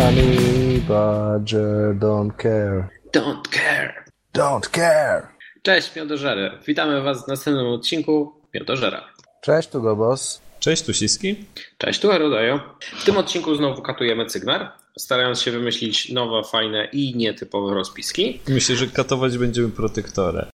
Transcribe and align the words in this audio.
Honey 0.00 0.80
Badger 0.88 1.94
don't 1.94 2.32
care. 2.42 2.88
Don't 3.12 3.48
care. 3.50 4.04
Don't 4.34 4.70
care. 4.70 5.28
Cześć, 5.62 5.96
Miodożery. 5.96 6.50
Witamy 6.66 7.02
Was 7.02 7.24
w 7.24 7.28
następnym 7.28 7.66
odcinku 7.66 8.32
Miodożera. 8.54 9.04
Cześć, 9.40 9.68
tu 9.68 9.82
Gobos. 9.82 10.40
Cześć, 10.60 10.82
tu 10.82 10.94
Siski. 10.94 11.36
Cześć, 11.78 12.00
tu 12.00 12.12
Erodajo. 12.12 12.60
W 12.80 13.04
tym 13.04 13.16
odcinku 13.16 13.54
znowu 13.54 13.82
katujemy 13.82 14.26
Cygnar, 14.26 14.72
starając 14.98 15.42
się 15.42 15.50
wymyślić 15.50 16.12
nowe, 16.12 16.48
fajne 16.48 16.88
i 16.92 17.16
nietypowe 17.16 17.74
rozpiski. 17.74 18.40
Myślę, 18.48 18.76
że 18.76 18.86
katować 18.86 19.38
będziemy 19.38 19.68
protektorę. 19.68 20.46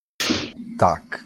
Tak. 0.78 1.24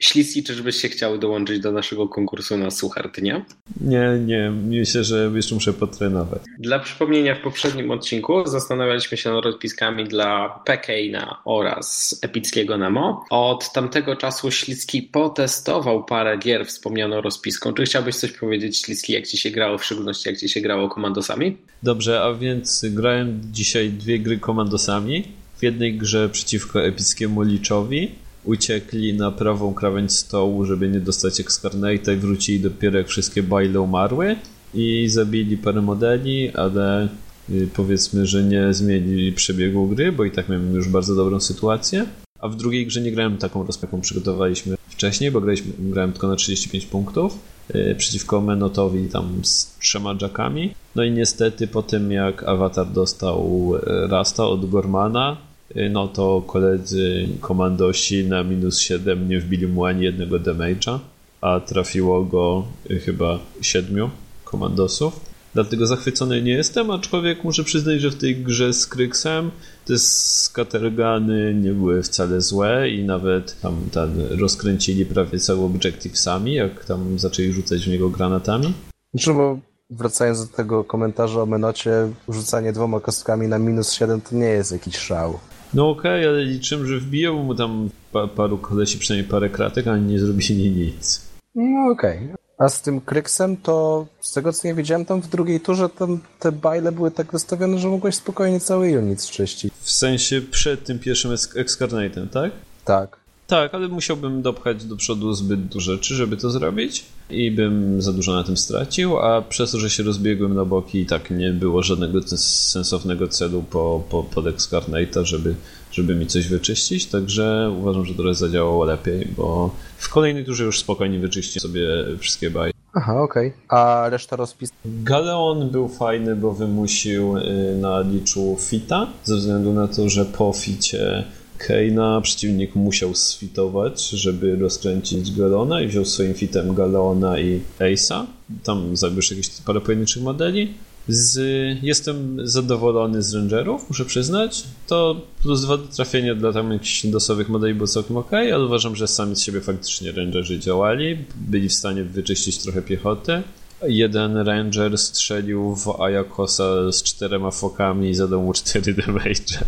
Śliski, 0.00 0.42
czyżbyś 0.42 0.76
się 0.76 0.88
chciały 0.88 1.18
dołączyć 1.18 1.60
do 1.60 1.72
naszego 1.72 2.08
konkursu 2.08 2.56
na 2.56 2.70
Suchar 2.70 3.10
Dnia? 3.12 3.44
Nie, 3.80 4.18
nie, 4.26 4.50
myślę, 4.50 5.04
że 5.04 5.30
jeszcze 5.34 5.54
muszę 5.54 5.72
potrenować. 5.72 6.42
Dla 6.58 6.78
przypomnienia, 6.78 7.34
w 7.34 7.40
poprzednim 7.40 7.90
odcinku 7.90 8.46
zastanawialiśmy 8.46 9.16
się 9.16 9.30
nad 9.30 9.44
rozpiskami 9.44 10.04
dla 10.04 10.48
Pekeina 10.64 11.42
oraz 11.44 12.18
epickiego 12.22 12.78
Nemo. 12.78 13.24
Od 13.30 13.72
tamtego 13.72 14.16
czasu 14.16 14.50
Ślicki 14.50 15.02
potestował 15.02 16.04
parę 16.04 16.38
gier 16.38 16.66
wspomnianą 16.66 17.20
rozpiską. 17.20 17.72
Czy 17.72 17.84
chciałbyś 17.84 18.16
coś 18.16 18.32
powiedzieć, 18.32 18.78
Ślicki, 18.78 19.12
jak 19.12 19.26
ci 19.26 19.38
się 19.38 19.50
grało, 19.50 19.78
w 19.78 19.84
szczególności 19.84 20.28
jak 20.28 20.38
ci 20.38 20.48
się 20.48 20.60
grało 20.60 20.88
komandosami? 20.88 21.56
Dobrze, 21.82 22.22
a 22.22 22.34
więc 22.34 22.84
grałem 22.90 23.40
dzisiaj 23.44 23.90
dwie 23.90 24.18
gry 24.18 24.38
komandosami. 24.38 25.24
W 25.58 25.62
jednej 25.62 25.94
grze 25.94 26.28
przeciwko 26.28 26.84
epickiemu 26.84 27.42
Liczowi 27.42 28.10
uciekli 28.44 29.14
na 29.14 29.30
prawą 29.30 29.74
krawędź 29.74 30.12
stołu, 30.12 30.64
żeby 30.64 30.88
nie 30.88 31.00
dostać 31.00 31.40
Excarnate 31.40 32.14
i 32.14 32.16
wrócili 32.16 32.60
dopiero 32.60 32.98
jak 32.98 33.08
wszystkie 33.08 33.42
bajle 33.42 33.80
umarły 33.80 34.36
i 34.74 35.08
zabili 35.08 35.56
parę 35.56 35.82
modeli, 35.82 36.50
ale 36.50 37.08
y, 37.50 37.68
powiedzmy, 37.74 38.26
że 38.26 38.44
nie 38.44 38.74
zmienili 38.74 39.32
przebiegu 39.32 39.86
gry, 39.86 40.12
bo 40.12 40.24
i 40.24 40.30
tak 40.30 40.48
miałem 40.48 40.74
już 40.74 40.88
bardzo 40.88 41.14
dobrą 41.14 41.40
sytuację. 41.40 42.06
A 42.40 42.48
w 42.48 42.56
drugiej 42.56 42.86
grze 42.86 43.00
nie 43.00 43.12
grałem 43.12 43.38
taką 43.38 43.66
rozpieką, 43.66 44.00
przygotowaliśmy 44.00 44.76
wcześniej, 44.88 45.30
bo 45.30 45.40
graliśmy, 45.40 45.72
grałem 45.78 46.12
tylko 46.12 46.28
na 46.28 46.36
35 46.36 46.86
punktów 46.86 47.38
yy, 47.74 47.94
przeciwko 47.94 48.40
Menotowi 48.40 49.08
tam 49.08 49.44
z 49.44 49.76
trzema 49.80 50.14
jackami. 50.20 50.74
No 50.96 51.04
i 51.04 51.10
niestety 51.10 51.66
po 51.66 51.82
tym 51.82 52.12
jak 52.12 52.42
Avatar 52.42 52.86
dostał 52.86 53.72
y, 53.76 53.80
Rasta 54.08 54.46
od 54.46 54.70
Gormana, 54.70 55.49
no 55.90 56.08
to 56.08 56.42
koledzy 56.46 57.28
komandosi 57.40 58.24
na 58.24 58.44
minus 58.44 58.78
7 58.78 59.28
nie 59.28 59.40
wbili 59.40 59.66
mu 59.66 59.84
ani 59.84 60.04
jednego 60.04 60.38
damage'a, 60.38 60.98
a 61.40 61.60
trafiło 61.60 62.24
go 62.24 62.64
chyba 63.04 63.38
7 63.60 64.10
komandosów. 64.44 65.30
Dlatego 65.54 65.86
zachwycony 65.86 66.42
nie 66.42 66.52
jestem, 66.52 66.90
aczkolwiek 66.90 67.44
muszę 67.44 67.64
przyznać, 67.64 68.00
że 68.00 68.10
w 68.10 68.16
tej 68.16 68.36
grze 68.36 68.72
z 68.72 68.86
Kryksem 68.86 69.50
te 69.84 69.98
skatergany 69.98 71.54
nie 71.54 71.72
były 71.72 72.02
wcale 72.02 72.40
złe 72.40 72.90
i 72.90 73.04
nawet 73.04 73.60
tam, 73.60 73.76
tam 73.92 74.10
rozkręcili 74.40 75.06
prawie 75.06 75.38
cały 75.38 75.64
objective 75.64 76.18
sami, 76.18 76.54
jak 76.54 76.84
tam 76.84 77.18
zaczęli 77.18 77.52
rzucać 77.52 77.84
w 77.84 77.88
niego 77.88 78.10
granatami. 78.10 78.72
Znaczy, 79.14 79.34
bo 79.34 79.58
wracając 79.90 80.46
do 80.46 80.56
tego 80.56 80.84
komentarza 80.84 81.42
o 81.42 81.46
Menocie, 81.46 81.92
rzucanie 82.28 82.72
dwoma 82.72 83.00
kostkami 83.00 83.48
na 83.48 83.58
minus 83.58 83.92
7 83.92 84.20
to 84.20 84.36
nie 84.36 84.46
jest 84.46 84.72
jakiś 84.72 84.96
szał. 84.96 85.38
No 85.74 85.90
okej, 85.90 86.20
okay, 86.20 86.28
ale 86.28 86.44
liczyłem, 86.44 86.86
że 86.86 86.98
wbiją 86.98 87.42
mu 87.42 87.54
tam 87.54 87.90
pa 88.12 88.26
paru 88.26 88.58
kolesi 88.58 88.98
przynajmniej 88.98 89.30
parę 89.30 89.50
kratek, 89.50 89.86
a 89.86 89.96
nie 89.96 90.18
zrobili 90.18 90.70
nic. 90.70 91.22
No 91.54 91.92
okej. 91.92 92.18
Okay. 92.18 92.36
A 92.58 92.68
z 92.68 92.82
tym 92.82 93.00
Kryksem 93.00 93.56
to 93.56 94.06
z 94.20 94.32
tego 94.32 94.52
co 94.52 94.68
nie 94.68 94.74
wiedziałem, 94.74 95.04
tam 95.04 95.22
w 95.22 95.28
drugiej 95.28 95.60
turze 95.60 95.88
tam 95.88 96.20
te 96.38 96.52
bajle 96.52 96.92
były 96.92 97.10
tak 97.10 97.32
wystawione, 97.32 97.78
że 97.78 97.88
mogłeś 97.88 98.14
spokojnie 98.14 98.60
cały 98.60 98.98
unit 98.98 99.26
czyścić. 99.26 99.72
W 99.80 99.90
sensie 99.90 100.40
przed 100.40 100.84
tym 100.84 100.98
pierwszym 100.98 101.30
Excarnatem, 101.56 102.28
tak? 102.28 102.52
Tak. 102.84 103.20
Tak, 103.46 103.74
ale 103.74 103.88
musiałbym 103.88 104.42
dopchać 104.42 104.84
do 104.84 104.96
przodu 104.96 105.32
zbyt 105.32 105.60
dużo 105.60 105.92
rzeczy, 105.92 106.14
żeby 106.14 106.36
to 106.36 106.50
zrobić 106.50 107.04
i 107.30 107.50
bym 107.50 108.02
za 108.02 108.12
dużo 108.12 108.34
na 108.34 108.44
tym 108.44 108.56
stracił, 108.56 109.18
a 109.18 109.42
przez 109.42 109.70
to, 109.70 109.78
że 109.78 109.90
się 109.90 110.02
rozbiegłem 110.02 110.54
na 110.54 110.64
boki 110.64 111.00
i 111.00 111.06
tak 111.06 111.30
nie 111.30 111.50
było 111.50 111.82
żadnego 111.82 112.22
sensownego 112.36 113.28
celu 113.28 113.64
po, 113.70 114.02
po, 114.10 114.22
pod 114.22 114.44
Excarnate'a, 114.44 115.24
żeby, 115.24 115.54
żeby 115.92 116.14
mi 116.14 116.26
coś 116.26 116.48
wyczyścić, 116.48 117.06
także 117.06 117.74
uważam, 117.78 118.04
że 118.04 118.14
to 118.14 118.34
zadziałało 118.34 118.84
lepiej, 118.84 119.28
bo 119.36 119.74
w 119.98 120.08
kolejnej 120.08 120.44
turze 120.44 120.64
już 120.64 120.78
spokojnie 120.78 121.18
wyczyści 121.18 121.60
sobie 121.60 121.88
wszystkie 122.18 122.50
baje. 122.50 122.72
Aha, 122.94 123.22
okej. 123.22 123.48
Okay. 123.48 123.78
A 123.78 124.08
reszta 124.08 124.36
rozpis? 124.36 124.70
Galeon 124.84 125.70
był 125.70 125.88
fajny, 125.88 126.36
bo 126.36 126.52
wymusił 126.52 127.34
na 127.80 128.00
liczu 128.00 128.56
fita, 128.60 129.06
ze 129.24 129.36
względu 129.36 129.72
na 129.72 129.88
to, 129.88 130.08
że 130.08 130.24
po 130.24 130.52
ficie 130.52 131.24
Keina 131.66 132.20
przeciwnik 132.20 132.74
musiał 132.74 133.14
sfitować, 133.14 134.08
żeby 134.08 134.56
rozkręcić 134.56 135.32
Galona 135.32 135.82
i 135.82 135.88
wziął 135.88 136.04
swoim 136.04 136.34
fitem 136.34 136.74
Galeona 136.74 137.38
i 137.38 137.60
Ace'a. 137.78 138.26
Tam 138.62 138.96
zabiłeś 138.96 139.30
jakieś 139.30 139.48
parę 139.48 139.80
pojedynczych 139.80 140.22
modeli. 140.22 140.74
Z, 141.08 141.38
jestem 141.82 142.48
zadowolony 142.48 143.22
z 143.22 143.34
Rangerów, 143.34 143.88
muszę 143.88 144.04
przyznać. 144.04 144.64
To 144.86 145.20
plus 145.42 145.62
dwa 145.62 145.78
trafienia 145.78 146.34
dla 146.34 146.52
tam 146.52 146.72
jakichś 146.72 147.04
losowych 147.04 147.48
modeli 147.48 147.74
było 147.74 147.86
całkiem 147.86 148.16
ok, 148.16 148.32
ale 148.32 148.64
uważam, 148.64 148.96
że 148.96 149.08
sami 149.08 149.36
z 149.36 149.40
siebie 149.40 149.60
faktycznie 149.60 150.12
Rangerzy 150.12 150.58
działali. 150.58 151.18
Byli 151.34 151.68
w 151.68 151.72
stanie 151.72 152.04
wyczyścić 152.04 152.58
trochę 152.58 152.82
piechoty. 152.82 153.42
Jeden 153.82 154.36
Ranger 154.36 154.98
strzelił 154.98 155.76
w 155.76 156.00
Ayakosa 156.00 156.92
z 156.92 157.02
czterema 157.02 157.50
fokami 157.50 158.10
i 158.10 158.14
zadał 158.14 158.42
mu 158.42 158.52
cztery 158.52 158.94
damage. 158.94 159.58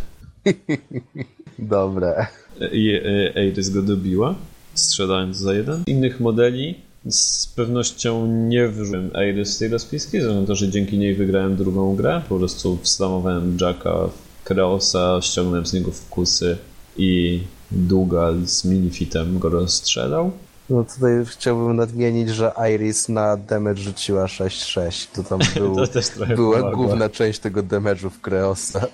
Dobre. 1.59 2.27
I 2.73 3.01
Eiris 3.35 3.71
go 3.71 3.83
dobiła, 3.83 4.35
strzelając 4.75 5.37
za 5.37 5.55
jeden. 5.55 5.83
Innych 5.87 6.21
modeli 6.21 6.75
z 7.11 7.47
pewnością 7.47 8.27
nie 8.27 8.69
wyrzuciłem 8.69 9.11
Eiris 9.15 9.49
z 9.49 9.59
tej 9.59 9.69
rozpiski, 9.69 10.19
na 10.19 10.47
to, 10.47 10.55
że 10.55 10.69
dzięki 10.69 10.99
niej 10.99 11.15
wygrałem 11.15 11.57
drugą 11.57 11.97
grę. 11.97 12.23
Po 12.29 12.39
prostu 12.39 12.79
wstamowałem 12.83 13.57
Jacka 13.61 14.07
w 14.07 14.45
Kreosa, 14.45 15.19
ściągnąłem 15.23 15.67
z 15.67 15.73
niego 15.73 15.91
wkusy 15.91 16.57
i 16.97 17.41
Dugal 17.71 18.47
z 18.47 18.65
minifitem 18.65 19.39
go 19.39 19.49
rozstrzelał. 19.49 20.33
No 20.73 20.85
tutaj 20.85 21.13
chciałbym 21.27 21.77
nadmienić, 21.77 22.29
że 22.29 22.53
Iris 22.75 23.09
na 23.09 23.37
damage 23.37 23.81
rzuciła 23.83 24.27
6-6. 24.27 25.07
To 25.15 25.23
tam 25.25 25.39
był, 25.55 25.77
to 25.87 26.27
była 26.37 26.59
pomagła. 26.59 26.71
główna 26.77 27.09
część 27.09 27.39
tego 27.39 27.63
damage'u 27.63 28.11
w 28.11 28.21
Kreosa. 28.21 28.87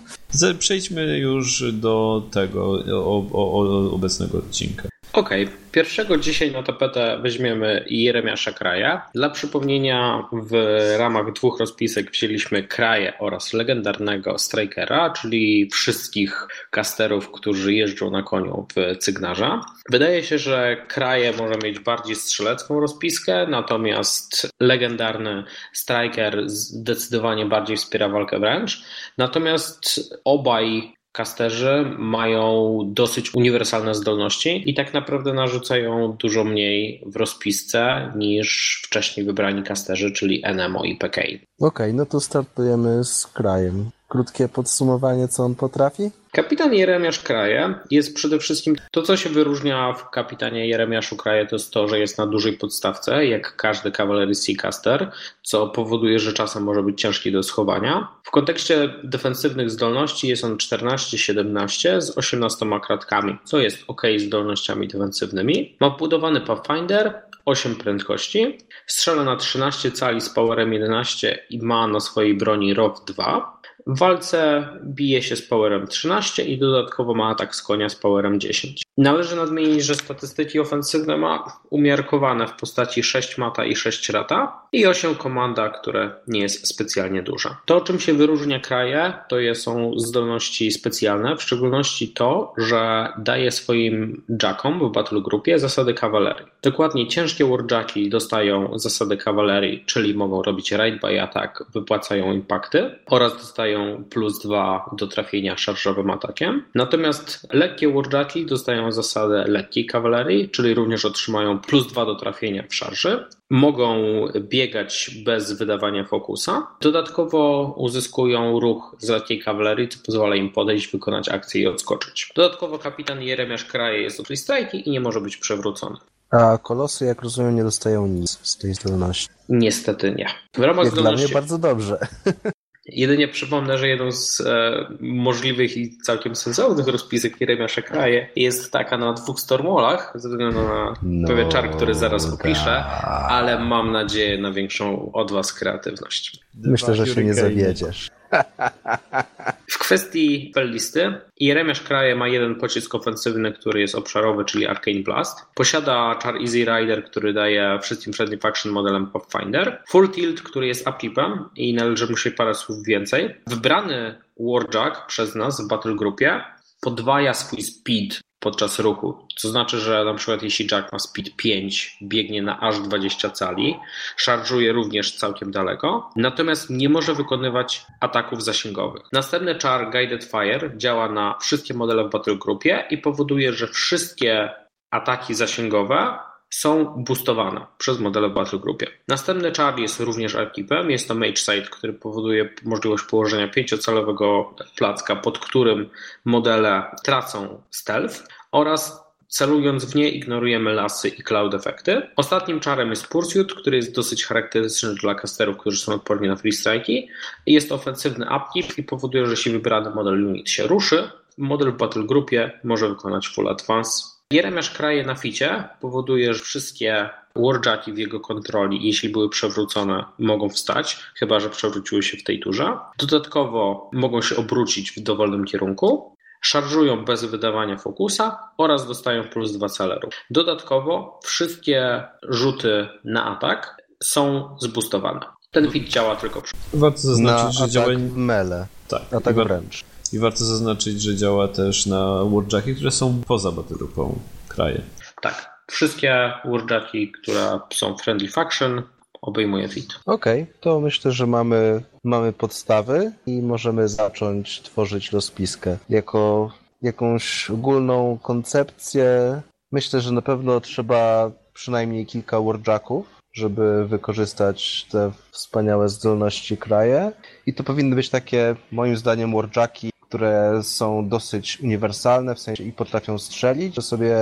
Przejdźmy 0.59 1.19
już 1.19 1.73
do 1.73 2.23
tego, 2.31 2.71
o, 2.93 3.27
o, 3.33 3.61
o 3.61 3.91
obecnego 3.93 4.39
odcinka. 4.39 4.89
Okej, 5.13 5.45
okay. 5.45 5.57
pierwszego 5.73 6.17
dzisiaj 6.17 6.53
na 6.53 6.63
tapetę 6.63 7.19
weźmiemy 7.23 7.85
Jeremiasza 7.91 8.53
Kraja. 8.53 9.11
Dla 9.15 9.31
przypomnienia 9.31 10.29
w 10.33 10.53
ramach 10.99 11.33
dwóch 11.33 11.61
rozpisek 11.61 12.11
wzięliśmy 12.11 12.63
Kraje 12.63 13.19
oraz 13.19 13.53
legendarnego 13.53 14.39
Strikera, 14.39 15.11
czyli 15.11 15.71
wszystkich 15.73 16.49
casterów, 16.71 17.33
którzy 17.33 17.75
jeżdżą 17.75 18.11
na 18.11 18.23
koniu 18.23 18.67
w 18.77 18.99
Cygnarza. 18.99 19.61
Wydaje 19.91 20.23
się, 20.23 20.39
że 20.39 20.77
Kraje 20.89 21.33
może 21.33 21.55
mieć 21.65 21.81
bardziej 21.81 22.17
strzelecką 22.17 22.81
rozpiskę, 22.81 23.47
natomiast 23.47 24.51
legendarny 24.61 25.45
Striker 25.73 26.43
zdecydowanie 26.47 27.47
bardziej 27.47 27.77
wspiera 27.77 28.09
walkę 28.09 28.39
wręcz. 28.39 28.83
Natomiast 29.19 30.01
obaj 30.25 30.98
kasterzy 31.19 31.85
mają 31.99 32.79
dosyć 32.87 33.35
uniwersalne 33.35 33.95
zdolności 33.95 34.71
i 34.71 34.75
tak 34.75 34.95
naprawdę 34.95 35.33
narzucają 35.33 36.13
dużo 36.13 36.45
mniej 36.45 37.03
w 37.07 37.17
rozpisce 37.17 38.13
niż 38.17 38.83
wcześniej 38.85 39.27
wybrani 39.27 39.63
kasterzy, 39.63 40.13
czyli 40.13 40.41
Enemo 40.45 40.85
i 40.85 40.97
PK. 40.97 41.21
Okej, 41.21 41.41
okay, 41.59 41.93
no 41.93 42.07
to 42.07 42.21
startujemy 42.21 43.05
z 43.05 43.27
krajem. 43.27 43.91
Krótkie 44.09 44.49
podsumowanie, 44.49 45.29
co 45.29 45.45
on 45.45 45.55
potrafi? 45.55 46.11
Kapitan 46.33 46.75
Jeremiasz 46.75 47.19
Kraje 47.19 47.75
jest 47.91 48.15
przede 48.15 48.39
wszystkim 48.39 48.77
to, 48.91 49.03
co 49.03 49.17
się 49.17 49.31
wyróżnia 49.31 49.93
w 49.93 50.11
kapitanie 50.11 50.69
Jeremiaszu 50.69 51.17
Kraje, 51.17 51.47
to 51.47 51.57
jest 51.57 51.73
to, 51.73 51.89
że 51.89 51.99
jest 51.99 52.19
na 52.19 52.27
dużej 52.27 52.53
podstawce, 52.53 53.27
jak 53.27 53.57
każdy 53.57 53.91
Cavalry 53.91 54.35
Seacaster, 54.35 55.11
co 55.43 55.67
powoduje, 55.67 56.19
że 56.19 56.33
czasem 56.33 56.63
może 56.63 56.83
być 56.83 57.01
ciężki 57.01 57.33
do 57.33 57.43
schowania. 57.43 58.09
W 58.25 58.31
kontekście 58.31 58.95
defensywnych 59.05 59.71
zdolności 59.71 60.29
jest 60.29 60.45
on 60.45 60.57
14-17 60.57 62.01
z 62.01 62.19
18 62.19 62.67
kratkami, 62.87 63.39
co 63.45 63.59
jest 63.59 63.79
ok 63.87 64.03
zdolnościami 64.19 64.89
defensywnymi. 64.89 65.77
Ma 65.81 65.91
budowany 65.91 66.41
Pathfinder, 66.41 67.23
8 67.45 67.75
prędkości, 67.77 68.59
strzela 68.87 69.25
na 69.25 69.37
13 69.37 69.93
cali 69.93 70.21
z 70.21 70.31
powerem 70.31 70.73
11 70.73 71.39
i 71.51 71.63
ma 71.63 71.87
na 71.87 72.01
swojej 72.01 72.35
broni 72.35 72.75
ROW 72.75 73.05
2. 73.07 73.58
W 73.89 73.99
walce 73.99 74.69
bije 74.85 75.23
się 75.23 75.37
z 75.37 75.43
powerem 75.43 75.87
13 75.87 76.45
i 76.45 76.59
dodatkowo 76.59 77.15
ma 77.15 77.29
atak 77.29 77.57
z 77.57 77.63
konia 77.63 77.89
z 77.89 77.97
powerem 77.97 78.41
10. 78.41 78.83
Należy 78.99 79.37
nadmienić, 79.37 79.85
że 79.85 79.95
statystyki 79.95 80.61
ofensywne 80.61 81.17
ma 81.17 81.45
umiarkowane 81.71 82.47
w 82.47 82.53
postaci 82.53 83.03
6 83.03 83.39
mata 83.39 83.65
i 83.65 83.77
6 83.77 84.09
rata. 84.09 84.63
i 84.73 84.87
8 84.87 85.15
komanda, 85.15 85.69
które 85.69 86.11
nie 86.27 86.41
jest 86.41 86.69
specjalnie 86.69 87.23
duże. 87.23 87.49
To, 87.65 87.81
czym 87.81 88.01
się 88.01 88.15
wyróżnia 88.15 88.61
kraje, 88.61 89.13
to 89.29 89.37
są 89.55 89.93
zdolności 89.97 90.71
specjalne, 90.71 91.37
w 91.37 91.43
szczególności 91.43 92.09
to, 92.09 92.55
że 92.57 93.09
daje 93.19 93.51
swoim 93.51 94.23
jackom 94.43 94.89
w 94.89 94.93
battle 94.93 95.21
grupie 95.21 95.59
zasady 95.59 95.95
kawalerii. 95.95 96.47
Dokładnie 96.63 97.07
ciężkie 97.07 97.45
warjacki 97.45 98.11
dostają 98.11 98.79
zasady 98.79 99.17
kawalerii, 99.17 99.85
czyli 99.87 100.15
mogą 100.15 100.43
robić 100.43 100.73
raid 100.73 101.01
by 101.01 101.23
attack, 101.23 101.65
wypłacają 101.73 102.33
impakty 102.33 102.91
oraz 103.07 103.33
dostają 103.33 103.78
plus 104.11 104.39
2 104.39 104.91
do 104.97 105.07
trafienia 105.07 105.57
szarżowym 105.57 106.11
atakiem. 106.11 106.65
Natomiast 106.75 107.47
lekkie 107.53 107.93
warjacki 107.93 108.47
dostają 108.47 108.93
zasadę 108.93 109.45
lekkiej 109.49 109.87
kawalerii, 109.87 110.49
czyli 110.49 110.75
również 110.75 111.05
otrzymają 111.05 111.59
plus 111.59 111.87
2 111.87 112.05
do 112.05 112.15
trafienia 112.15 112.65
w 112.69 112.75
szarży 112.75 113.25
mogą 113.51 113.97
biegać 114.41 115.11
bez 115.25 115.53
wydawania 115.53 116.05
fokusa. 116.05 116.67
Dodatkowo 116.81 117.75
uzyskują 117.77 118.61
ruch 118.61 118.97
z 118.99 119.09
lekkiej 119.09 119.41
kawalerii, 119.41 119.89
co 119.89 119.99
pozwala 120.07 120.37
im 120.37 120.53
podejść, 120.53 120.93
wykonać 120.93 121.29
akcję 121.29 121.63
i 121.63 121.67
odskoczyć. 121.67 122.33
Dodatkowo 122.37 122.79
kapitan 122.79 123.23
Jeremiasz 123.23 123.65
Kraje 123.65 124.03
jest 124.03 124.21
od 124.21 124.39
strajki 124.39 124.89
i 124.89 124.91
nie 124.91 125.01
może 125.01 125.21
być 125.21 125.37
przewrócony. 125.37 125.97
A 126.31 126.59
kolosy, 126.59 127.05
jak 127.05 127.23
rozumiem, 127.23 127.57
nie 127.57 127.63
dostają 127.63 128.07
nic 128.07 128.39
z 128.43 128.59
tej 128.59 128.75
zdolności. 128.75 129.29
Niestety 129.49 130.15
nie. 130.15 130.27
W 130.55 130.63
ramach 130.63 130.85
jak 130.85 130.93
zdolności... 130.93 131.17
dla 131.17 131.27
mnie 131.27 131.35
bardzo 131.35 131.59
dobrze. 131.59 131.99
Jedynie 132.89 133.29
przypomnę, 133.29 133.79
że 133.79 133.89
jedną 133.89 134.13
z 134.13 134.41
e, 134.41 134.87
możliwych 135.01 135.77
i 135.77 135.99
całkiem 135.99 136.37
sensownych 136.37 136.87
rozpisek 136.87 137.41
Jeremiasza 137.41 137.83
Kraje 137.83 138.29
jest 138.37 138.73
taka 138.73 138.99
na 138.99 139.13
dwóch 139.13 139.41
Stormwallach, 139.41 140.13
ze 140.15 140.29
względu 140.29 140.63
na 140.63 140.95
no, 141.03 141.29
pewien 141.29 141.51
czar, 141.51 141.71
który 141.71 141.95
zaraz 141.95 142.33
opiszę, 142.33 142.85
tak. 142.91 143.05
ale 143.29 143.59
mam 143.59 143.93
nadzieję 143.93 144.39
na 144.39 144.53
większą 144.53 145.13
od 145.13 145.33
Was 145.33 145.53
kreatywność. 145.53 146.41
Myślę, 146.55 146.95
że 146.95 147.07
się 147.07 147.25
nie 147.25 147.35
zawiedziesz. 147.35 148.11
W 149.71 149.79
kwestii 149.79 150.53
listy 150.57 151.21
Jeremiasz 151.41 151.81
Kraje 151.81 152.17
ma 152.17 152.29
jeden 152.29 152.55
pocisk 152.55 152.95
ofensywny, 152.95 153.53
który 153.53 153.81
jest 153.81 153.95
obszarowy, 153.95 154.45
czyli 154.45 154.67
Arcane 154.67 155.01
Blast. 155.01 155.39
Posiada 155.55 156.19
czar 156.23 156.35
Easy 156.37 156.65
Rider, 156.65 157.05
który 157.05 157.33
daje 157.33 157.79
wszystkim 157.83 158.13
Friendly 158.13 158.39
Faction 158.39 158.73
modelem 158.73 159.07
Pathfinder. 159.07 159.83
Full 159.89 160.11
Tilt, 160.11 160.43
który 160.43 160.67
jest 160.67 160.89
upkeepem 160.89 161.49
i 161.57 161.75
należy 161.75 162.07
mu 162.07 162.17
się 162.17 162.31
parę 162.31 162.55
słów 162.55 162.85
więcej. 162.85 163.35
Wybrany 163.47 164.19
Warjack 164.41 165.07
przez 165.07 165.35
nas 165.35 165.61
w 165.65 165.69
Battle 165.69 165.95
Groupie 165.95 166.45
podwaja 166.81 167.35
swój 167.35 167.63
speed 167.63 168.21
podczas 168.41 168.79
ruchu. 168.79 169.27
Co 169.37 169.49
znaczy, 169.49 169.79
że 169.79 170.05
na 170.05 170.15
przykład 170.15 170.43
jeśli 170.43 170.67
Jack 170.73 170.93
ma 170.93 170.99
speed 170.99 171.31
5, 171.37 171.99
biegnie 172.03 172.43
na 172.43 172.61
aż 172.61 172.81
20 172.81 173.31
cali, 173.31 173.77
szarżuje 174.17 174.73
również 174.73 175.17
całkiem 175.17 175.51
daleko, 175.51 176.11
natomiast 176.17 176.71
nie 176.71 176.89
może 176.89 177.15
wykonywać 177.15 177.87
ataków 178.01 178.45
zasięgowych. 178.45 179.03
Następny 179.13 179.55
czar 179.55 179.91
Guided 179.91 180.25
Fire 180.25 180.71
działa 180.77 181.09
na 181.09 181.39
wszystkie 181.41 181.75
modele 181.75 182.05
w 182.05 182.11
Battle 182.11 182.37
Groupie 182.37 182.87
i 182.91 182.99
powoduje, 182.99 183.53
że 183.53 183.67
wszystkie 183.67 184.51
ataki 184.91 185.35
zasięgowe 185.35 186.19
są 186.51 186.85
boostowane 186.85 187.67
przez 187.79 187.99
modele 187.99 188.29
w 188.29 188.33
Battle 188.33 188.59
Groupie. 188.59 188.87
Następny 189.09 189.53
czar 189.53 189.79
jest 189.79 190.01
również 190.01 190.35
archipem, 190.35 190.91
jest 190.91 191.09
to 191.09 191.15
Mage 191.15 191.37
Side, 191.37 191.67
który 191.71 191.93
powoduje 191.93 192.55
możliwość 192.65 193.05
położenia 193.05 193.49
pięciocalowego 193.49 194.55
placka, 194.77 195.17
pod 195.17 195.39
którym 195.39 195.91
modele 196.25 196.83
tracą 197.05 197.63
stealth 197.71 198.29
oraz 198.53 199.09
Celując 199.29 199.85
w 199.85 199.95
nie 199.95 200.09
ignorujemy 200.09 200.73
lasy 200.73 201.09
i 201.09 201.23
cloud 201.23 201.55
efekty. 201.55 202.03
Ostatnim 202.17 202.61
czarem 202.61 202.91
jest 202.91 203.07
Pursuit, 203.09 203.55
który 203.55 203.77
jest 203.77 203.95
dosyć 203.95 204.25
charakterystyczny 204.25 204.95
dla 204.95 205.15
casterów, 205.15 205.57
którzy 205.57 205.81
są 205.81 205.95
odporni 205.95 206.29
na 206.29 206.37
free 206.37 206.53
strike'i. 206.53 207.07
Jest 207.47 207.73
ofensywny 207.73 208.27
upkeep 208.37 208.79
i 208.79 208.83
powoduje, 208.83 209.25
że 209.25 209.31
jeśli 209.31 209.53
wybrany 209.53 209.91
model 209.91 210.27
unit 210.27 210.51
się 210.51 210.67
ruszy, 210.67 211.11
model 211.39 211.73
w 211.73 211.77
battle 211.77 212.05
groupie 212.05 212.61
może 212.65 212.89
wykonać 212.89 213.29
full 213.29 213.49
advance 213.49 214.18
Jeremiasz 214.33 214.71
kraje 214.71 215.05
na 215.05 215.15
ficie 215.15 215.65
powoduje, 215.81 216.35
że 216.35 216.41
wszystkie 216.41 217.11
warjacki 217.37 217.93
w 217.93 217.99
jego 217.99 218.21
kontroli, 218.21 218.87
jeśli 218.87 219.09
były 219.09 219.29
przewrócone, 219.29 220.05
mogą 220.19 220.49
wstać, 220.49 221.01
chyba 221.15 221.41
że 221.41 221.51
przewróciły 221.51 222.03
się 222.03 222.17
w 222.17 222.25
tej 222.25 222.41
turze. 222.41 222.79
Dodatkowo 222.99 223.91
mogą 223.93 224.23
się 224.23 224.37
obrócić 224.37 224.93
w 224.93 225.01
dowolnym 225.01 225.45
kierunku, 225.45 226.17
szarżują 226.41 227.05
bez 227.05 227.25
wydawania 227.25 227.77
fokusa 227.77 228.39
oraz 228.59 228.87
dostają 228.87 229.25
plus 229.25 229.53
2 229.53 229.69
celeru. 229.69 230.09
Dodatkowo 230.31 231.21
wszystkie 231.25 232.03
rzuty 232.29 232.89
na 233.05 233.37
atak 233.37 233.77
są 234.03 234.57
zboostowane. 234.61 235.21
Ten 235.51 235.71
fit 235.71 235.89
działa 235.89 236.17
tylko 236.17 236.43
przy... 236.43 236.55
Warto 236.75 236.99
zaznaczyć, 236.99 237.61
na 237.61 237.67
że 237.67 237.73
działa... 237.73 237.93
mele. 238.17 238.67
Tak. 238.89 239.03
Atak 239.13 239.37
wręcz. 239.37 239.85
I 240.13 240.19
warto 240.19 240.45
zaznaczyć, 240.45 241.03
że 241.03 241.17
działa 241.17 241.49
też 241.49 241.87
na 241.87 242.25
warjacki, 242.25 242.75
które 242.75 242.91
są 242.91 243.23
poza 243.27 243.53
battlegroupą 243.53 244.19
kraje. 244.49 244.81
Tak. 245.23 245.59
Wszystkie 245.71 246.33
warjacki, 246.45 247.13
które 247.13 247.61
są 247.73 247.97
friendly 247.97 248.29
faction, 248.29 248.83
obejmuje 249.23 249.69
fit. 249.69 249.89
Okej, 250.07 250.43
okay, 250.43 250.55
to 250.61 250.81
myślę, 250.81 251.13
że 251.13 251.27
mamy, 251.27 251.83
mamy 252.05 252.33
podstawy 252.33 253.13
i 253.27 253.43
możemy 253.43 253.89
zacząć 253.89 254.63
tworzyć 254.63 255.11
rozpiskę. 255.11 255.77
Jako 255.89 256.51
jakąś 256.83 257.51
ogólną 257.51 258.19
koncepcję 258.23 259.41
myślę, 259.73 260.01
że 260.01 260.13
na 260.13 260.23
pewno 260.23 260.61
trzeba 260.61 261.31
przynajmniej 261.55 262.07
kilka 262.07 262.41
warjacków, 262.41 263.07
żeby 263.33 263.87
wykorzystać 263.89 264.87
te 264.91 265.13
wspaniałe 265.31 265.89
zdolności 265.89 266.57
kraje. 266.57 267.13
I 267.47 267.55
to 267.55 267.65
powinny 267.65 267.97
być 267.97 268.09
takie, 268.09 268.57
moim 268.73 268.97
zdaniem, 268.97 269.35
warjacki 269.35 269.91
które 270.09 270.61
są 270.63 271.09
dosyć 271.09 271.61
uniwersalne, 271.61 272.35
w 272.35 272.41
sensie 272.41 272.65
i 272.65 272.73
potrafią 272.73 273.19
strzelić, 273.19 273.75
żeby 273.75 273.87
sobie 273.87 274.17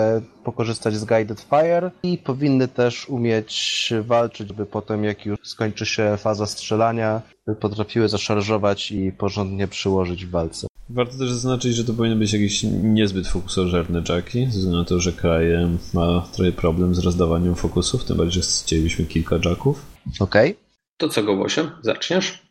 pokorzystać 0.45 0.97
z 0.97 1.05
Guided 1.05 1.41
Fire 1.41 1.91
i 2.03 2.19
powinny 2.19 2.69
też 2.69 3.09
umieć 3.09 3.93
walczyć, 4.03 4.53
by 4.53 4.67
potem 4.67 5.05
jak 5.05 5.27
już 5.27 5.39
skończy 5.45 5.87
się 5.87 6.17
faza 6.17 6.47
strzelania, 6.47 7.23
by 7.47 7.55
potrafiły 7.55 8.09
zaszarżować 8.09 8.91
i 8.91 9.13
porządnie 9.13 9.69
przyłożyć 9.69 10.27
w 10.27 10.31
walce. 10.31 10.67
Warto 10.91 11.19
też 11.19 11.31
zaznaczyć, 11.33 11.75
że 11.75 11.85
to 11.85 11.93
powinny 11.93 12.17
być 12.17 12.33
jakieś 12.33 12.63
niezbyt 12.83 13.29
fokusożerne 13.29 14.03
jacki, 14.09 14.45
ze 14.45 14.59
względu 14.59 14.79
na 14.79 14.85
to, 14.85 15.01
że 15.01 15.13
kraj 15.13 15.47
ma 15.95 16.29
trochę 16.33 16.53
problem 16.53 16.95
z 16.95 16.99
rozdawaniem 16.99 17.55
fokusów, 17.55 18.05
tym 18.05 18.17
bardziej, 18.17 18.43
że 18.43 18.49
chcielibyśmy 18.49 19.05
kilka 19.05 19.37
jacków. 19.45 19.83
Okej. 20.21 20.51
Okay. 20.51 20.63
To 20.97 21.09
co, 21.09 21.23
Gołosie? 21.23 21.71
Zaczniesz? 21.83 22.43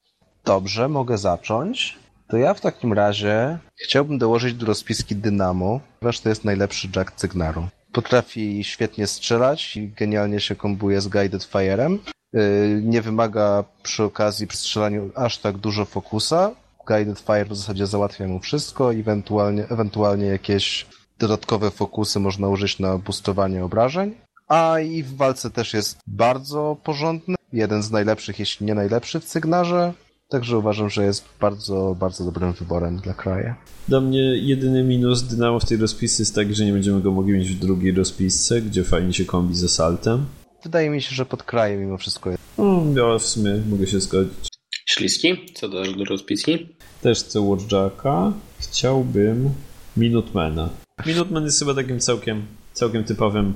Dobrze, 0.46 0.90
mogę 0.90 1.18
zacząć. 1.18 2.05
To 2.28 2.38
ja 2.38 2.54
w 2.54 2.62
takim 2.62 2.94
razie 2.94 3.58
chciałbym 3.76 4.18
dołożyć 4.18 4.54
do 4.54 4.66
rozpiski 4.66 5.16
Dynamo, 5.16 5.80
ponieważ 6.00 6.20
to 6.20 6.30
jest 6.30 6.46
najlepszy 6.46 6.88
Jack 6.96 7.12
Cygnaru. 7.12 7.68
Potrafi 7.92 8.64
świetnie 8.64 9.08
strzelać 9.08 9.78
i 9.78 9.88
genialnie 9.88 10.40
się 10.40 10.56
kombuje 10.56 11.02
z 11.02 11.08
Guided 11.08 11.44
Fire'em. 11.44 11.98
Y, 12.36 12.82
nie 12.84 13.02
wymaga 13.02 13.64
przy 13.84 14.04
okazji 14.04 14.48
przy 14.48 14.58
strzelaniu 14.58 15.12
aż 15.16 15.38
tak 15.38 15.58
dużo 15.58 15.86
fokusa. 15.86 16.52
Guided 16.88 17.20
Fire 17.20 17.46
w 17.46 17.58
zasadzie 17.58 17.88
załatwia 17.88 18.28
mu 18.28 18.40
wszystko, 18.40 18.94
ewentualnie, 18.94 19.68
ewentualnie 19.70 20.26
jakieś 20.26 20.86
dodatkowe 21.20 21.72
fokusy 21.72 22.20
można 22.20 22.48
użyć 22.48 22.80
na 22.80 22.98
boostowanie 22.98 23.66
obrażeń. 23.66 24.16
A 24.48 24.80
i 24.80 25.04
w 25.04 25.16
walce 25.16 25.52
też 25.52 25.74
jest 25.74 25.98
bardzo 26.08 26.78
porządny. 26.84 27.36
Jeden 27.54 27.84
z 27.84 27.92
najlepszych, 27.92 28.40
jeśli 28.40 28.66
nie 28.66 28.76
najlepszy 28.76 29.20
w 29.20 29.26
Cygnarze. 29.26 29.94
Także 30.30 30.58
uważam, 30.58 30.90
że 30.90 31.06
jest 31.06 31.26
bardzo, 31.42 31.96
bardzo 32.00 32.26
dobrym 32.26 32.54
wyborem 32.54 32.98
dla 32.98 33.14
kraju. 33.14 33.54
Dla 33.88 34.02
mnie 34.02 34.20
jedyny 34.20 34.84
minus 34.84 35.24
Dynamo 35.24 35.60
w 35.60 35.66
tej 35.66 35.78
rozpisce 35.78 36.22
jest 36.22 36.36
taki, 36.36 36.56
że 36.56 36.66
nie 36.66 36.74
będziemy 36.74 37.02
go 37.02 37.12
mogli 37.12 37.34
mieć 37.34 37.50
w 37.50 37.60
drugiej 37.60 37.92
rozpisce, 37.92 38.62
gdzie 38.62 38.84
fajnie 38.84 39.14
się 39.14 39.26
kombi 39.26 39.56
ze 39.56 39.70
saltem. 39.70 40.26
Wydaje 40.64 40.90
mi 40.90 41.02
się, 41.02 41.16
że 41.16 41.26
pod 41.26 41.44
krajem 41.44 41.80
mimo 41.80 41.98
wszystko 41.98 42.30
jest. 42.30 42.44
Mm, 42.58 42.98
ja 42.98 43.20
w 43.20 43.26
sumie 43.26 43.52
mogę 43.70 43.88
się 43.88 44.00
zgodzić. 44.00 44.50
Śliski? 44.86 45.46
Co 45.56 45.70
do, 45.70 45.84
do 45.84 46.04
rozpiski? 46.04 46.76
Też 47.02 47.20
chcę 47.20 47.40
Watchdocka. 47.40 48.34
Chciałbym 48.60 49.50
Minutemana. 49.98 50.70
Minuteman 51.06 51.44
jest 51.46 51.60
chyba 51.60 51.74
takim 51.74 52.00
całkiem, 52.00 52.46
całkiem 52.74 53.04
typowym 53.04 53.54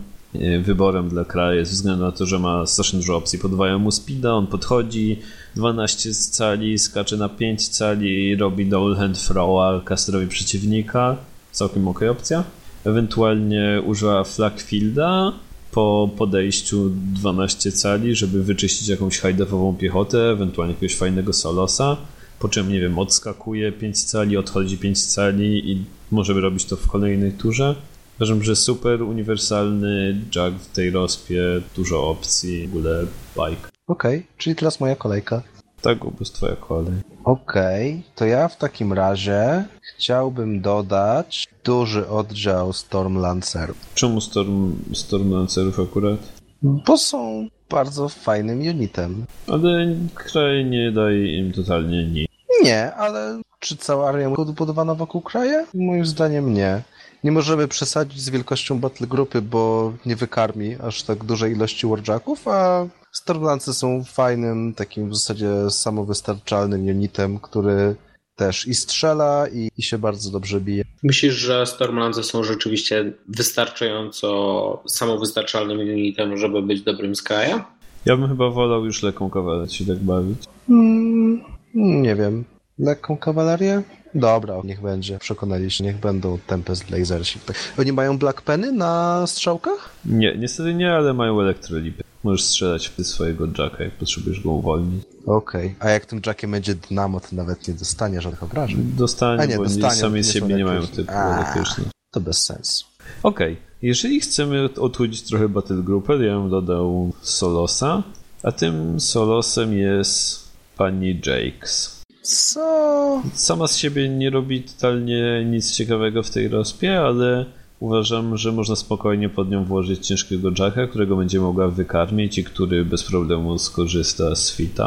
wyborem 0.62 1.10
dla 1.10 1.26
kraju 1.26 1.66
ze 1.66 1.72
względu 1.72 2.06
na 2.06 2.12
to, 2.12 2.26
że 2.26 2.40
ma 2.40 2.66
strasznie 2.66 3.00
dużo 3.00 3.16
opcji. 3.16 3.40
Podwajają 3.40 3.80
mu 3.80 3.92
speeda, 3.92 4.34
on 4.34 4.48
podchodzi 4.48 5.20
12 5.56 6.14
cali, 6.14 6.80
skacze 6.80 7.18
na 7.18 7.30
5 7.30 7.68
cali, 7.68 8.36
robi 8.36 8.66
double 8.66 8.96
hand 8.96 9.28
throwa 9.28 9.82
casterowi 9.86 10.28
przeciwnika. 10.28 11.18
Całkiem 11.52 11.88
ok 11.88 12.00
opcja. 12.12 12.44
Ewentualnie 12.86 13.82
używa 13.86 14.24
flagfielda 14.24 15.34
po 15.72 16.10
podejściu 16.18 16.90
12 16.90 17.72
cali, 17.72 18.16
żeby 18.16 18.44
wyczyścić 18.44 18.88
jakąś 18.88 19.20
high-defową 19.20 19.78
piechotę, 19.78 20.32
ewentualnie 20.32 20.74
jakiegoś 20.74 20.96
fajnego 20.96 21.34
solosa. 21.34 21.98
Po 22.40 22.50
czym, 22.50 22.70
nie 22.70 22.80
wiem, 22.80 23.00
odskakuje 23.00 23.72
5 23.72 24.04
cali, 24.04 24.38
odchodzi 24.38 24.78
5 24.78 25.06
cali 25.06 25.72
i 25.72 25.86
może 26.12 26.34
robić 26.34 26.66
to 26.66 26.76
w 26.76 26.88
kolejnej 26.88 27.32
turze. 27.32 27.76
Uważam, 28.20 28.44
że 28.44 28.56
super 28.56 29.02
uniwersalny 29.02 30.22
Jack 30.36 30.56
w 30.56 30.72
tej 30.72 30.92
rozpie, 30.92 31.42
dużo 31.76 32.10
opcji, 32.10 32.68
w 32.68 32.70
ogóle 32.70 33.06
bike. 33.36 33.70
Okej, 33.88 34.26
czyli 34.38 34.56
teraz 34.56 34.80
moja 34.80 34.96
kolejka. 34.96 35.42
Tak, 35.82 35.98
Gubus, 35.98 36.32
twoja 36.32 36.56
kolej. 36.56 36.94
Okej, 37.24 38.04
to 38.16 38.26
ja 38.26 38.48
w 38.48 38.58
takim 38.58 38.94
razie 38.94 39.66
chciałbym 39.82 40.62
dodać 40.62 41.48
duży 41.64 42.08
oddział 42.08 42.74
Stormlancerów, 42.74 43.78
Czemu 43.96 44.22
Storm, 44.22 44.76
Storm 44.94 45.32
Lancerów 45.32 45.80
akurat? 45.80 46.20
bo 46.62 46.98
są 46.98 47.48
bardzo 47.70 48.10
fajnym 48.10 48.60
unitem. 48.60 49.26
Ale 49.48 49.96
kraj 50.14 50.66
nie 50.66 50.92
daje 50.92 51.38
im 51.38 51.54
totalnie 51.54 52.08
nic. 52.08 52.28
Nie, 52.64 52.94
ale 52.96 53.42
czy 53.60 53.78
cała 53.78 54.10
armia 54.10 54.30
jest 54.38 54.52
budowana 54.52 54.96
wokół 54.96 55.22
kraja? 55.22 55.66
Moim 55.74 56.06
zdaniem 56.06 56.54
nie. 56.54 56.82
Nie 57.24 57.32
możemy 57.32 57.68
przesadzić 57.68 58.22
z 58.22 58.30
wielkością 58.30 58.80
battle 58.80 59.08
grupy, 59.08 59.42
bo 59.42 59.94
nie 60.06 60.16
wykarmi 60.16 60.76
aż 60.76 61.04
tak 61.04 61.24
dużej 61.24 61.52
ilości 61.52 61.88
warjacków, 61.88 62.48
a 62.48 62.88
Stormlancy 63.12 63.74
są 63.74 64.04
fajnym, 64.04 64.74
takim 64.74 65.10
w 65.10 65.16
zasadzie 65.16 65.70
samowystarczalnym 65.70 66.86
unitem, 66.86 67.40
który 67.40 67.96
też 68.36 68.68
i 68.68 68.74
strzela, 68.74 69.48
i, 69.48 69.70
i 69.78 69.84
się 69.84 69.98
bardzo 69.98 70.32
dobrze 70.32 70.62
bije. 70.62 70.84
Myślisz, 71.04 71.34
że 71.34 71.66
Stormlandsy 71.66 72.24
są 72.24 72.44
rzeczywiście 72.44 73.14
wystarczająco 73.28 74.84
samowystarczalnym 74.88 75.80
unitem, 75.80 76.38
żeby 76.38 76.62
być 76.62 76.82
dobrym 76.82 77.16
z 77.16 77.22
kraja? 77.22 77.66
Ja 78.06 78.18
bym 78.18 78.28
chyba 78.28 78.50
wolał 78.50 78.86
już 78.86 79.04
lekką 79.04 79.30
kawalę 79.30 79.70
się 79.70 79.86
tak 79.86 79.98
bawić. 79.98 80.44
Mm, 80.70 81.42
nie 81.76 82.16
wiem. 82.16 82.44
Lekką 82.80 83.18
kawalerię? 83.18 83.82
Dobra, 84.16 84.62
niech 84.64 84.82
będzie. 84.82 85.20
Przekonaliście, 85.20 85.84
niech 85.84 85.98
będą 85.98 86.38
Tempest 86.48 86.86
Blazersi. 86.86 87.40
Oni 87.80 87.94
mają 87.94 88.18
Black 88.18 88.42
Penny 88.42 88.72
na 88.72 89.24
strzałkach? 89.28 89.90
Nie, 90.06 90.38
niestety 90.38 90.74
nie, 90.74 90.94
ale 90.94 91.14
mają 91.14 91.42
elektrolipy. 91.42 92.04
Możesz 92.24 92.44
strzelać 92.44 92.90
w 92.90 93.04
swojego 93.04 93.46
Jacka, 93.46 93.84
jak 93.84 93.94
potrzebujesz 93.94 94.40
go 94.40 94.52
uwolnić. 94.52 95.04
Okej. 95.26 95.76
A 95.80 95.90
jak 95.90 96.06
tym 96.06 96.22
Jackiem 96.26 96.52
będzie 96.52 96.76
dynamo, 96.76 97.20
to 97.20 97.28
nawet 97.32 97.68
nie 97.68 97.74
dostanie 97.74 98.22
żadnych 98.22 98.44
obrażeń. 98.44 98.92
Dostanie, 98.98 99.42
A 99.42 99.46
nie, 99.46 99.58
bo 99.58 99.64
dostanie, 99.64 99.88
oni 99.88 100.00
sami 100.00 100.16
nie 100.16 100.24
z 100.24 100.32
siebie 100.32 100.56
nie 100.56 100.66
mają 100.66 100.88
typu 100.88 101.12
A. 101.12 101.38
elektryczny. 101.38 101.84
To 102.12 102.22
bez 102.22 102.46
sensu. 102.46 102.86
Okej, 103.24 103.58
jeżeli 103.82 104.20
chcemy 104.20 104.70
odchudzić 104.78 105.22
trochę 105.22 105.50
Battle 105.50 105.84
Grupę, 105.84 106.18
to 106.18 106.24
ja 106.24 106.40
bym 106.40 106.50
dodał 106.50 107.12
Solosa, 107.22 108.04
a 108.44 108.52
tym 108.52 109.00
Solosem 109.00 109.74
jest 109.74 110.50
pani 110.78 111.22
Jakes. 111.26 111.99
Co? 112.22 113.22
Sama 113.34 113.68
z 113.68 113.78
siebie 113.78 114.10
nie 114.10 114.30
robi 114.30 114.62
totalnie 114.62 115.46
nic 115.46 115.72
ciekawego 115.72 116.24
w 116.24 116.30
tej 116.30 116.48
rozpie, 116.48 117.00
ale 117.00 117.46
uważam, 117.80 118.38
że 118.38 118.52
można 118.52 118.76
spokojnie 118.76 119.30
pod 119.30 119.50
nią 119.52 119.66
włożyć 119.66 120.08
ciężkiego 120.08 120.50
Jacka, 120.60 120.88
którego 120.88 121.16
będzie 121.16 121.40
mogła 121.40 121.68
wykarmić 121.68 122.38
i 122.38 122.44
który 122.44 122.86
bez 122.86 123.04
problemu 123.04 123.60
skorzysta 123.60 124.36
z 124.36 124.52
fita. 124.56 124.84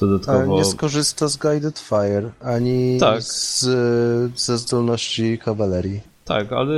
Ale 0.00 0.10
Dodatkowo 0.10 0.56
nie 0.56 0.64
skorzysta 0.64 1.28
z 1.28 1.36
Guided 1.36 1.78
Fire, 1.78 2.30
ani 2.40 2.98
Tak. 3.00 3.22
z, 3.22 3.60
ze 4.36 4.58
zdolności 4.58 5.38
kawalerii. 5.38 6.00
Tak, 6.24 6.52
ale 6.52 6.74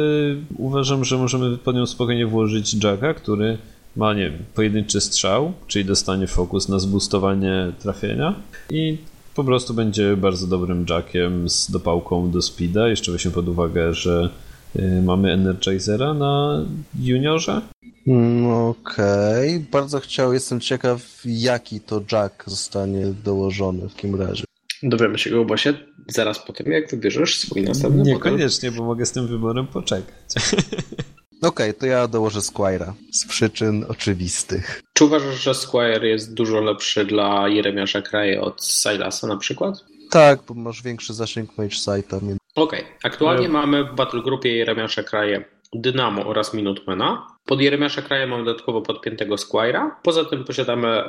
uważam, 0.58 1.04
że 1.04 1.18
możemy 1.18 1.58
pod 1.58 1.76
nią 1.76 1.86
spokojnie 1.86 2.26
włożyć 2.26 2.84
Jacka, 2.84 3.14
który 3.14 3.58
ma, 3.96 4.14
nie 4.14 4.30
wiem, 4.30 4.44
pojedynczy 4.54 5.00
strzał, 5.00 5.52
czyli 5.66 5.84
dostanie 5.84 6.26
fokus 6.26 6.68
na 6.68 6.78
zboostowanie 6.78 7.72
trafienia 7.82 8.34
i 8.70 8.98
po 9.34 9.44
prostu 9.44 9.74
będzie 9.74 10.16
bardzo 10.16 10.46
dobrym 10.46 10.86
Jackiem 10.90 11.48
z 11.48 11.70
dopałką 11.70 12.30
do 12.30 12.42
speeda. 12.42 12.88
Jeszcze 12.88 13.12
weźmy 13.12 13.30
pod 13.30 13.48
uwagę, 13.48 13.94
że 13.94 14.30
y, 14.76 15.02
mamy 15.02 15.32
Energizera 15.32 16.14
na 16.14 16.64
juniorze. 17.00 17.60
Mm, 18.06 18.46
Okej, 18.46 19.60
bardzo 19.60 20.00
chciał, 20.00 20.32
jestem 20.32 20.60
ciekaw, 20.60 21.22
jaki 21.24 21.80
to 21.80 22.02
Jack 22.12 22.44
zostanie 22.46 23.06
dołożony 23.24 23.88
w 23.88 23.94
takim 23.94 24.14
razie. 24.14 24.44
Dowiemy 24.82 25.18
się 25.18 25.30
go, 25.30 25.44
Bosie, 25.44 25.74
zaraz 26.08 26.38
po 26.38 26.52
tym, 26.52 26.72
jak 26.72 26.90
wybierzesz 26.90 27.38
swój 27.40 27.62
następny 27.62 27.98
model. 27.98 28.14
Niekoniecznie, 28.14 28.72
bo 28.72 28.84
mogę 28.84 29.06
z 29.06 29.12
tym 29.12 29.26
wyborem 29.26 29.66
poczekać. 29.66 30.14
Okej, 31.44 31.74
to 31.74 31.86
ja 31.86 32.08
dołożę 32.08 32.40
Squire'a. 32.40 32.92
Z 33.12 33.26
przyczyn 33.26 33.84
oczywistych. 33.88 34.82
Czy 34.92 35.04
uważasz, 35.04 35.42
że 35.42 35.54
Squire 35.54 36.04
jest 36.08 36.34
dużo 36.34 36.60
lepszy 36.60 37.04
dla 37.04 37.48
Jeremiasza 37.48 38.02
Kraje 38.02 38.40
od 38.40 38.64
Silasa 38.66 39.26
na 39.26 39.36
przykład? 39.36 39.74
Tak, 40.10 40.40
bo 40.48 40.54
masz 40.54 40.82
większy 40.82 41.14
zasięg 41.14 41.58
Mage 41.58 41.68
Sight'a. 41.76 42.36
Okej, 42.54 42.84
aktualnie 43.02 43.40
Ale- 43.44 43.48
mamy 43.48 43.84
w 43.84 43.94
Battle 43.94 44.22
Grupie 44.22 44.56
Jeremiasza 44.56 45.02
Kraje 45.02 45.44
Dynamo 45.72 46.26
oraz 46.26 46.54
Minutemana. 46.54 47.26
Pod 47.46 47.60
Jeremiasza 47.60 48.02
Kraje 48.02 48.26
mamy 48.26 48.44
dodatkowo 48.44 48.82
podpiętego 48.82 49.34
Squire'a. 49.34 49.90
Poza 50.02 50.24
tym 50.24 50.44
posiadamy 50.44 51.02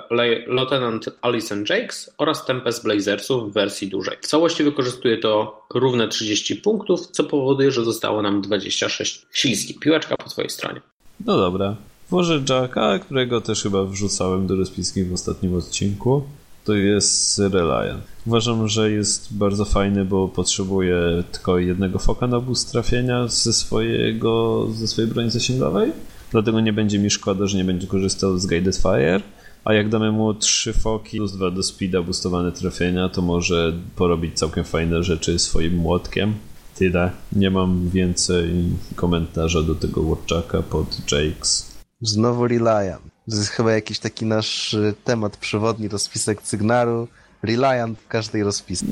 Lieutenant 0.47 1.05
Alison 1.21 1.63
Jakes 1.69 2.13
oraz 2.17 2.45
Tempest 2.45 2.83
Blazersów 2.83 3.51
w 3.51 3.53
wersji 3.53 3.87
dużej. 3.87 4.17
W 4.21 4.27
całości 4.27 4.63
wykorzystuje 4.63 5.17
to 5.17 5.61
równe 5.73 6.07
30 6.07 6.55
punktów, 6.55 7.07
co 7.07 7.23
powoduje, 7.23 7.71
że 7.71 7.83
zostało 7.83 8.21
nam 8.21 8.41
26. 8.41 9.25
Śliski, 9.31 9.73
piłeczka 9.79 10.17
po 10.17 10.29
twojej 10.29 10.49
stronie. 10.49 10.81
No 11.25 11.37
dobra. 11.37 11.75
Włożę 12.09 12.41
Jacka, 12.49 12.99
którego 12.99 13.41
też 13.41 13.63
chyba 13.63 13.83
wrzucałem 13.83 14.47
do 14.47 14.55
rozpiski 14.55 15.03
w 15.03 15.13
ostatnim 15.13 15.55
odcinku. 15.55 16.23
To 16.65 16.73
jest 16.73 17.39
Reliant. 17.39 18.03
Uważam, 18.27 18.67
że 18.67 18.91
jest 18.91 19.33
bardzo 19.33 19.65
fajny, 19.65 20.05
bo 20.05 20.27
potrzebuje 20.27 21.23
tylko 21.31 21.59
jednego 21.59 21.99
foka 21.99 22.27
na 22.27 22.39
boost 22.39 22.71
trafienia 22.71 23.27
ze, 23.27 23.53
swojego, 23.53 24.67
ze 24.73 24.87
swojej 24.87 25.11
broni 25.11 25.29
zasięgowej. 25.29 25.91
Dlatego 26.31 26.61
nie 26.61 26.73
będzie 26.73 26.99
mi 26.99 27.09
szkoda, 27.09 27.47
że 27.47 27.57
nie 27.57 27.63
będzie 27.63 27.87
korzystał 27.87 28.37
z 28.37 28.45
Guided 28.45 28.75
Fire. 28.75 29.21
A 29.65 29.73
jak 29.73 29.89
damy 29.89 30.11
mu 30.11 30.33
trzy 30.33 30.73
foki 30.73 31.17
plus 31.17 31.31
dwa 31.31 31.51
do 31.51 31.63
speeda 31.63 32.01
boostowane 32.01 32.51
trafienia, 32.51 33.09
to 33.09 33.21
może 33.21 33.73
porobić 33.95 34.39
całkiem 34.39 34.63
fajne 34.63 35.03
rzeczy 35.03 35.39
swoim 35.39 35.75
młotkiem. 35.75 36.33
Tyle. 36.75 37.11
Nie 37.31 37.51
mam 37.51 37.89
więcej 37.89 38.49
komentarza 38.95 39.61
do 39.61 39.75
tego 39.75 40.03
Warjacka 40.03 40.61
pod 40.61 41.11
Jakes. 41.11 41.74
Znowu 42.01 42.47
Reliant. 42.47 43.01
To 43.29 43.35
jest 43.35 43.49
chyba 43.49 43.71
jakiś 43.71 43.99
taki 43.99 44.25
nasz 44.25 44.73
y, 44.73 44.93
temat 45.03 45.37
przewodni, 45.37 45.87
rozpisek 45.87 46.41
Cygnaru. 46.41 47.07
Reliant 47.43 47.99
w 47.99 48.07
każdej 48.07 48.43
rozpisce. 48.43 48.85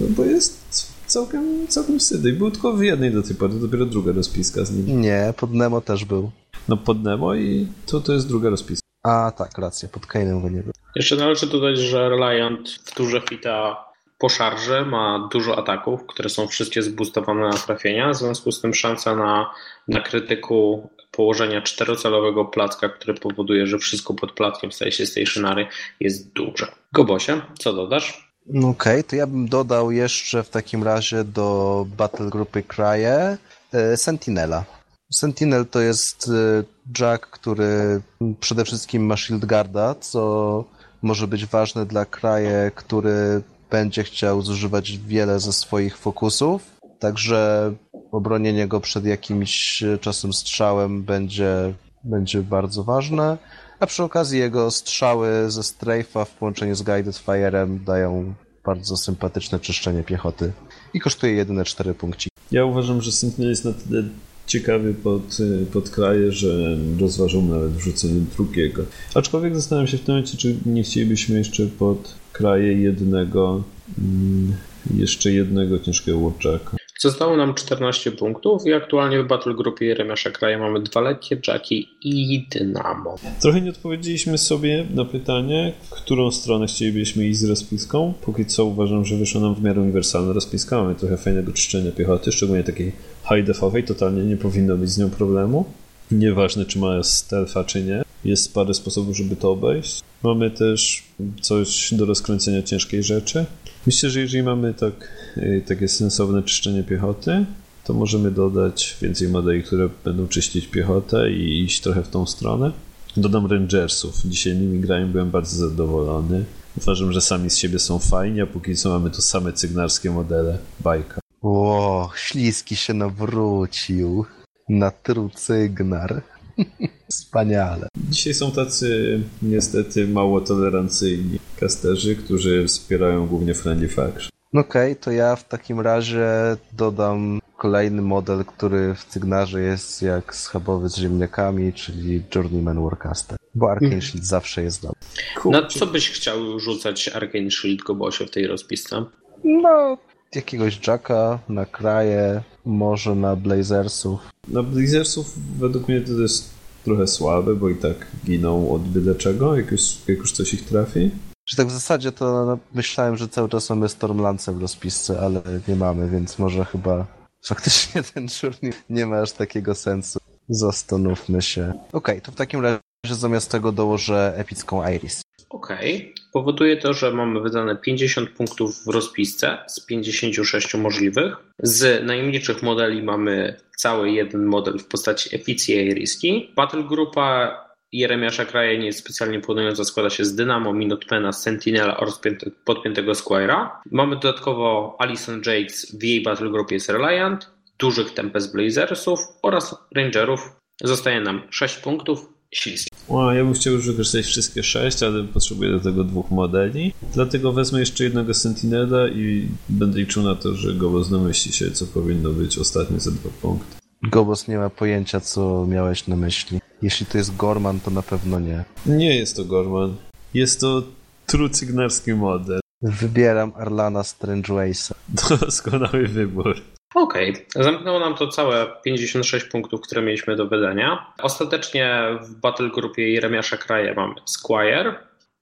No 0.00 0.06
bo 0.16 0.24
jest 0.24 0.92
całkiem, 1.06 1.66
całkiem 1.68 2.00
sydy. 2.00 2.32
Był 2.32 2.50
tylko 2.50 2.72
w 2.72 2.82
jednej 2.82 3.12
do 3.12 3.22
tej 3.22 3.36
pory, 3.36 3.52
to 3.52 3.58
dopiero 3.58 3.86
druga 3.86 4.12
rozpiska 4.12 4.64
z 4.64 4.70
nim. 4.70 5.00
Nie, 5.00 5.34
pod 5.36 5.52
Nemo 5.54 5.80
też 5.80 6.04
był. 6.04 6.30
No 6.68 6.76
pod 6.76 7.02
Nemo 7.02 7.34
i 7.34 7.66
to, 7.86 8.00
to 8.00 8.12
jest 8.12 8.28
druga 8.28 8.50
rozpiska. 8.50 8.86
A, 9.02 9.32
tak, 9.38 9.58
racja, 9.58 9.88
pod 9.88 10.06
Kainem 10.06 10.42
go 10.42 10.48
nie 10.48 10.62
był. 10.62 10.72
Jeszcze 10.96 11.16
należy 11.16 11.46
dodać, 11.46 11.78
że 11.78 12.08
Reliant 12.08 12.70
w 12.70 12.94
turze 12.94 13.22
fita 13.28 13.84
po 14.18 14.28
szarży 14.28 14.84
ma 14.84 15.28
dużo 15.32 15.58
ataków, 15.58 16.00
które 16.06 16.28
są 16.28 16.48
wszystkie 16.48 16.82
zboostowane 16.82 17.48
na 17.48 17.56
trafienia, 17.56 18.10
w 18.10 18.16
związku 18.16 18.52
z 18.52 18.60
tym 18.60 18.74
szansa 18.74 19.16
na, 19.16 19.50
na 19.88 20.00
krytyku 20.00 20.88
położenia 21.18 21.62
czterocalowego 21.62 22.44
placka, 22.44 22.88
który 22.88 23.14
powoduje, 23.14 23.66
że 23.66 23.78
wszystko 23.78 24.14
pod 24.14 24.32
plackiem 24.32 24.72
staje 24.72 24.92
się 24.92 25.06
stationary, 25.06 25.66
jest 26.00 26.32
duże. 26.32 26.66
Gobosie, 26.92 27.40
co 27.58 27.72
dodasz? 27.72 28.30
No 28.46 28.68
Okej, 28.68 29.04
to 29.04 29.16
ja 29.16 29.26
bym 29.26 29.48
dodał 29.48 29.90
jeszcze 29.90 30.42
w 30.42 30.50
takim 30.50 30.82
razie 30.82 31.24
do 31.24 31.86
Battle 31.96 32.30
Grupy 32.30 32.62
Kraje 32.62 33.36
e, 33.72 33.96
Sentinela. 33.96 34.64
Sentinel 35.12 35.66
to 35.66 35.80
jest 35.80 36.28
e, 36.28 36.64
Jack, 37.00 37.26
który 37.26 38.00
przede 38.40 38.64
wszystkim 38.64 39.06
ma 39.06 39.16
Shield 39.16 39.44
Guarda, 39.44 39.94
co 39.94 40.64
może 41.02 41.26
być 41.26 41.46
ważne 41.46 41.86
dla 41.86 42.04
kraje, 42.04 42.70
który 42.74 43.42
będzie 43.70 44.04
chciał 44.04 44.42
zużywać 44.42 44.98
wiele 44.98 45.40
ze 45.40 45.52
swoich 45.52 45.96
fokusów. 45.96 46.62
Także 46.98 47.72
obronienie 48.12 48.68
go 48.68 48.80
przed 48.80 49.04
jakimś 49.04 49.82
e, 49.82 49.98
czasem 49.98 50.32
strzałem 50.32 51.02
będzie, 51.02 51.74
będzie 52.04 52.42
bardzo 52.42 52.84
ważne. 52.84 53.38
A 53.80 53.86
przy 53.86 54.02
okazji 54.02 54.38
jego 54.38 54.70
strzały 54.70 55.50
ze 55.50 55.60
strafe'a 55.60 56.24
w 56.24 56.30
połączeniu 56.30 56.74
z 56.74 56.82
Guided 56.82 57.16
Fire'em 57.16 57.84
dają 57.84 58.34
bardzo 58.64 58.96
sympatyczne 58.96 59.60
czyszczenie 59.60 60.02
piechoty. 60.02 60.52
I 60.94 61.00
kosztuje 61.00 61.32
jedyne 61.32 61.64
4 61.64 61.94
punkci. 61.94 62.28
Ja 62.52 62.64
uważam, 62.64 63.02
że 63.02 63.12
Sentinel 63.12 63.50
jest 63.50 63.64
na 63.64 63.72
tyle 63.72 64.02
ciekawy 64.46 64.94
pod, 64.94 65.40
y, 65.40 65.66
pod 65.72 65.90
kraje, 65.90 66.32
że 66.32 66.76
rozważam 67.00 67.48
nawet 67.48 67.72
wrzucenie 67.72 68.20
drugiego. 68.36 68.82
Aczkolwiek 69.14 69.54
zastanawiam 69.54 69.86
się 69.86 69.98
w 69.98 70.00
tym 70.00 70.14
momencie, 70.14 70.38
czy 70.38 70.56
nie 70.66 70.82
chcielibyśmy 70.82 71.38
jeszcze 71.38 71.66
pod 71.66 72.14
kraje 72.32 72.72
jednego, 72.72 73.62
mm, 73.98 74.56
jeszcze 74.94 75.32
jednego 75.32 75.78
ciężkiego 75.78 76.18
Warjacka. 76.30 76.77
Zostało 77.00 77.36
nam 77.36 77.54
14 77.54 78.12
punktów 78.12 78.66
i 78.66 78.72
aktualnie 78.72 79.22
w 79.22 79.26
Battle 79.26 79.54
Grupie 79.54 79.86
Jeremiasza 79.86 80.30
Kraja 80.30 80.58
mamy 80.58 80.80
dwa 80.80 81.00
lekkie 81.00 81.40
Jacki 81.48 81.88
i 82.02 82.46
Dynamo. 82.50 83.16
Trochę 83.40 83.60
nie 83.60 83.70
odpowiedzieliśmy 83.70 84.38
sobie 84.38 84.86
na 84.94 85.04
pytanie, 85.04 85.72
którą 85.90 86.30
stronę 86.30 86.66
chcielibyśmy 86.66 87.26
iść 87.26 87.38
z 87.38 87.44
rozpiską. 87.44 88.14
Póki 88.20 88.46
co 88.46 88.64
uważam, 88.64 89.04
że 89.04 89.16
wyszła 89.16 89.40
nam 89.40 89.54
w 89.54 89.62
miarę 89.62 89.80
uniwersalna 89.80 90.32
rozpiska. 90.32 90.82
Mamy 90.82 90.94
trochę 90.94 91.16
fajnego 91.16 91.52
czyszczenia 91.52 91.92
piechoty, 91.92 92.32
szczególnie 92.32 92.64
takiej 92.64 92.92
high 93.28 93.46
defowej. 93.46 93.84
Totalnie 93.84 94.22
nie 94.22 94.36
powinno 94.36 94.76
być 94.76 94.90
z 94.90 94.98
nią 94.98 95.10
problemu. 95.10 95.64
Nieważne, 96.10 96.64
czy 96.64 96.78
ma 96.78 97.02
stealtha, 97.02 97.64
czy 97.64 97.82
nie. 97.82 98.07
Jest 98.24 98.54
parę 98.54 98.74
sposobów, 98.74 99.16
żeby 99.16 99.36
to 99.36 99.50
obejść. 99.50 100.00
Mamy 100.22 100.50
też 100.50 101.02
coś 101.40 101.94
do 101.94 102.04
rozkręcenia 102.06 102.62
ciężkiej 102.62 103.02
rzeczy. 103.02 103.46
Myślę, 103.86 104.10
że 104.10 104.20
jeżeli 104.20 104.42
mamy 104.42 104.74
tak, 104.74 104.94
y, 105.36 105.62
takie 105.68 105.88
sensowne 105.88 106.42
czyszczenie 106.42 106.82
piechoty, 106.82 107.44
to 107.84 107.94
możemy 107.94 108.30
dodać 108.30 108.96
więcej 109.02 109.28
modeli, 109.28 109.62
które 109.62 109.88
będą 110.04 110.28
czyścić 110.28 110.66
piechotę 110.66 111.32
i 111.32 111.64
iść 111.64 111.80
trochę 111.80 112.02
w 112.02 112.08
tą 112.08 112.26
stronę. 112.26 112.72
Dodam 113.16 113.46
Rangersów. 113.46 114.14
Dzisiaj 114.24 114.56
nimi 114.56 114.80
grałem, 114.80 115.12
byłem 115.12 115.30
bardzo 115.30 115.68
zadowolony. 115.68 116.44
Uważam, 116.76 117.12
że 117.12 117.20
sami 117.20 117.50
z 117.50 117.56
siebie 117.56 117.78
są 117.78 117.98
fajni, 117.98 118.40
a 118.40 118.46
póki 118.46 118.74
co 118.74 118.88
mamy 118.88 119.10
tu 119.10 119.22
same 119.22 119.52
cygnarskie 119.52 120.10
modele. 120.10 120.58
Bajka. 120.80 121.20
Ło, 121.42 122.10
śliski 122.16 122.76
się 122.76 122.94
nawrócił 122.94 124.24
na 124.68 124.90
trucygnar. 124.90 126.22
Wspaniale. 127.10 127.88
Dzisiaj 128.10 128.34
są 128.34 128.52
tacy 128.52 129.20
niestety 129.42 130.08
mało 130.08 130.40
tolerancyjni 130.40 131.38
kasterzy, 131.60 132.16
którzy 132.16 132.66
wspierają 132.66 133.26
głównie 133.26 133.54
Friendly 133.54 133.88
Faction. 133.88 134.30
Okej, 134.54 134.96
to 134.96 135.10
ja 135.10 135.36
w 135.36 135.48
takim 135.48 135.80
razie 135.80 136.26
dodam 136.72 137.40
kolejny 137.56 138.02
model, 138.02 138.44
który 138.44 138.94
w 138.94 139.04
Cygnarze 139.04 139.60
jest 139.60 140.02
jak 140.02 140.34
schabowy 140.34 140.88
z 140.88 140.96
ziemniakami, 140.96 141.72
czyli 141.72 142.22
Journeyman 142.34 142.82
Warcaster. 142.82 143.38
Bo 143.54 143.70
Arcane 143.70 144.02
Shield 144.02 144.26
zawsze 144.26 144.62
jest 144.62 144.82
dobry. 144.82 144.98
Na 145.44 145.68
co 145.68 145.86
byś 145.86 146.10
chciał 146.10 146.60
rzucać 146.60 147.08
Arcane 147.08 147.50
Shield 147.50 147.82
Gobosie 147.82 148.26
w 148.26 148.30
tej 148.30 148.46
rozpisce? 148.46 149.04
No, 149.44 149.98
jakiegoś 150.34 150.86
Jacka 150.86 151.38
na 151.48 151.66
kraje, 151.66 152.42
może 152.64 153.14
na 153.14 153.36
Blazersów. 153.36 154.20
Na 154.48 154.62
Blazzersów 154.62 155.34
według 155.58 155.88
mnie 155.88 156.00
to 156.00 156.12
jest 156.12 156.50
trochę 156.84 157.06
słabe, 157.06 157.54
bo 157.54 157.68
i 157.68 157.74
tak 157.74 158.06
giną 158.24 158.70
od 158.70 158.82
byle 158.82 159.14
czego, 159.14 159.56
jak 159.56 159.70
już, 159.70 159.82
jak 160.08 160.18
już 160.18 160.32
coś 160.32 160.54
ich 160.54 160.64
trafi. 160.64 161.10
Że 161.46 161.56
tak 161.56 161.66
w 161.66 161.70
zasadzie 161.70 162.12
to 162.12 162.58
myślałem, 162.74 163.16
że 163.16 163.28
cały 163.28 163.48
czas 163.48 163.70
mamy 163.70 163.88
Stormlance 163.88 164.52
w 164.52 164.60
rozpisce, 164.60 165.20
ale 165.20 165.42
nie 165.68 165.76
mamy, 165.76 166.08
więc 166.10 166.38
może 166.38 166.64
chyba 166.64 167.06
faktycznie 167.44 168.02
ten 168.14 168.26
Journey 168.42 168.72
nie 168.90 169.06
ma 169.06 169.20
aż 169.20 169.32
takiego 169.32 169.74
sensu. 169.74 170.18
Zastanówmy 170.48 171.42
się. 171.42 171.72
Okej, 171.92 172.20
to 172.22 172.32
w 172.32 172.34
takim 172.34 172.60
razie 172.60 172.78
zamiast 173.04 173.50
tego 173.50 173.72
dołożę 173.72 174.34
epicką 174.36 174.88
Iris. 174.88 175.22
Okej. 175.50 176.14
Powoduje 176.32 176.76
to, 176.76 176.94
że 176.94 177.10
mamy 177.12 177.40
wydane 177.40 177.76
50 177.76 178.30
punktów 178.30 178.84
w 178.84 178.88
rozpisce 178.88 179.58
z 179.66 179.86
56 179.86 180.74
możliwych. 180.74 181.36
Z 181.62 182.04
najmniejszych 182.04 182.62
modeli 182.62 183.02
mamy 183.02 183.56
cały 183.76 184.10
jeden 184.10 184.44
model 184.44 184.78
w 184.78 184.86
postaci 184.86 185.36
Epicji 185.36 185.74
Iriski. 185.74 186.52
Battle 186.56 186.82
Grupa 186.82 187.58
Jeremiasza 187.92 188.44
Kraja 188.44 188.78
nie 188.78 188.86
jest 188.86 188.98
specjalnie 188.98 189.40
płonująca, 189.40 189.84
składa 189.84 190.10
się 190.10 190.24
z 190.24 190.34
Dynamo, 190.34 190.72
Minutemana, 190.72 191.32
Sentinela 191.32 191.96
oraz 191.96 192.20
pięte- 192.20 192.50
podpiętego 192.64 193.12
Squire'a. 193.12 193.68
Mamy 193.90 194.16
dodatkowo 194.16 194.96
Alison 194.98 195.42
Jakes, 195.46 195.96
w 195.98 196.02
jej 196.02 196.22
Battle 196.22 196.50
Grupie 196.50 196.74
jest 196.74 196.88
Reliant, 196.88 197.50
dużych 197.78 198.10
Tempest 198.14 198.52
Blazersów 198.54 199.20
oraz 199.42 199.76
Rangerów. 199.94 200.40
Zostaje 200.82 201.20
nam 201.20 201.42
6 201.50 201.76
punktów, 201.76 202.28
śliski. 202.54 202.87
O, 203.08 203.32
ja 203.32 203.44
bym 203.44 203.54
chciał 203.54 203.72
już 203.72 203.86
wykorzystać 203.86 204.26
wszystkie 204.26 204.62
sześć, 204.62 205.02
ale 205.02 205.24
potrzebuję 205.24 205.70
do 205.70 205.80
tego 205.80 206.04
dwóch 206.04 206.30
modeli. 206.30 206.92
Dlatego 207.14 207.52
wezmę 207.52 207.80
jeszcze 207.80 208.04
jednego 208.04 208.34
Sentinela 208.34 209.08
i 209.08 209.48
będę 209.68 209.98
liczył 209.98 210.22
na 210.22 210.34
to, 210.34 210.54
że 210.54 210.74
Gobos 210.74 211.10
domyśli 211.10 211.52
się, 211.52 211.70
co 211.70 211.86
powinno 211.86 212.30
być 212.30 212.58
ostatnie 212.58 213.00
za 213.00 213.10
dwa 213.10 213.30
punkty. 213.42 213.76
Gobos 214.02 214.48
nie 214.48 214.58
ma 214.58 214.70
pojęcia, 214.70 215.20
co 215.20 215.66
miałeś 215.66 216.06
na 216.06 216.16
myśli. 216.16 216.60
Jeśli 216.82 217.06
to 217.06 217.18
jest 217.18 217.36
Gorman, 217.36 217.80
to 217.80 217.90
na 217.90 218.02
pewno 218.02 218.40
nie. 218.40 218.64
Nie 218.86 219.16
jest 219.16 219.36
to 219.36 219.44
Gorman. 219.44 219.96
Jest 220.34 220.60
to 220.60 220.82
trucygnarski 221.26 222.14
model. 222.14 222.60
Wybieram 222.82 223.52
Arlana 223.56 224.02
Strangeways'a. 224.02 224.94
Doskonały 225.40 226.08
wybór. 226.08 226.60
Okej, 226.94 227.46
zamknęło 227.54 228.00
nam 228.00 228.14
to 228.14 228.28
całe 228.28 228.66
56 228.84 229.46
punktów, 229.46 229.80
które 229.80 230.02
mieliśmy 230.02 230.36
do 230.36 230.46
wydania. 230.46 231.12
Ostatecznie 231.22 232.00
w 232.20 232.34
Battle 232.34 232.70
Grupie 232.70 233.12
Jeremiasza 233.12 233.56
Kraja 233.56 233.94
mamy 233.94 234.14
Squire, 234.24 234.94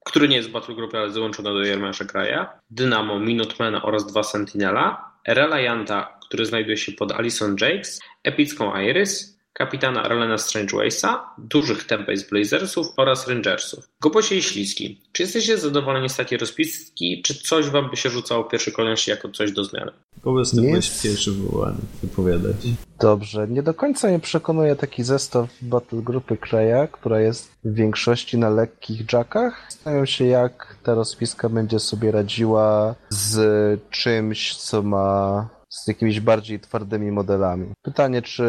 który 0.05 0.29
nie 0.29 0.37
jest 0.37 0.49
w 0.49 0.53
Battle 0.53 0.75
ale 0.93 1.11
dołączony 1.11 1.51
do 1.51 1.65
Jeremiasza 1.65 2.05
Kraja, 2.05 2.61
Dynamo, 2.71 3.19
Minutemana 3.19 3.83
oraz 3.83 4.07
dwa 4.07 4.23
Sentinela, 4.23 5.13
Relianta, 5.27 6.19
który 6.27 6.47
znajduje 6.47 6.77
się 6.77 6.93
pod 6.93 7.13
Alison 7.13 7.57
Jakes, 7.61 8.01
epicką 8.25 8.81
Iris, 8.81 9.36
kapitana 9.57 10.03
Arlena 10.03 10.38
Strangewaysa, 10.38 11.25
dużych 11.38 11.85
Tempest 11.85 12.31
Blazersów 12.31 12.87
oraz 12.97 13.29
Rangersów. 13.29 13.88
Gobosie 14.01 14.35
i 14.35 14.42
Śliski, 14.42 15.01
czy 15.12 15.23
jesteście 15.23 15.59
zadowoleni 15.59 16.09
z 16.09 16.16
takiej 16.16 16.38
rozpiski, 16.38 17.23
czy 17.23 17.35
coś 17.35 17.71
wam 17.71 17.90
by 17.90 17.97
się 17.97 18.11
rzucało 18.11 18.45
w 18.45 18.49
pierwszej 18.49 18.73
kolejności 18.73 19.11
jako 19.11 19.29
coś 19.29 19.53
do 19.53 19.64
zmiany? 19.64 19.92
Gobos, 20.23 20.51
ty 20.51 20.57
Nie 20.57 20.69
byłeś 20.69 21.03
pierwszy 21.03 21.33
wywołany. 21.33 21.79
Wypowiadać. 22.03 22.57
Dobrze, 23.01 23.49
nie 23.49 23.62
do 23.62 23.75
końca 23.75 24.09
mnie 24.09 24.21
przekonuje 24.21 24.77
taki 24.77 25.05
zestaw 25.05 25.49
Battle 25.62 26.03
Grupy 26.03 26.37
Kreja, 26.37 26.87
która 26.87 27.21
jest 27.21 27.53
w 27.64 27.75
większości 27.75 28.38
na 28.38 28.51
lekkich 28.51 29.12
jackach. 29.12 29.66
Zastanawiam 29.71 30.07
się, 30.07 30.25
jak 30.25 30.77
ta 30.83 30.95
rozpiska 30.95 31.49
będzie 31.49 31.79
sobie 31.79 32.12
radziła 32.12 32.95
z 33.09 33.81
czymś, 33.90 34.57
co 34.57 34.83
ma 34.83 35.49
z 35.85 35.87
jakimiś 35.89 36.21
bardziej 36.21 36.61
twardymi 36.61 37.12
modelami. 37.12 37.67
Pytanie, 37.83 38.23
czy 38.23 38.43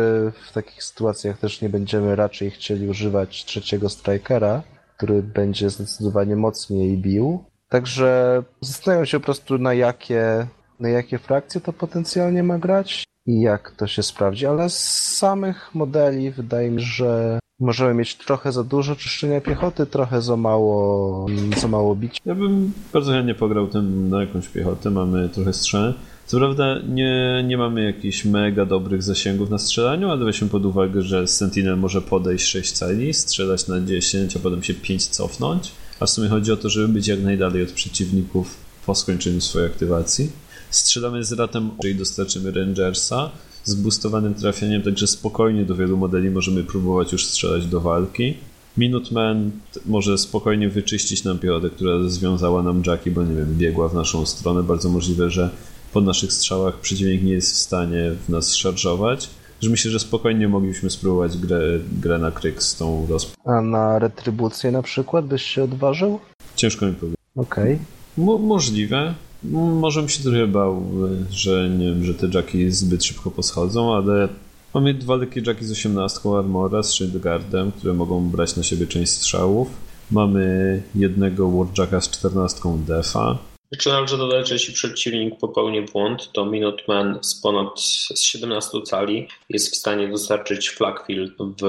w 0.49 0.53
takich 0.53 0.83
sytuacjach 0.83 1.37
też 1.37 1.61
nie 1.61 1.69
będziemy 1.69 2.15
raczej 2.15 2.51
chcieli 2.51 2.89
używać 2.89 3.45
trzeciego 3.45 3.89
strikera, 3.89 4.63
który 4.97 5.23
będzie 5.23 5.69
zdecydowanie 5.69 6.35
mocniej 6.35 6.97
bił. 6.97 7.43
Także 7.69 8.43
zastanawiam 8.61 9.05
się 9.05 9.19
po 9.19 9.25
prostu 9.25 9.57
na 9.57 9.73
jakie, 9.73 10.47
na 10.79 10.89
jakie 10.89 11.19
frakcje 11.19 11.61
to 11.61 11.73
potencjalnie 11.73 12.43
ma 12.43 12.59
grać 12.59 13.03
i 13.25 13.41
jak 13.41 13.71
to 13.71 13.87
się 13.87 14.03
sprawdzi, 14.03 14.45
ale 14.45 14.69
z 14.69 14.79
samych 15.17 15.75
modeli 15.75 16.31
wydaje 16.31 16.71
mi 16.71 16.81
się, 16.81 16.87
że 16.87 17.39
możemy 17.59 17.93
mieć 17.93 18.15
trochę 18.15 18.51
za 18.51 18.63
dużo 18.63 18.95
czyszczenia 18.95 19.41
piechoty, 19.41 19.85
trochę 19.85 20.21
za 20.21 20.37
mało, 20.37 21.25
za 21.57 21.67
mało 21.67 21.95
bicia. 21.95 22.21
Ja 22.25 22.35
bym 22.35 22.71
bardzo 22.93 23.11
chętnie 23.11 23.35
pograł 23.35 23.67
tym 23.67 24.09
na 24.09 24.21
jakąś 24.21 24.47
piechotę. 24.47 24.89
Mamy 24.89 25.29
trochę 25.29 25.53
strzał. 25.53 25.93
Co 26.27 26.37
prawda 26.37 26.79
nie, 26.89 27.43
nie 27.47 27.57
mamy 27.57 27.83
jakichś 27.83 28.25
mega 28.25 28.65
dobrych 28.65 29.03
zasięgów 29.03 29.49
na 29.49 29.57
strzelaniu, 29.57 30.09
ale 30.09 30.25
weźmy 30.25 30.47
pod 30.49 30.65
uwagę, 30.65 31.01
że 31.01 31.27
Sentinel 31.27 31.77
może 31.77 32.01
podejść 32.01 32.45
6 32.45 32.71
cali, 32.71 33.13
strzelać 33.13 33.67
na 33.67 33.81
10, 33.81 34.37
a 34.37 34.39
potem 34.39 34.63
się 34.63 34.73
5 34.73 35.05
cofnąć. 35.05 35.71
A 35.99 36.05
w 36.05 36.09
sumie 36.09 36.29
chodzi 36.29 36.51
o 36.51 36.57
to, 36.57 36.69
żeby 36.69 36.87
być 36.87 37.07
jak 37.07 37.21
najdalej 37.21 37.63
od 37.63 37.71
przeciwników 37.71 38.57
po 38.85 38.95
skończeniu 38.95 39.41
swojej 39.41 39.67
aktywacji. 39.67 40.31
Strzelamy 40.69 41.23
z 41.23 41.31
ratem, 41.31 41.69
jeżeli 41.83 41.99
dostarczymy 41.99 42.51
Rangersa 42.51 43.31
z 43.63 43.75
boostowanym 43.75 44.33
trafieniem, 44.33 44.81
także 44.81 45.07
spokojnie 45.07 45.65
do 45.65 45.75
wielu 45.75 45.97
modeli 45.97 46.29
możemy 46.29 46.63
próbować 46.63 47.11
już 47.11 47.25
strzelać 47.25 47.65
do 47.65 47.81
walki. 47.81 48.33
Minuteman 48.77 49.51
może 49.85 50.17
spokojnie 50.17 50.69
wyczyścić 50.69 51.23
nam 51.23 51.39
piechotę, 51.39 51.69
która 51.69 52.09
związała 52.09 52.63
nam 52.63 52.83
Jackie, 52.87 53.11
bo 53.11 53.23
nie 53.23 53.35
wiem, 53.35 53.55
biegła 53.57 53.89
w 53.89 53.93
naszą 53.93 54.25
stronę. 54.25 54.63
Bardzo 54.63 54.89
możliwe, 54.89 55.29
że 55.29 55.49
po 55.97 56.01
naszych 56.01 56.33
strzałach 56.33 56.79
przeciwnik 56.79 57.23
nie 57.23 57.31
jest 57.31 57.53
w 57.53 57.57
stanie 57.57 58.11
w 58.25 58.29
nas 58.29 58.55
szarżować. 58.55 59.29
Że 59.61 59.69
myślę, 59.69 59.91
że 59.91 59.99
spokojnie 59.99 60.47
moglibyśmy 60.47 60.89
spróbować 60.89 61.37
grę, 61.37 61.59
grę 62.01 62.17
na 62.17 62.31
kryk 62.31 62.63
z 62.63 62.75
tą 62.75 63.07
rozp... 63.09 63.35
A 63.45 63.61
na 63.61 63.99
retrybucję 63.99 64.71
na 64.71 64.81
przykład 64.81 65.25
byś 65.25 65.43
się 65.43 65.63
odważył? 65.63 66.19
Ciężko 66.55 66.85
mi 66.85 66.93
powiedzieć. 66.93 67.19
Okej. 67.35 67.79
Mo- 68.17 68.37
możliwe. 68.37 69.13
Może 69.43 69.99
bym 69.99 70.09
się 70.09 70.23
trochę 70.23 70.47
bał, 70.47 70.83
że 71.31 71.69
nie 71.69 71.85
wiem, 71.85 72.03
że 72.03 72.13
te 72.13 72.27
Jacki 72.33 72.71
zbyt 72.71 73.03
szybko 73.03 73.31
poschodzą, 73.31 73.95
ale 73.95 74.29
mamy 74.73 74.93
dwa 74.93 75.15
lekkie 75.15 75.41
Jacki 75.47 75.65
z 75.65 75.71
18 75.71 76.19
armora, 76.37 76.83
z 76.83 76.93
Shieldguardem, 76.93 77.71
które 77.71 77.93
mogą 77.93 78.29
brać 78.29 78.55
na 78.55 78.63
siebie 78.63 78.87
część 78.87 79.11
strzałów. 79.11 79.67
Mamy 80.11 80.81
jednego 80.95 81.51
Warjacka 81.51 82.01
z 82.01 82.09
14 82.09 82.61
defa. 82.87 83.37
Jeszcze 83.71 83.89
należy 83.89 84.17
dodać, 84.17 84.47
że 84.47 84.55
jeśli 84.55 84.73
przeciwnik 84.73 85.39
popełni 85.39 85.81
błąd, 85.81 86.31
to 86.31 86.45
Minuteman 86.45 87.19
z 87.21 87.41
ponad 87.41 87.79
z 88.15 88.21
17 88.21 88.81
cali 88.81 89.27
jest 89.49 89.73
w 89.73 89.77
stanie 89.77 90.07
dostarczyć 90.07 90.69
flakfield 90.69 91.33
w, 91.39 91.63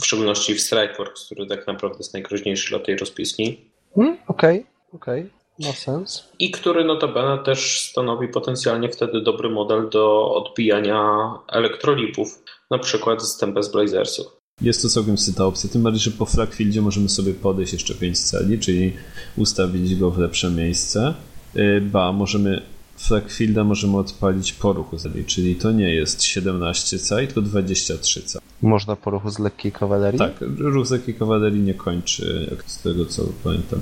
w 0.00 0.06
szczególności 0.06 0.54
w 0.54 0.60
Strikeforce, 0.60 1.24
który 1.26 1.46
tak 1.46 1.66
naprawdę 1.66 1.98
jest 1.98 2.14
najgroźniejszy 2.14 2.70
dla 2.70 2.78
tej 2.78 2.96
rozpiski. 2.96 3.60
Hmm, 3.94 4.18
Okej, 4.28 4.66
okej. 4.94 5.30
Ma 5.58 5.72
sens. 5.72 6.28
I 6.38 6.50
który 6.50 6.84
notabene 6.84 7.44
też 7.44 7.88
stanowi 7.90 8.28
potencjalnie 8.28 8.88
wtedy 8.88 9.20
dobry 9.20 9.50
model 9.50 9.88
do 9.90 10.34
odbijania 10.34 11.30
elektrolipów, 11.48 12.42
na 12.70 12.78
przykład 12.78 13.22
z 13.22 13.38
Tempest 13.38 13.72
Blazersów. 13.72 14.41
Jest 14.60 14.82
to 14.82 14.88
całkiem 14.88 15.18
syta 15.18 15.44
opcja, 15.44 15.70
tym 15.70 15.82
bardziej, 15.82 16.00
że 16.00 16.10
po 16.10 16.26
Fragfieldzie 16.26 16.82
możemy 16.82 17.08
sobie 17.08 17.34
podejść 17.34 17.72
jeszcze 17.72 17.94
5 17.94 18.18
celi, 18.18 18.58
czyli 18.58 18.92
ustawić 19.36 19.96
go 19.96 20.10
w 20.10 20.18
lepsze 20.18 20.50
miejsce. 20.50 21.14
Yy, 21.54 21.80
Ba, 21.80 22.12
możemy 22.12 22.62
Fragfielda 22.96 23.64
możemy 23.64 23.96
odpalić 23.96 24.52
po 24.52 24.72
ruchu 24.72 24.96
celi, 24.98 25.24
czyli 25.24 25.56
to 25.56 25.72
nie 25.72 25.94
jest 25.94 26.22
17 26.22 26.98
cali, 26.98 27.26
tylko 27.26 27.42
23 27.42 28.22
cali. 28.22 28.44
Można 28.62 28.96
po 28.96 29.10
ruchu 29.10 29.30
z 29.30 29.38
lekkiej 29.38 29.72
kawalerii? 29.72 30.18
Tak, 30.18 30.40
ruch 30.58 30.86
z 30.86 30.90
lekkiej 30.90 31.14
kawalerii 31.14 31.60
nie 31.60 31.74
kończy, 31.74 32.46
jak 32.50 32.64
z 32.70 32.82
tego 32.82 33.06
co 33.06 33.22
pamiętam. 33.44 33.80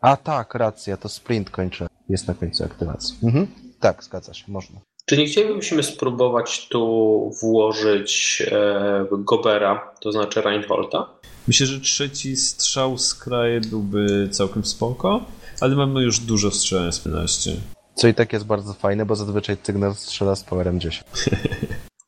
A 0.00 0.16
tak, 0.16 0.54
racja, 0.54 0.96
to 0.96 1.08
sprint 1.08 1.50
kończy. 1.50 1.86
Jest 2.08 2.28
na 2.28 2.34
końcu 2.34 2.64
aktywacji. 2.64 3.16
Mhm. 3.22 3.46
Tak, 3.80 4.04
zgadza 4.04 4.34
się, 4.34 4.52
można. 4.52 4.80
Czy 5.10 5.16
nie 5.16 5.26
chcielibyśmy 5.26 5.82
spróbować 5.82 6.68
tu 6.68 7.30
włożyć 7.40 8.42
e, 8.52 9.06
Gobera, 9.12 9.94
to 10.00 10.12
znaczy 10.12 10.40
Reinholda? 10.40 11.06
Myślę, 11.48 11.66
że 11.66 11.80
trzeci 11.80 12.36
strzał 12.36 12.98
z 12.98 13.14
kraje 13.14 13.60
byłby 13.60 14.28
całkiem 14.32 14.64
spoko, 14.64 15.24
ale 15.60 15.76
mamy 15.76 16.02
już 16.02 16.20
dużo 16.20 16.50
strzelania 16.50 16.92
z 16.92 17.00
15. 17.00 17.56
Co 17.94 18.08
i 18.08 18.14
tak 18.14 18.32
jest 18.32 18.46
bardzo 18.46 18.72
fajne, 18.72 19.06
bo 19.06 19.16
zazwyczaj 19.16 19.56
Cygnar 19.62 19.94
strzela 19.94 20.36
z 20.36 20.44
powerem 20.44 20.80
10. 20.80 21.04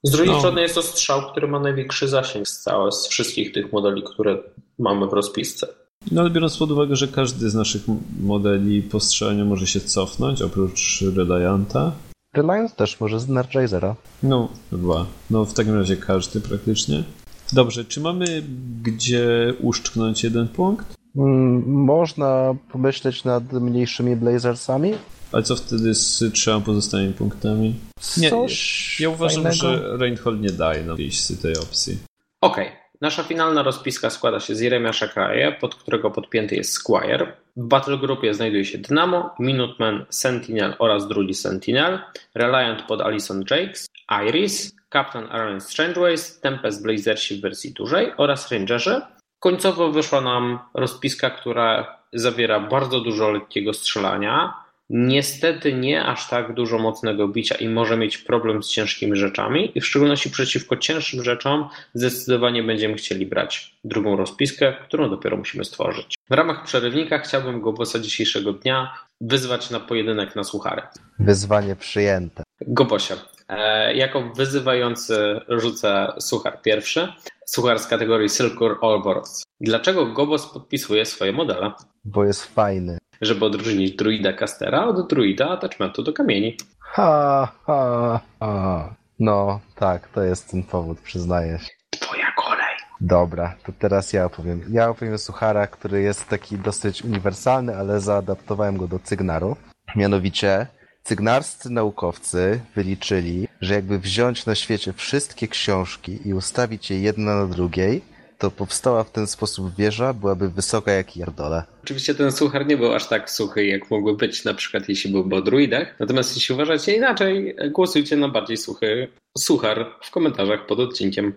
Z 0.02 0.10
drugiej 0.10 0.32
No. 0.32 0.38
strony 0.38 0.62
jest 0.62 0.74
to 0.74 0.82
strzał, 0.82 1.22
który 1.30 1.48
ma 1.48 1.60
największy 1.60 2.08
zasięg 2.08 2.48
z, 2.48 2.62
całe, 2.62 2.92
z 2.92 3.06
wszystkich 3.06 3.52
tych 3.52 3.72
modeli, 3.72 4.02
które 4.02 4.38
mamy 4.78 5.06
w 5.06 5.12
rozpisce. 5.12 5.66
No 6.10 6.20
ale 6.20 6.30
biorąc 6.30 6.56
pod 6.56 6.70
uwagę, 6.70 6.96
że 6.96 7.08
każdy 7.08 7.50
z 7.50 7.54
naszych 7.54 7.82
modeli 8.20 8.82
po 8.82 9.00
strzelaniu 9.00 9.44
może 9.44 9.66
się 9.66 9.80
cofnąć, 9.80 10.42
oprócz 10.42 11.04
Relianta. 11.16 11.92
Reliance 12.36 12.74
też 12.76 13.00
może 13.00 13.20
z 13.20 13.30
Energizera. 13.30 13.94
No, 14.22 14.48
dwa. 14.72 15.06
No 15.30 15.44
w 15.44 15.54
takim 15.54 15.74
razie 15.74 15.96
każdy 15.96 16.40
praktycznie. 16.40 17.04
Dobrze, 17.52 17.84
czy 17.84 18.00
mamy 18.00 18.42
gdzie 18.82 19.54
uszczknąć 19.60 20.24
jeden 20.24 20.48
punkt? 20.48 20.86
Mm, 21.16 21.62
można 21.84 22.54
pomyśleć 22.72 23.24
nad 23.24 23.52
mniejszymi 23.52 24.16
Blazersami. 24.16 24.92
Ale 25.32 25.42
co 25.42 25.56
wtedy 25.56 25.94
z 25.94 26.24
trzema 26.32 26.60
pozostałymi 26.60 27.12
punktami? 27.12 27.74
Nie, 28.16 28.30
Coś 28.30 29.00
Ja 29.00 29.08
uważam, 29.08 29.42
fajnego. 29.42 29.54
że 29.56 29.96
Reinhold 29.96 30.40
nie 30.40 30.50
daje 30.50 30.84
nam 30.84 30.96
tej 31.42 31.56
opcji. 31.56 31.98
Okej. 32.40 32.81
Nasza 33.02 33.22
finalna 33.22 33.62
rozpiska 33.62 34.10
składa 34.10 34.40
się 34.40 34.54
z 34.54 34.60
Jeremiasza 34.60 35.08
Kraje, 35.08 35.52
pod 35.52 35.74
którego 35.74 36.10
podpięty 36.10 36.56
jest 36.56 36.72
Squire. 36.72 37.32
W 37.56 37.66
Battle 37.66 37.98
Groupie 37.98 38.34
znajduje 38.34 38.64
się 38.64 38.78
Dynamo, 38.78 39.34
Minuteman, 39.38 40.04
Sentinel 40.10 40.74
oraz 40.78 41.08
drugi 41.08 41.34
Sentinel, 41.34 41.98
Reliant 42.34 42.82
pod 42.82 43.00
Alison 43.00 43.44
Jakes, 43.50 43.86
Iris, 44.28 44.76
Captain 44.92 45.26
Aaron 45.30 45.60
Strangeways, 45.60 46.40
Tempest 46.40 46.82
Blazersi 46.82 47.38
w 47.38 47.40
wersji 47.40 47.72
dużej 47.72 48.12
oraz 48.16 48.52
Rangerzy. 48.52 49.00
Końcowo 49.38 49.90
wyszła 49.90 50.20
nam 50.20 50.58
rozpiska, 50.74 51.30
która 51.30 51.98
zawiera 52.12 52.60
bardzo 52.60 53.00
dużo 53.00 53.30
lekkiego 53.30 53.72
strzelania, 53.72 54.54
Niestety 54.94 55.72
nie 55.72 56.04
aż 56.04 56.28
tak 56.28 56.54
dużo 56.54 56.78
mocnego 56.78 57.28
bicia 57.28 57.54
i 57.54 57.68
może 57.68 57.96
mieć 57.96 58.18
problem 58.18 58.62
z 58.62 58.68
ciężkimi 58.68 59.16
rzeczami 59.16 59.72
i 59.74 59.80
w 59.80 59.86
szczególności 59.86 60.30
przeciwko 60.30 60.76
cięższym 60.76 61.24
rzeczom 61.24 61.68
zdecydowanie 61.94 62.62
będziemy 62.62 62.94
chcieli 62.94 63.26
brać 63.26 63.76
drugą 63.84 64.16
rozpiskę, 64.16 64.74
którą 64.84 65.10
dopiero 65.10 65.36
musimy 65.36 65.64
stworzyć. 65.64 66.14
W 66.30 66.34
ramach 66.34 66.64
przerywnika 66.64 67.18
chciałbym 67.18 67.60
go 67.60 67.72
bossa 67.72 67.98
dzisiejszego 67.98 68.52
dnia 68.52 68.94
wyzwać 69.20 69.70
na 69.70 69.80
pojedynek 69.80 70.36
na 70.36 70.44
suchary. 70.44 70.82
Wyzwanie 71.18 71.76
przyjęte. 71.76 72.42
Gobosia. 72.60 73.14
E, 73.48 73.94
jako 73.94 74.32
wyzywający 74.36 75.40
rzucę 75.48 76.12
suchar 76.20 76.62
pierwszy. 76.62 77.08
Suchar 77.46 77.78
z 77.78 77.86
kategorii 77.86 78.28
Silkur 78.28 78.78
Allboros. 78.82 79.42
Dlaczego 79.60 80.06
Gobos 80.06 80.46
podpisuje 80.46 81.06
swoje 81.06 81.32
modele? 81.32 81.72
Bo 82.04 82.24
jest 82.24 82.54
fajny. 82.54 82.98
Żeby 83.22 83.44
odróżnić 83.44 83.96
druida 83.96 84.32
Castera 84.32 84.84
od 84.84 85.08
druida 85.08 85.48
attachmentu 85.48 86.02
do 86.02 86.12
kamieni. 86.12 86.56
Ha, 86.80 87.52
ha, 87.66 88.20
ha. 88.40 88.94
No, 89.18 89.60
tak, 89.74 90.08
to 90.08 90.22
jest 90.22 90.50
ten 90.50 90.62
powód, 90.62 91.00
przyznaję 91.00 91.58
się. 91.58 91.70
Twoja 91.90 92.32
kolej. 92.36 92.76
Dobra, 93.00 93.54
to 93.66 93.72
teraz 93.78 94.12
ja 94.12 94.24
opowiem. 94.24 94.62
Ja 94.70 94.88
opowiem 94.88 95.18
Suchara, 95.18 95.66
który 95.66 96.02
jest 96.02 96.28
taki 96.28 96.58
dosyć 96.58 97.02
uniwersalny, 97.02 97.76
ale 97.76 98.00
zaadaptowałem 98.00 98.76
go 98.76 98.88
do 98.88 98.98
Cygnaru. 98.98 99.56
Mianowicie, 99.96 100.66
cygnarscy 101.02 101.70
naukowcy 101.70 102.60
wyliczyli, 102.76 103.48
że 103.60 103.74
jakby 103.74 103.98
wziąć 103.98 104.46
na 104.46 104.54
świecie 104.54 104.92
wszystkie 104.92 105.48
książki 105.48 106.28
i 106.28 106.34
ustawić 106.34 106.90
je 106.90 107.00
jedna 107.00 107.34
na 107.34 107.46
drugiej, 107.46 108.02
to 108.42 108.50
powstała 108.50 109.04
w 109.04 109.10
ten 109.10 109.26
sposób 109.26 109.76
wieża, 109.76 110.12
byłaby 110.12 110.50
wysoka 110.50 110.92
jak 110.92 111.16
Jardole. 111.16 111.64
Oczywiście 111.84 112.14
ten 112.14 112.32
suchar 112.32 112.66
nie 112.66 112.76
był 112.76 112.94
aż 112.94 113.08
tak 113.08 113.30
suchy, 113.30 113.66
jak 113.66 113.90
mógłby 113.90 114.16
być, 114.16 114.44
na 114.44 114.54
przykład 114.54 114.88
jeśli 114.88 115.10
byłby 115.12 115.36
o 115.36 115.42
druidach. 115.42 116.00
Natomiast 116.00 116.34
jeśli 116.36 116.54
uważacie 116.54 116.96
inaczej, 116.96 117.56
głosujcie 117.70 118.16
na 118.16 118.28
bardziej 118.28 118.56
suchy 118.56 119.08
suchar 119.38 119.98
w 120.02 120.10
komentarzach 120.10 120.66
pod 120.66 120.80
odcinkiem. 120.80 121.32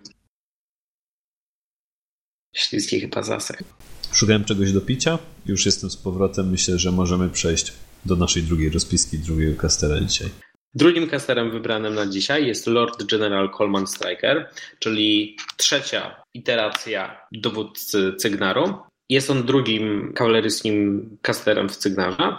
Śliski 2.55 3.01
chyba 3.01 3.23
zasek. 3.23 3.63
Szukałem 4.11 4.45
czegoś 4.45 4.71
do 4.71 4.81
picia, 4.81 5.19
już 5.45 5.65
jestem 5.65 5.89
z 5.89 5.97
powrotem. 5.97 6.49
Myślę, 6.49 6.79
że 6.79 6.91
możemy 6.91 7.29
przejść 7.29 7.73
do 8.05 8.15
naszej 8.15 8.43
drugiej 8.43 8.69
rozpiski, 8.69 9.19
drugiego 9.19 9.61
kastera 9.61 10.01
dzisiaj. 10.01 10.29
Drugim 10.75 11.09
kasterem 11.09 11.51
wybranym 11.51 11.95
na 11.95 12.05
dzisiaj 12.05 12.47
jest 12.47 12.67
Lord 12.67 13.03
General 13.03 13.49
Coleman 13.57 13.87
Striker, 13.87 14.49
czyli 14.79 15.37
trzecia 15.57 16.15
iteracja 16.33 17.21
dowódcy 17.31 18.13
Cygnaru. 18.17 18.73
Jest 19.09 19.29
on 19.29 19.43
drugim 19.43 20.13
kawaleryskim 20.13 21.09
kasterem 21.21 21.69
w 21.69 21.77
Cygnarze. 21.77 22.37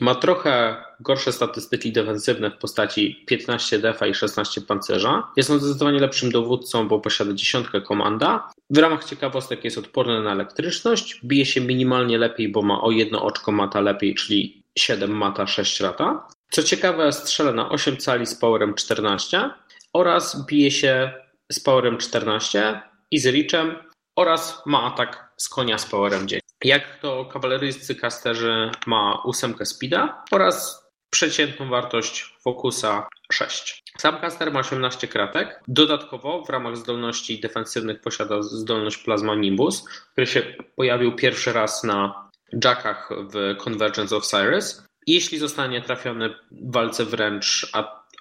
Ma 0.00 0.14
trochę 0.14 0.76
gorsze 1.00 1.32
statystyki 1.32 1.92
defensywne 1.92 2.50
w 2.50 2.58
postaci 2.58 3.24
15 3.26 3.78
defa 3.78 4.06
i 4.06 4.14
16 4.14 4.60
pancerza. 4.60 5.22
Jest 5.36 5.50
on 5.50 5.58
zdecydowanie 5.58 5.98
lepszym 5.98 6.30
dowódcą, 6.30 6.88
bo 6.88 7.00
posiada 7.00 7.32
dziesiątkę 7.32 7.80
komanda. 7.80 8.50
W 8.70 8.78
ramach 8.78 9.04
ciekawostek 9.04 9.64
jest 9.64 9.78
odporny 9.78 10.22
na 10.22 10.32
elektryczność, 10.32 11.20
bije 11.24 11.46
się 11.46 11.60
minimalnie 11.60 12.18
lepiej, 12.18 12.48
bo 12.48 12.62
ma 12.62 12.82
o 12.82 12.90
jedno 12.90 13.22
oczko 13.22 13.52
mata 13.52 13.80
lepiej, 13.80 14.14
czyli 14.14 14.62
7 14.78 15.10
mata, 15.10 15.46
6 15.46 15.80
rata. 15.80 16.26
Co 16.50 16.62
ciekawe, 16.62 17.12
strzela 17.12 17.52
na 17.52 17.68
8 17.68 17.96
cali 17.96 18.26
z 18.26 18.34
powerem 18.34 18.74
14 18.74 19.50
oraz 19.92 20.46
bije 20.46 20.70
się 20.70 21.12
z 21.52 21.60
powerem 21.60 21.98
14 21.98 22.80
i 23.10 23.18
z 23.18 23.26
reachem 23.26 23.76
oraz 24.16 24.62
ma 24.66 24.82
atak 24.82 25.32
z 25.36 25.48
konia 25.48 25.78
z 25.78 25.86
powerem 25.86 26.28
10. 26.28 26.42
Jak 26.64 27.00
to 27.00 27.24
kawaleryjscy 27.24 27.94
kasterzy 27.94 28.70
ma 28.86 29.22
ósemkę 29.24 29.66
speeda 29.66 30.24
oraz 30.30 30.86
przeciętną 31.10 31.68
wartość 31.68 32.36
fokusa 32.40 33.08
6. 33.32 33.82
Sam 33.98 34.20
kaster 34.20 34.52
ma 34.52 34.60
18 34.60 35.08
kratek. 35.08 35.60
Dodatkowo 35.68 36.44
w 36.44 36.50
ramach 36.50 36.76
zdolności 36.76 37.40
defensywnych 37.40 38.00
posiada 38.00 38.42
zdolność 38.42 38.96
Plasma 38.96 39.34
Nimbus, 39.34 39.84
który 40.12 40.26
się 40.26 40.42
pojawił 40.76 41.16
pierwszy 41.16 41.52
raz 41.52 41.84
na 41.84 42.30
jackach 42.64 43.10
w 43.32 43.56
Convergence 43.64 44.16
of 44.16 44.26
Cyrus. 44.26 44.85
Jeśli 45.06 45.38
zostanie 45.38 45.82
trafiony 45.82 46.28
w 46.50 46.72
walce 46.72 47.04
wręcz 47.04 47.72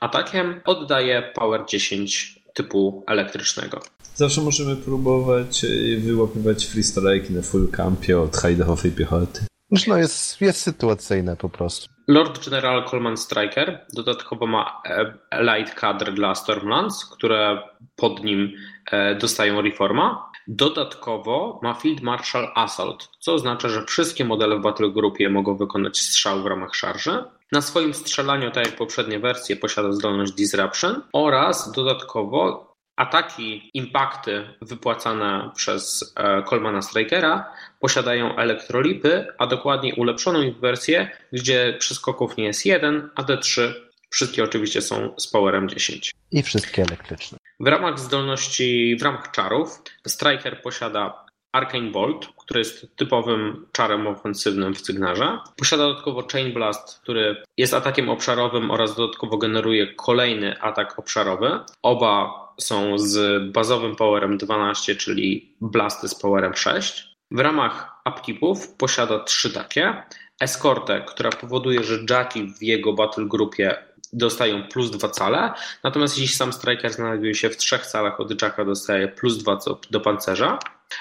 atakiem, 0.01 0.61
oddaje 0.65 1.31
power 1.35 1.61
10 1.67 2.39
typu 2.53 3.03
elektrycznego. 3.07 3.79
Zawsze 4.15 4.41
możemy 4.41 4.75
próbować 4.75 5.63
y, 5.63 5.99
wyłapywać 5.99 6.65
freestrike 6.65 7.33
na 7.33 7.41
full 7.41 7.71
campie 7.71 8.19
od 8.19 8.35
high-defowej 8.35 8.91
piechoty. 8.91 9.45
No 9.87 9.97
jest, 9.97 10.41
jest 10.41 10.61
sytuacyjne 10.61 11.37
po 11.37 11.49
prostu. 11.49 11.95
Lord 12.07 12.45
General 12.45 12.89
Coleman 12.89 13.17
Striker 13.17 13.85
dodatkowo 13.93 14.47
ma 14.47 14.81
e, 14.85 15.15
light 15.43 15.75
cadre 15.75 16.11
dla 16.11 16.35
Stormlands, 16.35 17.05
które 17.05 17.61
pod 17.95 18.23
nim 18.23 18.51
e, 18.91 19.15
dostają 19.15 19.61
reforma. 19.61 20.31
Dodatkowo 20.47 21.59
ma 21.63 21.73
Field 21.73 22.01
Marshal 22.01 22.51
Assault, 22.55 23.09
co 23.19 23.33
oznacza, 23.33 23.69
że 23.69 23.85
wszystkie 23.85 24.25
modele 24.25 24.57
w 24.57 24.61
Battle 24.61 24.89
Groupie 24.89 25.29
mogą 25.29 25.57
wykonać 25.57 25.97
strzał 25.97 26.41
w 26.41 26.45
ramach 26.45 26.75
szarży. 26.75 27.23
Na 27.51 27.61
swoim 27.61 27.93
strzelaniu, 27.93 28.51
tak 28.51 28.65
jak 28.65 28.75
poprzednie 28.75 29.19
wersje, 29.19 29.55
posiada 29.55 29.91
zdolność 29.91 30.31
Disruption 30.31 31.01
oraz 31.13 31.71
dodatkowo 31.71 32.65
ataki, 32.95 33.71
impakty 33.73 34.47
wypłacane 34.61 35.51
przez 35.55 36.13
e, 36.15 36.43
Colemana 36.43 36.81
Strikera 36.81 37.53
posiadają 37.79 38.35
elektrolipy, 38.35 39.27
a 39.37 39.47
dokładniej 39.47 39.93
ulepszoną 39.93 40.41
ich 40.41 40.59
wersję, 40.59 41.09
gdzie 41.31 41.75
przyskoków 41.79 42.37
nie 42.37 42.43
jest 42.43 42.65
jeden, 42.65 43.09
a 43.15 43.23
D3 43.23 43.73
wszystkie 44.09 44.43
oczywiście 44.43 44.81
są 44.81 45.13
z 45.17 45.27
powerem 45.27 45.69
10. 45.69 46.11
I 46.31 46.43
wszystkie 46.43 46.81
elektryczne. 46.81 47.37
W 47.59 47.67
ramach 47.67 47.99
zdolności, 47.99 48.95
w 48.99 49.03
ramach 49.03 49.31
czarów, 49.31 49.81
Striker 50.07 50.61
posiada 50.61 51.25
Arcane 51.51 51.91
Bolt, 51.91 52.27
który 52.37 52.59
jest 52.59 52.95
typowym 52.95 53.67
czarem 53.71 54.07
ofensywnym 54.07 54.73
w 54.73 54.81
Cygnarze. 54.81 55.39
Posiada 55.57 55.83
dodatkowo 55.83 56.27
Chain 56.31 56.53
Blast, 56.53 56.99
który 56.99 57.43
jest 57.57 57.73
atakiem 57.73 58.09
obszarowym 58.09 58.71
oraz 58.71 58.95
dodatkowo 58.95 59.37
generuje 59.37 59.93
kolejny 59.93 60.61
atak 60.61 60.99
obszarowy. 60.99 61.59
Oba 61.81 62.45
są 62.59 62.97
z 62.97 63.43
bazowym 63.51 63.95
powerem 63.95 64.37
12, 64.37 64.95
czyli 64.95 65.55
blasty 65.61 66.07
z 66.07 66.15
powerem 66.15 66.53
6. 66.53 67.15
W 67.31 67.39
ramach 67.39 68.01
upkeepów 68.05 68.73
posiada 68.77 69.19
trzy 69.19 69.53
takie. 69.53 70.03
Eskortę, 70.41 71.01
która 71.07 71.29
powoduje, 71.29 71.83
że 71.83 71.99
Jacki 72.09 72.53
w 72.59 72.63
jego 72.63 72.93
battle 72.93 73.25
grupie 73.25 73.75
dostają 74.15 74.63
plus 74.63 74.91
dwa 74.91 75.09
cale, 75.09 75.53
natomiast 75.83 76.17
jeśli 76.17 76.35
sam 76.35 76.53
striker 76.53 76.93
znajduje 76.93 77.35
się 77.35 77.49
w 77.49 77.57
trzech 77.57 77.85
calach 77.85 78.19
od 78.19 78.41
Jacka, 78.41 78.65
dostaje 78.65 79.07
plus 79.07 79.37
dwa 79.37 79.59
do 79.91 79.99
pancerza. 79.99 80.59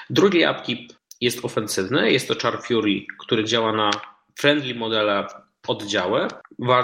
Drugi 0.09 0.45
upkeep 0.45 0.79
jest 1.21 1.45
ofensywny, 1.45 2.11
jest 2.11 2.27
to 2.27 2.35
Char 2.41 2.63
Fury, 2.63 3.05
który 3.19 3.43
działa 3.43 3.71
na 3.71 3.91
friendly 4.35 4.75
modele 4.75 5.27
oddziały, 5.67 6.27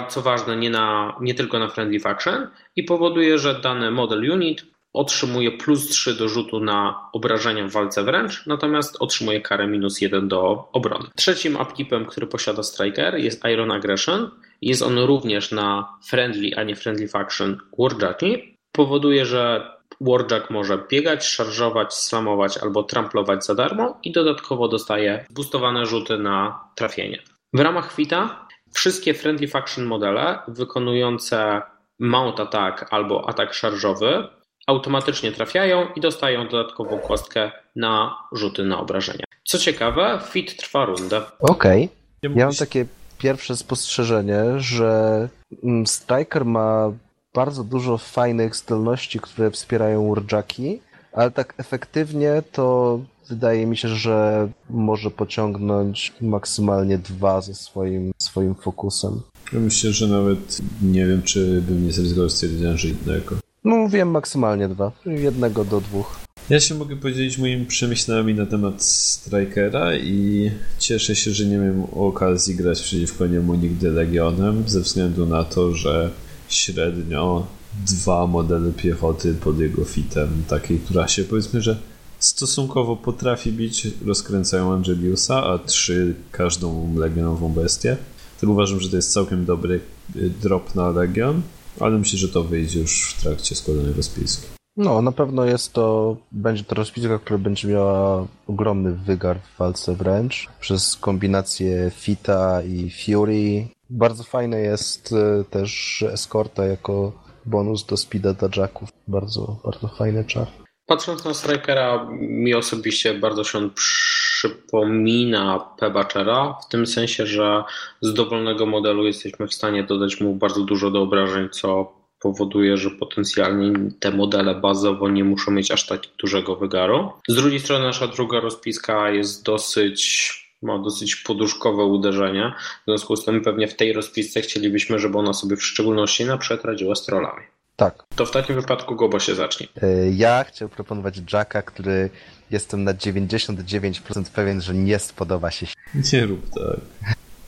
co 0.08 0.22
ważne 0.22 0.56
nie, 0.56 0.70
na, 0.70 1.16
nie 1.20 1.34
tylko 1.34 1.58
na 1.58 1.68
friendly 1.68 2.00
faction 2.00 2.48
i 2.76 2.82
powoduje, 2.82 3.38
że 3.38 3.60
dany 3.60 3.90
model 3.90 4.30
unit 4.30 4.64
otrzymuje 4.92 5.50
plus 5.50 5.88
3 5.88 6.14
do 6.14 6.28
rzutu 6.28 6.60
na 6.60 7.08
obrażenia 7.12 7.68
w 7.68 7.70
walce 7.70 8.02
wręcz, 8.02 8.46
natomiast 8.46 8.96
otrzymuje 9.00 9.40
karę 9.40 9.66
minus 9.66 10.00
1 10.00 10.28
do 10.28 10.68
obrony. 10.72 11.08
Trzecim 11.16 11.56
upkeepem, 11.56 12.06
który 12.06 12.26
posiada 12.26 12.62
Striker 12.62 13.14
jest 13.18 13.44
Iron 13.44 13.70
Aggression. 13.70 14.30
Jest 14.62 14.82
on 14.82 14.98
również 14.98 15.52
na 15.52 15.98
friendly, 16.02 16.50
a 16.56 16.62
nie 16.62 16.76
friendly 16.76 17.08
faction 17.08 17.58
Warjacki. 17.78 18.56
Powoduje, 18.72 19.26
że 19.26 19.72
Warjack 20.00 20.50
może 20.50 20.78
biegać, 20.90 21.26
szarżować, 21.26 21.94
slamować 21.94 22.58
albo 22.58 22.82
tramplować 22.82 23.44
za 23.44 23.54
darmo 23.54 23.98
i 24.02 24.12
dodatkowo 24.12 24.68
dostaje 24.68 25.26
boostowane 25.30 25.86
rzuty 25.86 26.18
na 26.18 26.60
trafienie. 26.74 27.18
W 27.52 27.60
ramach 27.60 27.88
Kwita 27.88 28.46
wszystkie 28.74 29.14
friendly 29.14 29.48
faction 29.48 29.84
modele 29.84 30.38
wykonujące 30.48 31.62
mount 31.98 32.40
attack 32.40 32.86
albo 32.90 33.28
atak 33.28 33.54
szarżowy 33.54 34.28
automatycznie 34.66 35.32
trafiają 35.32 35.86
i 35.96 36.00
dostają 36.00 36.48
dodatkową 36.48 36.98
kostkę 36.98 37.50
na 37.76 38.16
rzuty 38.32 38.64
na 38.64 38.80
obrażenia. 38.80 39.24
Co 39.44 39.58
ciekawe, 39.58 40.20
fit 40.30 40.56
trwa 40.56 40.84
rundę. 40.84 41.22
Okej. 41.40 41.84
Okay. 41.84 42.32
Ja 42.36 42.46
mam 42.46 42.54
takie 42.54 42.86
pierwsze 43.22 43.56
spostrzeżenie, 43.56 44.44
że 44.56 45.28
mm, 45.64 45.86
Striker 45.86 46.44
ma 46.44 46.92
bardzo 47.34 47.64
dużo 47.64 47.98
fajnych 47.98 48.56
zdolności, 48.56 49.20
które 49.20 49.50
wspierają 49.50 50.14
Warjacki, 50.14 50.80
ale 51.12 51.30
tak 51.30 51.54
efektywnie 51.58 52.42
to 52.52 52.98
wydaje 53.28 53.66
mi 53.66 53.76
się, 53.76 53.88
że 53.88 54.48
może 54.70 55.10
pociągnąć 55.10 56.12
maksymalnie 56.20 56.98
dwa 56.98 57.40
ze 57.40 57.54
swoim, 57.54 58.12
swoim 58.18 58.54
fokusem. 58.54 59.20
myślę, 59.52 59.92
że 59.92 60.08
nawet 60.08 60.58
nie 60.82 61.06
wiem, 61.06 61.22
czy 61.22 61.62
bym 61.62 61.86
nie 61.86 61.92
zrezygnował 61.92 62.30
stwierdzenia, 62.30 62.76
że 62.76 62.88
jednego. 62.88 63.36
No 63.64 63.76
mówiłem 63.76 64.10
maksymalnie 64.10 64.68
dwa, 64.68 64.92
jednego 65.06 65.64
do 65.64 65.80
dwóch. 65.80 66.21
Ja 66.50 66.60
się 66.60 66.74
mogę 66.74 66.96
podzielić 66.96 67.38
moimi 67.38 67.66
przemyśleniami 67.66 68.34
na 68.34 68.46
temat 68.46 68.82
Strikera 68.82 69.96
i 69.96 70.50
cieszę 70.78 71.16
się, 71.16 71.30
że 71.30 71.46
nie 71.46 71.56
miałem 71.56 71.84
okazji 71.84 72.54
grać 72.54 72.82
przeciwko 72.82 73.26
niemu 73.26 73.54
nigdy 73.54 73.90
Legionem, 73.90 74.64
ze 74.66 74.80
względu 74.80 75.26
na 75.26 75.44
to, 75.44 75.74
że 75.74 76.10
średnio 76.48 77.46
dwa 77.86 78.26
modele 78.26 78.72
piechoty 78.72 79.34
pod 79.34 79.58
jego 79.58 79.84
fitem, 79.84 80.28
takiej, 80.48 80.78
która 80.78 81.08
się 81.08 81.24
powiedzmy, 81.24 81.62
że 81.62 81.78
stosunkowo 82.18 82.96
potrafi 82.96 83.52
bić, 83.52 83.88
rozkręcają 84.06 84.72
Angeliusa, 84.72 85.44
a 85.44 85.58
trzy 85.58 86.14
każdą 86.30 86.98
legionową 86.98 87.48
bestię. 87.48 87.96
Tak 88.40 88.50
uważam, 88.50 88.80
że 88.80 88.90
to 88.90 88.96
jest 88.96 89.12
całkiem 89.12 89.44
dobry 89.44 89.80
y, 90.16 90.30
drop 90.42 90.74
na 90.74 90.90
Legion, 90.90 91.42
ale 91.80 91.98
myślę, 91.98 92.18
że 92.18 92.28
to 92.28 92.44
wyjdzie 92.44 92.80
już 92.80 93.14
w 93.14 93.22
trakcie 93.22 93.54
składanego 93.54 94.02
spisku. 94.02 94.61
No, 94.76 95.02
na 95.02 95.12
pewno 95.12 95.44
jest 95.44 95.72
to, 95.72 96.16
będzie 96.32 96.64
to 96.64 96.74
rozpiska, 96.74 97.18
która 97.18 97.38
będzie 97.38 97.68
miała 97.68 98.26
ogromny 98.46 98.92
wygar 98.92 99.40
w 99.40 99.58
walce 99.58 99.94
wręcz, 99.94 100.48
przez 100.60 100.96
kombinację 100.96 101.90
Fita 101.94 102.62
i 102.62 102.90
Fury. 102.90 103.66
Bardzo 103.90 104.24
fajne 104.24 104.60
jest 104.60 105.12
y, 105.12 105.44
też 105.50 106.02
eskorta 106.12 106.64
jako 106.64 107.12
bonus 107.46 107.86
do 107.86 107.96
speeda 107.96 108.34
dla 108.34 108.48
jacków. 108.56 108.88
Bardzo, 109.08 109.56
bardzo 109.64 109.88
fajny 109.88 110.24
czar. 110.24 110.46
Patrząc 110.86 111.24
na 111.24 111.34
Strikera, 111.34 112.08
mi 112.20 112.54
osobiście 112.54 113.14
bardzo 113.14 113.44
się 113.44 113.70
przypomina 113.70 115.68
P-Bachera, 115.78 116.58
w 116.66 116.68
tym 116.68 116.86
sensie, 116.86 117.26
że 117.26 117.64
z 118.00 118.14
dowolnego 118.14 118.66
modelu 118.66 119.06
jesteśmy 119.06 119.46
w 119.46 119.54
stanie 119.54 119.84
dodać 119.84 120.20
mu 120.20 120.34
bardzo 120.34 120.64
dużo 120.64 120.90
do 120.90 121.02
obrażeń, 121.02 121.48
co 121.50 122.01
powoduje, 122.22 122.76
że 122.76 122.90
potencjalnie 122.90 123.72
te 124.00 124.10
modele 124.10 124.54
bazowo 124.54 125.08
nie 125.08 125.24
muszą 125.24 125.50
mieć 125.50 125.70
aż 125.70 125.86
tak 125.86 126.00
dużego 126.18 126.56
wygaru. 126.56 127.12
Z 127.28 127.34
drugiej 127.34 127.60
strony 127.60 127.84
nasza 127.84 128.06
druga 128.06 128.40
rozpiska 128.40 129.10
jest 129.10 129.44
dosyć 129.44 130.32
ma 130.62 130.78
dosyć 130.78 131.16
poduszkowe 131.16 131.84
uderzenie. 131.84 132.52
W 132.82 132.84
związku 132.84 133.16
z 133.16 133.24
tym 133.24 133.40
pewnie 133.40 133.68
w 133.68 133.76
tej 133.76 133.92
rozpisce 133.92 134.40
chcielibyśmy, 134.40 134.98
żeby 134.98 135.18
ona 135.18 135.32
sobie 135.32 135.56
w 135.56 135.64
szczególności 135.64 136.24
na 136.24 136.38
przykład 136.38 136.64
radziła 136.64 136.94
z 136.94 137.06
trollami. 137.06 137.42
Tak. 137.76 138.04
To 138.16 138.26
w 138.26 138.30
takim 138.30 138.56
wypadku 138.56 138.96
Gobo 138.96 139.20
się 139.20 139.34
zacznie. 139.34 139.66
Ja 140.12 140.44
chciałem 140.44 140.70
proponować 140.70 141.20
Jacka, 141.32 141.62
który 141.62 142.10
jestem 142.50 142.84
na 142.84 142.94
99% 142.94 144.24
pewien, 144.34 144.60
że 144.60 144.74
nie 144.74 144.98
spodoba 144.98 145.50
się. 145.50 145.66
Nie 146.12 146.26
rób 146.26 146.40
tak. 146.50 146.80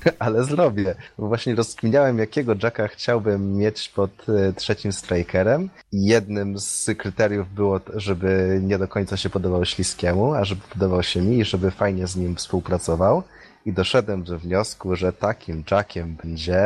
Ale 0.18 0.44
zrobię. 0.44 0.94
Bo 1.18 1.28
właśnie 1.28 1.54
rozkminiałem, 1.54 2.18
jakiego 2.18 2.54
Jacka 2.62 2.88
chciałbym 2.88 3.56
mieć 3.56 3.88
pod 3.88 4.10
e, 4.28 4.52
trzecim 4.52 4.92
strikerem. 4.92 5.70
Jednym 5.92 6.58
z 6.58 6.90
kryteriów 6.98 7.54
było, 7.54 7.80
żeby 7.94 8.60
nie 8.62 8.78
do 8.78 8.88
końca 8.88 9.16
się 9.16 9.30
podobał 9.30 9.64
Śliskiemu, 9.64 10.34
a 10.34 10.44
żeby 10.44 10.60
podobał 10.72 11.02
się 11.02 11.22
mi 11.22 11.38
i 11.38 11.44
żeby 11.44 11.70
fajnie 11.70 12.06
z 12.06 12.16
nim 12.16 12.36
współpracował. 12.36 13.22
I 13.66 13.72
doszedłem 13.72 14.24
do 14.24 14.38
wniosku, 14.38 14.96
że 14.96 15.12
takim 15.12 15.64
Jackiem 15.70 16.16
będzie 16.24 16.64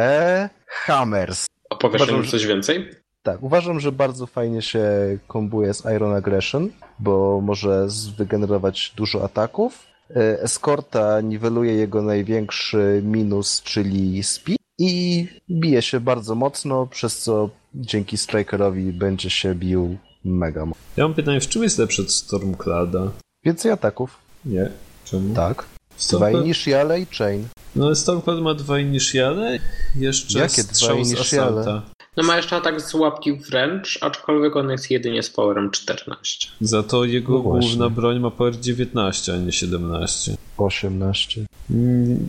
Hammers. 0.67 1.47
Opowiesz 1.71 2.13
mi 2.13 2.29
coś 2.29 2.47
więcej? 2.47 2.91
Tak, 3.23 3.43
uważam, 3.43 3.81
że 3.81 3.93
bardzo 3.93 4.27
fajnie 4.27 4.63
się 4.63 4.83
kombuje 5.27 5.75
z 5.75 5.85
Iron 5.97 6.15
Aggression, 6.15 6.71
bo 6.99 7.41
może 7.41 7.87
wygenerować 8.17 8.93
dużo 8.97 9.25
ataków. 9.25 9.87
E, 10.17 10.43
eskorta 10.43 11.21
niweluje 11.21 11.73
jego 11.73 12.03
największy 12.03 13.03
minus, 13.05 13.63
czyli 13.63 14.23
speed 14.23 14.59
i 14.79 15.27
bije 15.51 15.83
się 15.83 16.01
bardzo 16.01 16.35
mocno, 16.35 16.87
przez 16.87 17.19
co 17.19 17.51
dzięki 17.75 18.19
Strikerowi 18.19 18.93
będzie 18.93 19.31
się 19.31 19.55
bił 19.55 19.97
mega 20.25 20.67
mocno. 20.67 20.83
Ja 20.97 21.05
mam 21.05 21.15
pytanie, 21.15 21.41
w 21.41 21.49
czym 21.49 21.63
jest 21.63 21.79
lepszy 21.79 22.03
od 22.03 22.13
Stormclada? 22.13 23.11
Więcej 23.45 23.71
ataków. 23.71 24.19
Nie? 24.45 24.71
Czemu? 25.05 25.35
Tak. 25.35 25.65
Stormclad... 25.97 26.33
Dwa 26.33 26.45
initiale 26.45 27.01
i 27.01 27.07
chain. 27.07 27.49
No 27.77 27.95
Stormclad 27.95 28.41
ma 28.41 28.55
dwa 28.55 28.79
initiale, 28.79 29.59
jeszcze 29.97 30.39
Jakie 30.39 30.63
dwa 30.65 30.93
initiale? 30.93 31.83
No 32.19 32.25
ma 32.25 32.37
jeszcze 32.37 32.57
atak 32.57 32.81
z 32.81 32.95
łapki 32.95 33.33
wręcz, 33.33 33.99
aczkolwiek 34.01 34.57
on 34.57 34.71
jest 34.71 34.91
jedynie 34.91 35.23
z 35.23 35.31
powerem 35.31 35.71
14. 35.71 36.49
Za 36.61 36.83
to 36.83 37.05
jego 37.05 37.33
no 37.33 37.41
główna 37.41 37.91
broń 37.91 38.21
ma 38.21 38.31
power 38.31 38.61
19, 38.61 39.35
a 39.35 39.37
nie 39.37 39.53
17. 39.53 40.37
18. 40.57 41.47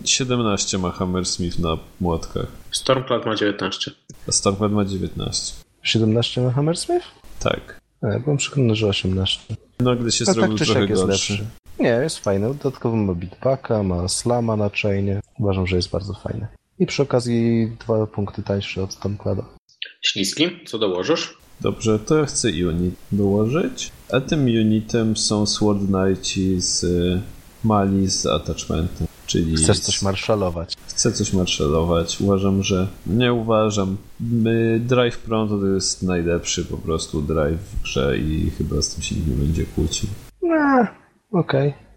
17 0.05 0.77
ma 0.77 0.91
Hammersmith 0.91 1.59
na 1.59 1.77
młotkach. 2.01 2.47
Stormcloud 2.71 3.25
ma 3.25 3.35
19. 3.35 3.91
A 4.27 4.31
Stormcloud 4.31 4.71
ma 4.71 4.85
19. 4.85 5.53
17 5.83 6.41
ma 6.41 6.51
Hammersmith? 6.51 7.05
Tak. 7.39 7.79
A, 8.01 8.07
ja 8.07 8.19
byłem 8.19 8.37
przekonany, 8.37 8.75
że 8.75 8.87
18. 8.87 9.55
Nagle 9.79 10.11
się 10.11 10.25
A 10.27 10.33
zrobił 10.33 10.57
tak 10.57 10.67
trochę 10.67 10.85
jest 10.85 11.05
gorszy. 11.05 11.33
Lepszy. 11.33 11.47
Nie, 11.79 11.89
jest 11.89 12.19
fajny. 12.19 12.47
Dodatkowo 12.47 12.95
ma 12.95 13.13
beatpacka, 13.13 13.83
ma 13.83 14.07
slama 14.07 14.55
na 14.55 14.69
chainie. 14.81 15.21
Uważam, 15.39 15.67
że 15.67 15.75
jest 15.75 15.89
bardzo 15.89 16.13
fajny. 16.13 16.47
I 16.79 16.85
przy 16.85 17.03
okazji 17.03 17.71
dwa 17.79 18.07
punkty 18.07 18.43
tańsze 18.43 18.83
od 18.83 18.93
Stormclouda. 18.93 19.58
Śliski, 20.01 20.49
co 20.65 20.79
dołożysz? 20.79 21.37
Dobrze, 21.61 21.99
to 21.99 22.17
ja 22.17 22.25
chcę 22.25 22.49
unit 22.49 22.95
dołożyć. 23.11 23.91
A 24.11 24.21
tym 24.21 24.45
unitem 24.45 25.17
są 25.17 25.45
Sword 25.45 25.79
Knighti 25.87 26.61
z 26.61 26.83
y, 26.83 27.21
Mali 27.63 28.09
z 28.09 28.25
attachmentem. 28.25 29.07
Czyli 29.27 29.55
Chcesz 29.55 29.79
coś 29.79 30.01
marszalować. 30.01 30.75
Chcę 30.87 31.11
coś 31.11 31.33
marszalować. 31.33 32.21
Uważam, 32.21 32.63
że. 32.63 32.87
Nie 33.07 33.33
uważam. 33.33 33.97
My, 34.19 34.81
drive 34.83 35.17
Pronto 35.17 35.57
to 35.57 35.65
jest 35.65 36.03
najlepszy 36.03 36.65
po 36.65 36.77
prostu 36.77 37.21
drive 37.21 37.59
w 37.59 37.81
grze 37.81 38.17
i 38.17 38.51
chyba 38.57 38.81
z 38.81 38.95
tym 38.95 39.03
się 39.03 39.15
nikt 39.15 39.27
nie 39.27 39.35
będzie 39.35 39.65
kłócił. 39.65 40.09
No, 40.41 40.87
okej. 41.31 41.69
Okay. 41.69 41.88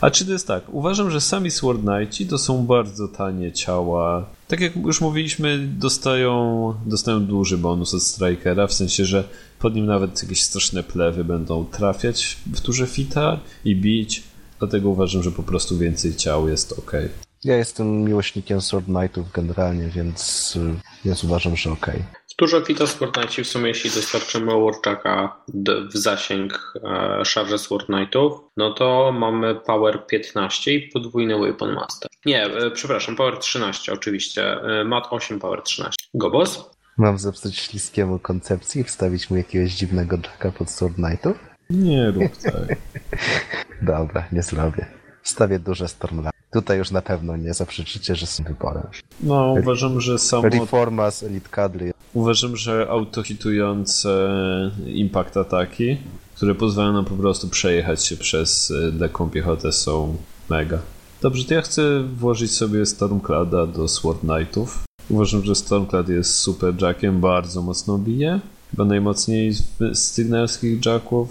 A 0.00 0.10
czy 0.10 0.26
to 0.26 0.32
jest 0.32 0.46
tak? 0.46 0.62
Uważam, 0.68 1.10
że 1.10 1.20
sami 1.20 1.50
Sword 1.50 1.80
Knighti 1.80 2.26
to 2.26 2.38
są 2.38 2.66
bardzo 2.66 3.08
tanie 3.08 3.52
ciała. 3.52 4.26
Tak 4.48 4.60
jak 4.60 4.76
już 4.76 5.00
mówiliśmy, 5.00 5.58
dostają, 5.58 6.74
dostają 6.86 7.26
duży 7.26 7.58
bonus 7.58 7.94
od 7.94 8.02
Strikera, 8.02 8.66
w 8.66 8.72
sensie, 8.72 9.04
że 9.04 9.24
pod 9.58 9.74
nim 9.74 9.86
nawet 9.86 10.22
jakieś 10.22 10.42
straszne 10.42 10.82
plewy 10.82 11.24
będą 11.24 11.64
trafiać 11.64 12.36
w 12.52 12.60
turze 12.60 12.86
fita 12.86 13.40
i 13.64 13.76
bić. 13.76 14.22
Dlatego 14.58 14.88
uważam, 14.88 15.22
że 15.22 15.30
po 15.30 15.42
prostu 15.42 15.78
więcej 15.78 16.16
ciał 16.16 16.48
jest 16.48 16.72
ok. 16.72 16.92
Ja 17.44 17.56
jestem 17.56 18.04
miłośnikiem 18.04 18.60
Sword 18.60 18.86
Knightów 18.86 19.32
generalnie, 19.32 19.88
więc, 19.88 20.58
więc 21.04 21.24
uważam, 21.24 21.56
że 21.56 21.70
ok. 21.70 21.86
Turze 22.36 22.64
Fita 22.64 22.86
Sword 22.86 23.14
Knighti 23.14 23.44
w 23.44 23.48
sumie 23.48 23.68
jeśli 23.68 23.90
dostarczymy 23.90 24.52
Warczaka 24.64 25.36
w 25.92 25.96
zasięg 25.96 26.74
e, 26.84 27.24
szarży 27.24 27.58
Sword 27.58 27.86
Knightów, 27.86 28.40
no 28.56 28.74
to 28.74 29.12
mamy 29.12 29.54
power 29.54 30.06
15 30.06 30.74
i 30.74 30.88
podwójny 30.88 31.38
Weapon 31.38 31.74
Master. 31.74 32.10
Nie, 32.26 32.44
e, 32.44 32.70
przepraszam, 32.70 33.16
power 33.16 33.38
13 33.38 33.92
oczywiście. 33.92 34.62
E, 34.62 34.84
mat 34.84 35.06
8, 35.10 35.38
power 35.38 35.62
13. 35.62 36.06
Gobos? 36.14 36.70
Mam 36.98 37.18
zepsuć 37.18 37.58
śliskiemu 37.58 38.18
koncepcji 38.18 38.80
i 38.80 38.84
wstawić 38.84 39.30
mu 39.30 39.36
jakiegoś 39.36 39.72
dziwnego 39.72 40.16
jacka 40.16 40.52
pod 40.52 40.70
Sword 40.70 40.94
Knightów? 40.94 41.36
Nie 41.70 42.10
rób 42.10 42.36
tak. 42.36 42.76
Dobra, 43.82 44.28
nie 44.32 44.42
zrobię. 44.42 44.86
Wstawię 45.22 45.58
duże 45.58 45.88
Stormlight. 45.88 46.31
Tutaj 46.52 46.78
już 46.78 46.90
na 46.90 47.02
pewno 47.02 47.36
nie 47.36 47.54
zaprzeczycie, 47.54 48.16
że 48.16 48.26
są 48.26 48.44
wyborem. 48.44 48.86
No, 49.20 49.54
uważam, 49.60 50.00
że 50.00 50.18
samo... 50.18 50.48
Reforma 50.48 51.10
z 51.10 51.22
Elite 51.22 51.48
Cadry. 51.48 51.92
Uważam, 52.14 52.56
że 52.56 52.86
autohitujące 52.90 54.30
impact 54.86 55.36
ataki, 55.36 55.96
które 56.34 56.54
pozwalają 56.54 56.92
nam 56.92 57.04
po 57.04 57.14
prostu 57.14 57.48
przejechać 57.48 58.06
się 58.06 58.16
przez 58.16 58.72
lekką 58.98 59.30
piechotę 59.30 59.72
są 59.72 60.16
mega. 60.48 60.78
Dobrze, 61.22 61.44
to 61.44 61.54
ja 61.54 61.62
chcę 61.62 62.02
włożyć 62.02 62.52
sobie 62.52 62.86
Stormclada 62.86 63.66
do 63.66 63.88
Sword 63.88 64.20
Knightów. 64.20 64.84
Uważam, 65.10 65.44
że 65.44 65.54
Stormclad 65.54 66.08
jest 66.08 66.34
super 66.34 66.82
jackiem, 66.82 67.20
bardzo 67.20 67.62
mocno 67.62 67.98
bije. 67.98 68.40
Chyba 68.70 68.84
najmocniej 68.84 69.52
z, 69.52 69.62
z 69.92 69.98
sygnalskich 69.98 70.86
jacków. 70.86 71.28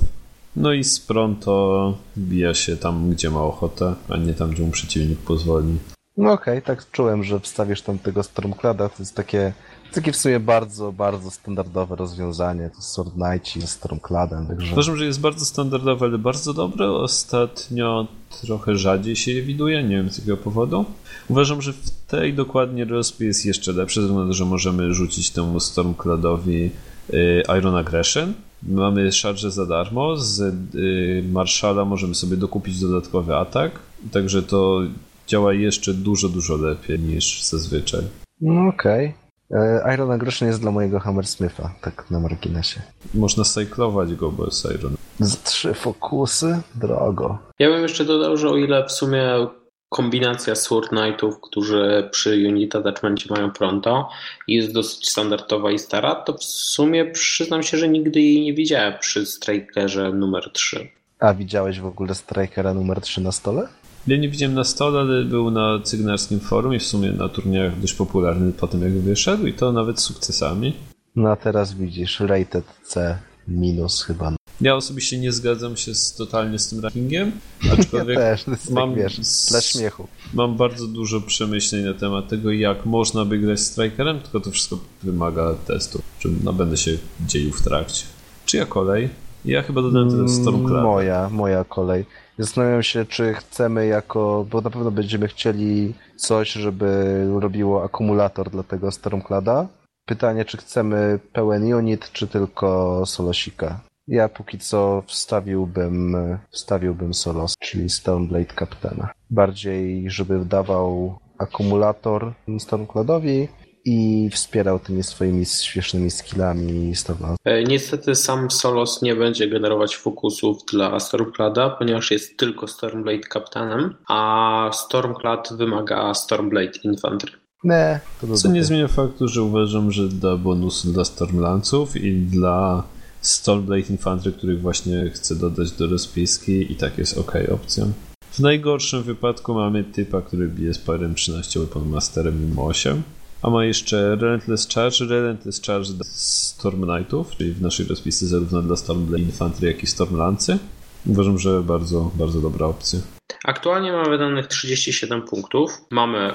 No 0.55 0.73
i 0.73 0.83
z 0.83 0.99
Pronto 0.99 1.97
bija 2.17 2.53
się 2.53 2.77
tam, 2.77 3.09
gdzie 3.09 3.29
ma 3.29 3.41
ochotę, 3.41 3.95
a 4.09 4.17
nie 4.17 4.33
tam, 4.33 4.51
gdzie 4.51 4.63
mu 4.63 4.71
przeciwnik 4.71 5.19
pozwoli. 5.19 5.77
No 6.17 6.31
okej, 6.31 6.61
tak 6.61 6.91
czułem, 6.91 7.23
że 7.23 7.39
wstawisz 7.39 7.81
tam 7.81 7.99
tego 7.99 8.23
Stormclada. 8.23 8.89
To 8.89 8.95
jest 8.99 9.15
takie, 9.15 9.53
takie 9.93 10.11
w 10.11 10.15
sumie 10.15 10.39
bardzo, 10.39 10.91
bardzo 10.91 11.31
standardowe 11.31 11.95
rozwiązanie. 11.95 12.69
To 12.75 12.81
Sword 12.81 13.13
Knight 13.13 13.67
z 13.67 13.69
Stormcladem, 13.69 14.47
także... 14.47 14.73
Uważam, 14.73 14.97
że 14.97 15.05
jest 15.05 15.19
bardzo 15.19 15.45
standardowe, 15.45 16.05
ale 16.05 16.17
bardzo 16.17 16.53
dobre. 16.53 16.91
Ostatnio 16.91 18.07
trochę 18.41 18.77
rzadziej 18.77 19.15
się 19.15 19.31
je 19.31 19.41
widuje, 19.41 19.83
nie 19.83 19.95
wiem 19.95 20.09
z 20.09 20.17
jakiego 20.17 20.37
powodu. 20.37 20.85
Uważam, 21.27 21.61
że 21.61 21.73
w 21.73 21.91
tej 22.07 22.33
dokładnie 22.33 22.85
rozpie 22.85 23.25
jest 23.25 23.45
jeszcze 23.45 23.71
lepsze, 23.71 24.01
ze 24.01 24.07
względu 24.07 24.25
na 24.25 24.31
to, 24.31 24.37
że 24.37 24.45
możemy 24.45 24.93
rzucić 24.93 25.31
temu 25.31 25.59
Stormcladowi 25.59 26.71
y, 27.13 27.43
Iron 27.59 27.75
Aggression. 27.75 28.33
Mamy 28.63 29.11
szarże 29.11 29.51
za 29.51 29.65
darmo, 29.65 30.17
z 30.17 30.39
y, 30.75 31.23
Marszala 31.31 31.85
możemy 31.85 32.15
sobie 32.15 32.37
dokupić 32.37 32.79
dodatkowy 32.79 33.35
atak, 33.35 33.71
także 34.11 34.43
to 34.43 34.81
działa 35.27 35.53
jeszcze 35.53 35.93
dużo, 35.93 36.29
dużo 36.29 36.57
lepiej 36.57 36.99
niż 36.99 37.43
zazwyczaj. 37.43 38.01
No 38.41 38.67
okej. 38.67 39.13
E, 39.51 39.93
Iron 39.93 40.11
Aggression 40.11 40.47
jest 40.47 40.61
dla 40.61 40.71
mojego 40.71 40.99
Hammersmitha, 40.99 41.73
tak 41.81 42.11
na 42.11 42.19
marginesie. 42.19 42.81
Można 43.13 43.43
cyklować 43.43 44.15
go 44.15 44.31
bez 44.31 44.67
Iron. 44.79 44.95
Z 45.19 45.43
trzy 45.43 45.73
fokusy? 45.73 46.61
Drogo. 46.75 47.37
Ja 47.59 47.69
bym 47.69 47.81
jeszcze 47.81 48.05
dodał, 48.05 48.37
że 48.37 48.49
o 48.49 48.57
ile 48.57 48.85
w 48.85 48.91
sumie 48.91 49.47
kombinacja 49.91 50.55
Sword 50.55 50.89
Knightów, 50.89 51.41
którzy 51.41 52.09
przy 52.11 52.47
Unit 52.47 52.75
Attachmentie 52.75 53.25
mają 53.29 53.51
pronto 53.51 54.09
jest 54.47 54.71
dosyć 54.71 55.09
standardowa 55.09 55.71
i 55.71 55.79
stara, 55.79 56.15
to 56.15 56.33
w 56.33 56.43
sumie 56.43 57.05
przyznam 57.05 57.63
się, 57.63 57.77
że 57.77 57.89
nigdy 57.89 58.21
jej 58.21 58.41
nie 58.41 58.53
widziałem 58.53 58.93
przy 58.99 59.25
Strikerze 59.25 60.13
numer 60.13 60.51
3. 60.53 60.89
A 61.19 61.33
widziałeś 61.33 61.79
w 61.79 61.85
ogóle 61.85 62.15
Strikera 62.15 62.73
numer 62.73 63.01
3 63.01 63.21
na 63.21 63.31
stole? 63.31 63.67
Ja 64.07 64.17
nie 64.17 64.29
widziałem 64.29 64.55
na 64.55 64.63
stole, 64.63 64.99
ale 64.99 65.25
był 65.25 65.51
na 65.51 65.79
cygnarskim 65.83 66.39
forum 66.39 66.73
i 66.73 66.79
w 66.79 66.83
sumie 66.83 67.11
na 67.11 67.29
turniejach 67.29 67.79
dość 67.79 67.93
popularny 67.93 68.53
po 68.53 68.67
tym 68.67 68.81
jak 68.81 68.91
wyszedł 68.91 69.47
i 69.47 69.53
to 69.53 69.71
nawet 69.71 69.99
z 69.99 70.03
sukcesami. 70.03 70.73
No 71.15 71.29
a 71.29 71.35
teraz 71.35 71.73
widzisz, 71.73 72.19
rated 72.19 72.65
C 72.83 73.17
minus 73.47 74.03
chyba. 74.03 74.40
Ja 74.61 74.75
osobiście 74.75 75.17
nie 75.17 75.31
zgadzam 75.31 75.77
się 75.77 75.95
z, 75.95 76.15
totalnie 76.15 76.59
z 76.59 76.67
tym 76.69 76.79
rankingiem, 76.79 77.31
Ja 77.63 77.73
aczkolwiek 77.73 78.17
też, 78.17 78.43
to 78.43 78.51
jest 78.51 78.69
mam 78.69 78.89
tak, 78.89 78.99
wiesz, 79.03 79.19
dla 79.49 79.61
śmiechu. 79.61 80.07
mam 80.33 80.57
bardzo 80.57 80.87
dużo 80.87 81.21
przemyśleń 81.21 81.85
na 81.85 81.93
temat 81.93 82.27
tego, 82.27 82.51
jak 82.51 82.85
można 82.85 83.25
by 83.25 83.39
grać 83.39 83.59
strikerem, 83.59 84.19
tylko 84.19 84.39
to 84.39 84.51
wszystko 84.51 84.79
wymaga 85.03 85.53
testu, 85.67 86.01
czym 86.19 86.39
no, 86.43 86.53
będę 86.53 86.77
się 86.77 86.97
dzielił 87.27 87.51
w 87.53 87.61
trakcie. 87.61 88.05
Czyja 88.45 88.65
kolej? 88.65 89.09
Ja 89.45 89.61
chyba 89.61 89.81
dodałem 89.81 90.29
Stormcloud. 90.29 90.71
Mm, 90.71 90.83
Moja, 90.83 91.29
moja 91.29 91.63
kolej. 91.63 92.05
Zastanawiam 92.39 92.83
się, 92.83 93.05
czy 93.05 93.33
chcemy 93.33 93.87
jako, 93.87 94.45
bo 94.51 94.61
na 94.61 94.69
pewno 94.69 94.91
będziemy 94.91 95.27
chcieli 95.27 95.93
coś, 96.15 96.51
żeby 96.51 97.25
robiło 97.39 97.83
akumulator 97.83 98.49
dla 98.49 98.63
tego 98.63 98.91
Stormclada. 98.91 99.67
Pytanie, 100.05 100.45
czy 100.45 100.57
chcemy 100.57 101.19
pełen 101.33 101.73
unit, 101.73 102.09
czy 102.13 102.27
tylko 102.27 103.03
solosika. 103.05 103.79
Ja 104.07 104.29
póki 104.29 104.59
co 104.59 105.03
wstawiłbym, 105.07 106.17
wstawiłbym 106.51 107.13
solos, 107.13 107.53
czyli 107.59 107.89
Stormblade 107.89 108.53
Captaina. 108.59 109.09
Bardziej, 109.29 110.11
żeby 110.11 110.45
dawał 110.45 111.19
akumulator 111.39 112.33
Stormcladowi 112.59 113.47
i 113.85 114.29
wspierał 114.33 114.79
tymi 114.79 115.03
swoimi 115.03 115.45
śmiesznymi 115.45 116.11
skillami 116.11 116.95
Stormlord. 116.95 117.37
E, 117.45 117.63
Niestety 117.63 118.15
sam 118.15 118.51
Solos 118.51 119.01
nie 119.01 119.15
będzie 119.15 119.49
generować 119.49 119.95
fokusów 119.95 120.57
dla 120.71 120.99
Stormclada, 120.99 121.69
ponieważ 121.69 122.11
jest 122.11 122.37
tylko 122.37 122.67
Stormblade 122.67 123.19
kapitanem, 123.19 123.95
a 124.07 124.69
Stormclad 124.73 125.53
wymaga 125.57 126.13
Stormblade 126.13 126.79
Infantry. 126.83 127.31
Nie, 127.63 127.99
to 128.21 128.35
Co 128.35 128.47
nie 128.51 128.63
zmienia 128.63 128.87
faktu, 128.87 129.27
że 129.27 129.41
uważam, 129.43 129.91
że 129.91 130.09
da 130.09 130.37
bonusy 130.37 130.93
dla 130.93 131.05
Stormlanców 131.05 131.95
i 131.95 132.13
dla 132.13 132.83
Stormblade 133.21 133.89
Infantry, 133.89 134.31
których 134.31 134.61
właśnie 134.61 135.09
chcę 135.09 135.35
dodać 135.35 135.71
do 135.71 135.87
rozpiski 135.87 136.71
i 136.71 136.75
tak 136.75 136.97
jest 136.97 137.17
ok 137.17 137.33
opcją. 137.51 137.91
W 138.31 138.39
najgorszym 138.39 139.03
wypadku 139.03 139.53
mamy 139.53 139.83
typa, 139.83 140.21
który 140.21 140.47
bije 140.47 140.73
z 140.73 140.77
parem 140.77 141.15
13 141.15 141.59
Weapon 141.59 141.89
Masterem 141.89 142.49
mimo 142.49 142.65
8, 142.65 143.03
a 143.41 143.49
ma 143.49 143.65
jeszcze 143.65 144.15
Relentless 144.15 144.67
Charge, 144.67 144.99
Relentless 144.99 145.61
Charge 145.61 145.89
dla 145.89 146.05
Storm 146.05 146.81
Knightów, 146.81 147.35
czyli 147.37 147.51
w 147.51 147.61
naszej 147.61 147.85
rozpisce 147.85 148.27
zarówno 148.27 148.61
dla 148.61 148.75
Stormblade 148.75 149.23
Infantry, 149.23 149.67
jak 149.67 149.83
i 149.83 149.87
Stormlancy. 149.87 150.57
Uważam, 151.05 151.39
że 151.39 151.61
bardzo, 151.63 152.11
bardzo 152.15 152.41
dobra 152.41 152.65
opcja. 152.65 152.99
Aktualnie 153.45 153.91
mamy 153.91 154.09
wydanych 154.09 154.47
37 154.47 155.21
punktów. 155.21 155.71
Mamy 155.89 156.31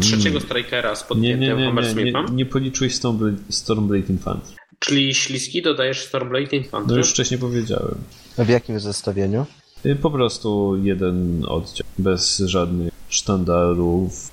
trzeciego 0.00 0.40
strikera 0.40 0.96
z 0.96 1.00
Nie, 1.00 1.06
nie, 1.06 1.08
podpiętym 1.08 1.40
nie, 1.40 1.54
nie, 1.54 1.60
nie, 1.60 1.66
Hammersmithem, 1.66 2.36
nie 2.36 2.46
policzyłeś 2.46 2.94
Stormblade, 2.94 3.36
Stormblade 3.50 4.06
Infantry. 4.08 4.56
Czyli 4.78 5.14
śliski 5.14 5.62
dodajesz 5.62 6.00
Stormblade 6.04 6.48
No 6.52 6.58
Infantry. 6.58 6.96
już 6.96 7.10
wcześniej 7.10 7.40
powiedziałem. 7.40 7.94
A 8.38 8.44
w 8.44 8.48
jakim 8.48 8.80
zestawieniu? 8.80 9.46
Y, 9.86 9.96
Po 9.96 10.10
prostu 10.10 10.76
jeden 10.82 11.44
oddział, 11.48 11.86
bez 11.98 12.38
żadnych 12.38 12.92
sztandarów, 13.08 14.30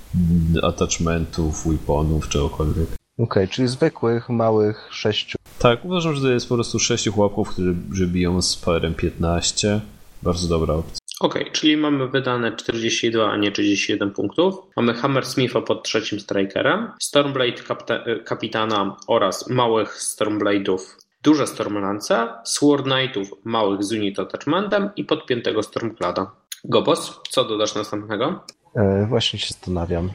attachmentów, 0.64 1.68
weaponów, 1.68 2.30
czegokolwiek. 2.30 2.88
Okej, 3.18 3.48
czyli 3.48 3.68
zwykłych, 3.68 4.30
małych, 4.30 4.90
sześciu. 4.92 5.38
Tak, 5.60 5.86
uważam, 5.86 6.16
że 6.16 6.22
to 6.22 6.30
jest 6.30 6.50
po 6.50 6.56
prostu 6.56 6.80
sześciu 6.80 7.12
chłopków, 7.14 7.50
którzy 7.50 8.08
biją 8.08 8.42
z 8.42 8.56
parem 8.56 8.94
15. 8.94 9.82
Bardzo 10.24 10.48
dobra 10.48 10.74
opcja. 10.74 10.98
Okej, 11.24 11.52
czyli 11.52 11.78
mamy 11.78 12.08
wydane 12.08 12.56
42, 12.56 13.32
a 13.32 13.38
nie 13.38 13.52
31 13.52 14.12
punktów. 14.12 14.56
Mamy 14.76 14.94
Hammersmitha 14.94 15.62
pod 15.62 15.84
trzecim 15.84 16.20
strikerem, 16.20 16.92
Stormblade 17.02 17.52
kapta- 17.64 18.04
e, 18.06 18.20
kapitana 18.20 18.96
oraz 19.08 19.50
małych 19.50 19.98
Stormblade'ów 19.98 20.78
duże 21.24 21.48
Stormlance, 21.48 22.28
Sword 22.46 22.86
Knightów 22.86 23.28
małych 23.44 23.84
z 23.84 23.92
unit 23.94 24.20
attachmentem 24.20 24.90
i 24.96 25.04
podpiętego 25.06 25.64
Stormclada. 25.64 26.32
Gobos, 26.64 27.20
co 27.30 27.44
dodasz 27.44 27.76
następnego? 27.76 28.44
E, 28.76 29.06
właśnie 29.10 29.40
się 29.40 29.48
zastanawiam. 29.54 30.10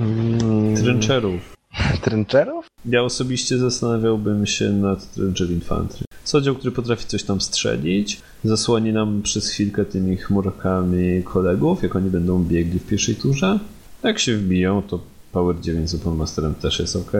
Mm, 0.00 0.76
Trencherów. 0.76 1.56
Trencherów? 2.04 2.66
Ja 2.84 3.02
osobiście 3.02 3.58
zastanawiałbym 3.58 4.46
się 4.46 4.70
nad 4.70 5.14
Trencher 5.14 5.50
Infantry. 5.50 6.04
To 6.32 6.38
oddział, 6.38 6.54
który 6.54 6.72
potrafi 6.72 7.06
coś 7.06 7.22
tam 7.22 7.40
strzelić, 7.40 8.20
zasłoni 8.44 8.92
nam 8.92 9.22
przez 9.22 9.50
chwilkę 9.50 9.84
tymi 9.84 10.16
chmurkami 10.16 11.22
kolegów, 11.22 11.82
jak 11.82 11.96
oni 11.96 12.10
będą 12.10 12.44
biegli 12.44 12.78
w 12.78 12.86
pierwszej 12.86 13.14
turze. 13.14 13.58
Jak 14.02 14.18
się 14.18 14.36
wbiją, 14.36 14.82
to 14.82 15.00
Power 15.32 15.60
9 15.60 15.90
z 15.90 15.94
Open 15.94 16.14
Masterem 16.16 16.54
też 16.54 16.78
jest 16.78 16.96
ok. 16.96 17.12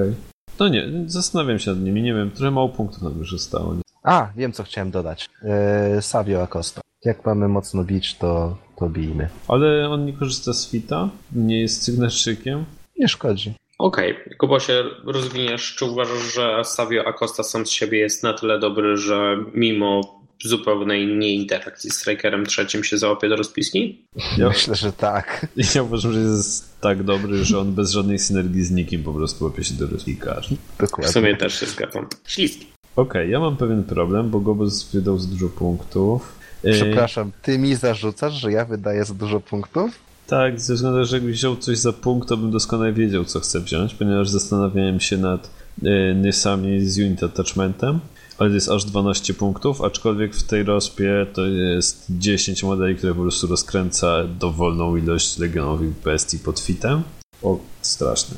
No 0.60 0.68
nie, 0.68 0.88
zastanawiam 1.06 1.58
się 1.58 1.70
nad 1.70 1.80
nimi, 1.80 2.02
nie 2.02 2.14
wiem, 2.14 2.30
trochę 2.30 2.50
mało 2.50 2.68
punktów 2.68 3.02
nam 3.02 3.18
już 3.18 3.30
zostało. 3.30 3.74
Nie? 3.74 3.80
A, 4.02 4.28
wiem 4.36 4.52
co 4.52 4.62
chciałem 4.62 4.90
dodać. 4.90 5.30
E, 5.42 6.02
Savio 6.02 6.42
Acosta. 6.42 6.80
Jak 7.04 7.26
mamy 7.26 7.48
mocno 7.48 7.84
bić, 7.84 8.14
to, 8.14 8.56
to 8.76 8.88
bijmy. 8.88 9.28
Ale 9.48 9.88
on 9.90 10.04
nie 10.04 10.12
korzysta 10.12 10.52
z 10.52 10.70
fita, 10.70 11.08
nie 11.32 11.60
jest 11.60 11.82
sygnarczykiem. 11.82 12.64
Nie 12.98 13.08
szkodzi. 13.08 13.54
Okej, 13.78 14.14
Gobosie, 14.38 14.84
rozwiniesz, 15.04 15.74
czy 15.74 15.84
uważasz, 15.84 16.34
że 16.34 16.64
Savio 16.64 17.04
Acosta 17.06 17.42
sam 17.42 17.66
z 17.66 17.70
siebie 17.70 17.98
jest 17.98 18.22
na 18.22 18.32
tyle 18.32 18.58
dobry, 18.58 18.96
że 18.96 19.36
mimo 19.54 20.20
zupełnej 20.44 21.06
nieinterakcji 21.06 21.90
z 21.90 21.94
strikerem 21.94 22.46
trzecim 22.46 22.84
się 22.84 22.98
załapie 22.98 23.28
do 23.28 23.36
rozpiski? 23.36 24.04
Ja, 24.38 24.48
Myślę, 24.48 24.74
że 24.74 24.92
tak. 24.92 25.46
ja 25.74 25.82
uważam, 25.82 26.12
że 26.12 26.18
jest 26.20 26.80
tak 26.80 27.02
dobry, 27.02 27.44
że 27.44 27.58
on 27.58 27.72
bez 27.72 27.90
żadnej 27.90 28.18
synergii 28.18 28.64
z 28.64 28.70
nikim 28.70 29.02
po 29.02 29.12
prostu 29.12 29.44
łapie 29.44 29.64
się 29.64 29.74
do 29.74 29.86
rozpikarzy. 29.86 30.56
W 30.78 30.80
Dokładnie. 30.80 31.12
sumie 31.12 31.36
też 31.36 31.60
się 31.60 31.66
zgadzam. 31.66 32.06
Śliski. 32.26 32.66
Okej, 32.96 33.30
ja 33.30 33.40
mam 33.40 33.56
pewien 33.56 33.84
problem, 33.84 34.30
bo 34.30 34.40
Gobos 34.40 34.92
wydał 34.92 35.18
za 35.18 35.28
dużo 35.28 35.48
punktów. 35.48 36.32
Przepraszam, 36.72 37.32
ty 37.42 37.58
mi 37.58 37.74
zarzucasz, 37.74 38.34
że 38.34 38.52
ja 38.52 38.64
wydaję 38.64 39.04
za 39.04 39.14
dużo 39.14 39.40
punktów? 39.40 39.90
Tak, 40.26 40.60
ze 40.60 40.74
względu 40.74 40.98
na 40.98 41.04
to, 41.04 41.10
że 41.10 41.20
wziął 41.20 41.56
coś 41.56 41.78
za 41.78 41.92
punkt, 41.92 42.28
to 42.28 42.36
bym 42.36 42.50
doskonale 42.50 42.92
wiedział, 42.92 43.24
co 43.24 43.40
chcę 43.40 43.60
wziąć, 43.60 43.94
ponieważ 43.94 44.28
zastanawiałem 44.28 45.00
się 45.00 45.18
nad 45.18 45.50
y, 45.82 46.14
Nysami 46.14 46.88
z 46.88 46.98
Unit 46.98 47.22
Attachmentem, 47.22 48.00
ale 48.38 48.50
to 48.50 48.54
jest 48.54 48.68
aż 48.68 48.84
12 48.84 49.34
punktów, 49.34 49.82
aczkolwiek 49.82 50.34
w 50.34 50.42
tej 50.42 50.62
rozpie 50.62 51.26
to 51.32 51.46
jest 51.46 52.06
10 52.10 52.62
modeli, 52.62 52.96
które 52.96 53.14
po 53.14 53.22
prostu 53.22 53.46
rozkręca 53.46 54.24
dowolną 54.40 54.96
ilość 54.96 55.38
legionowych 55.38 55.90
bestii 56.04 56.38
pod 56.38 56.60
fitem. 56.60 57.02
O, 57.42 57.58
straszne. 57.82 58.36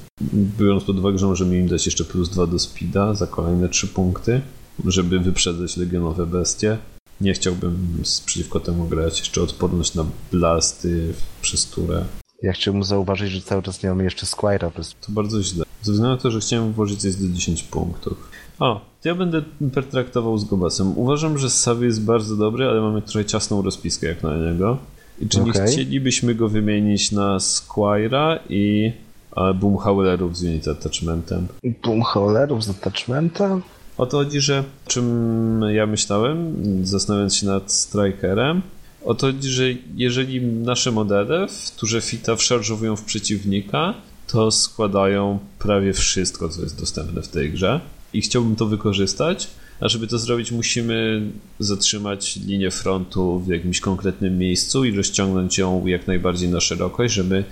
Biorąc 0.59 0.85
pod 0.85 0.99
uwagę, 0.99 1.19
że 1.19 1.27
możemy 1.27 1.59
im 1.59 1.69
dać 1.69 1.87
jeszcze 1.87 2.05
plus 2.05 2.29
2 2.29 2.47
do 2.47 2.59
speeda 2.59 3.15
za 3.15 3.27
kolejne 3.27 3.69
3 3.69 3.87
punkty, 3.87 4.41
żeby 4.85 5.19
wyprzedzać 5.19 5.77
legionowe 5.77 6.27
bestie. 6.27 6.79
Nie 7.21 7.33
chciałbym 7.33 8.03
przeciwko 8.27 8.61
temu 8.61 8.85
grać. 8.85 9.19
Jeszcze 9.19 9.43
odporność 9.43 9.95
na 9.95 10.05
blasty 10.33 11.15
przez 11.43 11.67
turę. 11.67 12.05
Ja 12.43 12.53
chciałbym 12.53 12.85
zauważyć, 12.85 13.31
że 13.31 13.41
cały 13.41 13.63
czas 13.63 13.83
nie 13.83 13.89
mamy 13.89 14.05
jeszcze 14.05 14.27
Squire'a. 14.27 14.71
To 15.07 15.13
bardzo 15.13 15.43
źle. 15.43 15.65
Ze 15.83 15.93
względu 15.93 16.17
na 16.17 16.23
to, 16.23 16.31
że 16.31 16.41
chciałem 16.41 16.73
włożyć 16.73 17.03
coś 17.03 17.15
do 17.15 17.29
10 17.29 17.63
punktów. 17.63 18.31
O, 18.59 18.81
ja 19.05 19.15
będę 19.15 19.43
pertraktował 19.75 20.39
z 20.39 20.45
Gobasem. 20.45 20.99
Uważam, 20.99 21.39
że 21.39 21.51
Savi 21.51 21.85
jest 21.85 22.05
bardzo 22.05 22.37
dobry, 22.37 22.67
ale 22.69 22.81
mamy 22.81 23.03
trochę 23.03 23.25
ciasną 23.25 23.63
rozpiskę 23.63 24.07
jak 24.07 24.23
na 24.23 24.37
niego. 24.37 24.79
I 25.21 25.29
czy 25.29 25.41
nie 25.41 25.51
Okej. 25.51 25.67
chcielibyśmy 25.67 26.35
go 26.35 26.49
wymienić 26.49 27.13
na 27.13 27.39
Squire'a 27.39 28.39
i 28.49 28.93
e, 29.37 29.55
Boomhowlerów 29.55 30.37
z 30.37 30.43
Unit 30.43 30.69
Attachmentem? 30.69 31.47
Boomhaulerów 31.85 32.65
z 32.65 32.71
attachmentem? 32.71 33.63
O 33.99 34.07
to 34.07 34.17
chodzi, 34.17 34.41
że 34.41 34.65
czym 34.87 35.61
ja 35.75 35.87
myślałem, 35.87 36.57
zastanawiając 36.87 37.37
się 37.37 37.47
nad 37.47 37.73
Strikerem, 37.73 38.63
o 39.05 39.15
to 39.15 39.27
chodzi, 39.27 39.49
że 39.49 39.65
jeżeli 39.97 40.43
nasze 40.43 40.93
modele 40.93 41.49
w 41.49 41.71
turze 41.71 42.01
fita 42.01 42.37
wszarżowują 42.37 42.97
w 42.97 43.05
przeciwnika, 43.05 43.95
to 44.27 44.51
składają 44.51 45.39
prawie 45.59 45.93
wszystko, 45.93 46.49
co 46.49 46.63
jest 46.63 46.81
dostępne 46.81 47.23
w 47.23 47.29
tej 47.29 47.51
grze. 47.51 47.81
I 48.13 48.23
chciałbym 48.23 48.57
to 48.57 48.67
wykorzystać, 48.67 49.49
a 49.81 49.89
żeby 49.89 50.07
to 50.07 50.19
zrobić, 50.19 50.53
musimy 50.53 51.23
zatrzymać 51.59 52.37
linię 52.37 52.71
frontu 52.71 53.41
w 53.41 53.49
jakimś 53.49 53.81
konkretnym 53.81 54.39
miejscu 54.39 54.85
i 54.85 54.97
rozciągnąć 54.97 55.59
ją 55.59 55.87
jak 55.87 56.07
najbardziej 56.07 56.49
na 56.49 56.61
szerokość, 56.61 57.15
żeby 57.15 57.45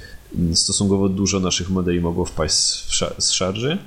stosunkowo 0.55 1.09
dużo 1.09 1.41
naszych 1.41 1.71
modeli 1.71 2.01
mogło 2.01 2.25
wpaść 2.25 2.55
z 3.19 3.31
szarży. 3.31 3.79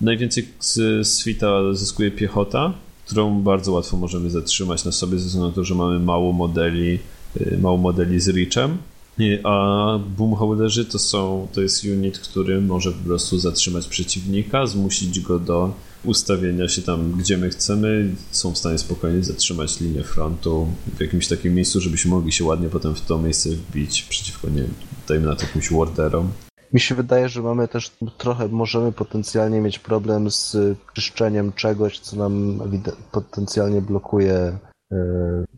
Najwięcej 0.00 0.48
z, 0.60 1.06
z 1.08 1.24
fita 1.24 1.74
zyskuje 1.74 2.10
piechota, 2.10 2.74
którą 3.06 3.42
bardzo 3.42 3.72
łatwo 3.72 3.96
możemy 3.96 4.30
zatrzymać 4.30 4.84
na 4.84 4.92
sobie, 4.92 5.18
ze 5.18 5.26
względu 5.26 5.48
na 5.48 5.54
to, 5.54 5.64
że 5.64 5.74
mamy 5.74 6.00
mało 6.00 6.32
modeli, 6.32 6.98
y, 7.40 7.58
mało 7.62 7.76
modeli 7.76 8.20
z 8.20 8.28
reachem. 8.28 8.78
Y, 9.20 9.40
A 9.44 9.98
boomholderzy 10.16 10.84
to 10.84 10.98
są, 10.98 11.48
to 11.52 11.62
jest 11.62 11.84
unit, 11.84 12.18
który 12.18 12.60
może 12.60 12.92
po 12.92 13.04
prostu 13.04 13.38
zatrzymać 13.38 13.86
przeciwnika, 13.86 14.66
zmusić 14.66 15.20
go 15.20 15.38
do 15.38 15.74
ustawienia 16.04 16.68
się 16.68 16.82
tam, 16.82 17.12
gdzie 17.12 17.36
my 17.36 17.50
chcemy. 17.50 18.14
Są 18.30 18.52
w 18.52 18.58
stanie 18.58 18.78
spokojnie 18.78 19.24
zatrzymać 19.24 19.80
linię 19.80 20.02
frontu 20.02 20.66
w 20.96 21.00
jakimś 21.00 21.28
takim 21.28 21.54
miejscu, 21.54 21.80
żebyśmy 21.80 22.10
mogli 22.10 22.32
się 22.32 22.44
ładnie 22.44 22.68
potem 22.68 22.94
w 22.94 23.00
to 23.00 23.18
miejsce 23.18 23.50
wbić 23.50 24.02
przeciwko, 24.02 24.48
nie 24.48 24.64
dajmy 25.08 25.26
na 25.26 25.36
to 25.36 25.42
jakimś 25.42 25.70
warderom. 25.70 26.28
Mi 26.72 26.80
się 26.80 26.94
wydaje, 26.94 27.28
że 27.28 27.42
mamy 27.42 27.68
też 27.68 27.90
trochę, 28.18 28.48
możemy 28.48 28.92
potencjalnie 28.92 29.60
mieć 29.60 29.78
problem 29.78 30.30
z 30.30 30.56
czyszczeniem 30.92 31.52
czegoś, 31.52 31.98
co 31.98 32.16
nam 32.16 32.60
potencjalnie 33.12 33.80
blokuje 33.80 34.58
e, 34.92 34.96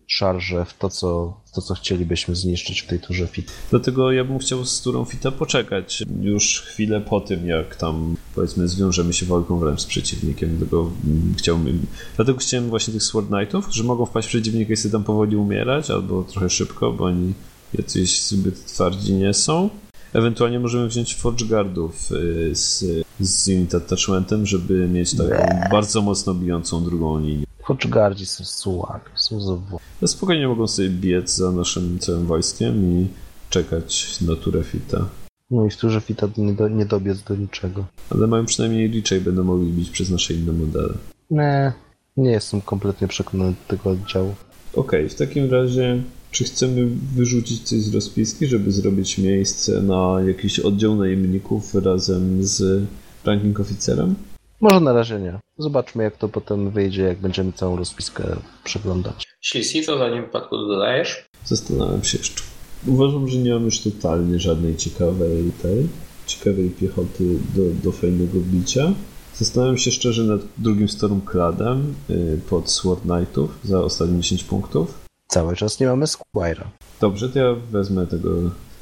szarże 0.07 0.65
w 0.65 0.75
to, 0.79 0.89
co, 0.89 1.41
w 1.47 1.51
to, 1.51 1.63
co 1.63 1.75
chcielibyśmy 1.75 2.37
zniszczyć 2.37 2.81
w 2.81 2.87
tej 2.87 3.01
turze 3.01 3.27
fit. 3.27 3.53
Dlatego 3.71 4.13
ja 4.13 4.25
bym 4.25 4.39
chciał 4.39 4.65
z 4.65 4.83
turą 4.83 5.05
fita 5.05 5.31
poczekać 5.31 6.03
już 6.21 6.61
chwilę 6.61 7.01
po 7.01 7.21
tym, 7.21 7.47
jak 7.47 7.77
tam 7.77 8.17
powiedzmy 8.35 8.69
zwiążemy 8.69 9.13
się 9.13 9.27
walką 9.27 9.59
wręcz 9.59 9.81
z 9.81 9.87
przeciwnikiem. 9.87 10.57
Dlatego 10.57 10.91
mm, 11.05 11.35
chciałbym, 11.39 11.87
dlatego 12.17 12.39
chciałem 12.39 12.69
właśnie 12.69 12.93
tych 12.93 13.03
Sword 13.03 13.29
Knightów, 13.29 13.69
że 13.71 13.85
mogą 13.85 14.07
wpaść 14.07 14.29
w 14.29 14.31
przeciwnika 14.31 14.73
i 14.73 14.77
sobie 14.77 14.93
tam 14.93 15.05
powoli 15.05 15.37
umierać, 15.37 15.91
albo 15.91 16.23
trochę 16.23 16.51
szybko, 16.51 16.93
bo 16.93 17.05
oni 17.05 17.33
jacyś 17.75 18.23
zbyt 18.23 18.65
twardzi 18.65 19.15
nie 19.15 19.35
są. 19.35 19.71
Ewentualnie 20.13 20.61
możemy 20.61 20.89
wziąć 20.89 21.15
Forge 21.15 21.45
Guardów 21.45 22.13
y, 22.13 22.51
z, 22.55 22.85
z 23.21 23.49
Unit 23.49 23.75
Attachmentem, 23.75 24.47
żeby 24.47 24.89
mieć 24.89 25.17
taką 25.17 25.47
bardzo 25.71 26.03
mocno 26.03 26.35
bijącą 26.35 26.85
drugą 26.85 27.21
linię. 27.21 27.45
Forgardzi 27.67 28.27
są 28.27 28.45
słabi, 28.45 29.11
są 29.15 29.63
No 30.03 30.09
spokojnie 30.09 30.49
mogą 30.49 30.67
sobie 30.67 30.91
biec 30.91 31.35
za 31.35 31.53
naszym 31.53 31.99
całym 31.99 32.27
wojskiem 32.27 32.85
i 32.93 33.07
czekać 33.51 34.21
na 34.21 34.37
turę 34.37 34.63
fita. 34.63 35.05
No 35.51 35.67
i 35.67 35.71
w 35.71 35.77
turze 35.77 36.01
fita 36.01 36.29
nie, 36.37 36.53
do, 36.53 36.69
nie 36.69 36.87
dobiec 36.87 37.23
do 37.23 37.37
niczego. 37.37 37.85
Ale 38.11 38.27
mają 38.27 38.47
przynajmniej 38.47 38.89
liczej, 38.89 39.21
będą 39.21 39.45
mogli 39.45 39.73
bić 39.73 39.91
przez 39.91 40.11
nasze 40.11 40.35
inne 40.35 40.53
modele. 40.53 40.95
Nie, 41.31 41.73
nie 42.17 42.31
jestem 42.31 42.61
kompletnie 42.61 43.09
przekonany 43.09 43.51
do 43.51 43.77
tego 43.77 43.91
oddziału. 43.91 44.35
Okej, 44.75 45.09
w 45.09 45.15
takim 45.15 45.51
razie, 45.51 46.03
czy 46.31 46.45
chcemy 46.45 46.89
wyrzucić 47.15 47.63
coś 47.63 47.79
z 47.79 47.95
rozpiski, 47.95 48.47
żeby 48.47 48.73
zrobić 48.73 49.19
miejsce 49.19 49.83
na 49.83 50.21
jakiś 50.27 50.61
oddział 50.61 50.97
najemników 50.97 51.75
razem 51.75 52.45
z 52.45 52.87
ranking 53.25 53.61
oficerem? 53.61 54.15
Może 54.61 54.81
na 54.81 54.93
razie 54.93 55.21
nie. 55.21 55.39
Zobaczmy, 55.59 56.05
jak 56.05 56.17
to 56.17 56.29
potem 56.29 56.71
wyjdzie, 56.71 57.03
jak 57.03 57.19
będziemy 57.19 57.53
całą 57.53 57.77
rozpiskę 57.77 58.37
przeglądać. 58.65 59.27
Jeśli 59.45 59.65
Sith, 59.65 59.87
to 59.87 59.97
w 59.97 59.99
danym 59.99 60.25
wypadku 60.25 60.57
dodajesz. 60.57 61.27
Zastanawiam 61.45 62.05
się 62.05 62.19
jeszcze. 62.19 62.43
Uważam, 62.87 63.29
że 63.29 63.39
nie 63.39 63.53
mam 63.53 63.65
już 63.65 63.81
totalnie 63.81 64.39
żadnej 64.39 64.77
ciekawej 64.77 65.53
tej, 65.63 65.89
ciekawej 66.27 66.71
piechoty 66.71 67.25
do, 67.57 67.63
do 67.85 67.93
fajnego 67.93 68.39
bicia. 68.41 68.93
Zastanawiam 69.35 69.79
się 69.79 69.91
szczerze 69.91 70.25
nad 70.25 70.41
drugim 70.59 70.89
Stormcladem 70.89 71.95
yy, 72.09 72.41
pod 72.51 72.71
Sword 72.71 73.03
Knightów 73.03 73.59
za 73.65 73.81
ostatnie 73.81 74.21
10 74.21 74.45
punktów. 74.45 75.08
Cały 75.29 75.57
czas 75.57 75.81
nie 75.81 75.87
mamy 75.87 76.05
Squire'a. 76.05 76.65
Dobrze, 77.01 77.29
to 77.29 77.39
ja 77.39 77.55
wezmę 77.71 78.07
tego 78.07 78.29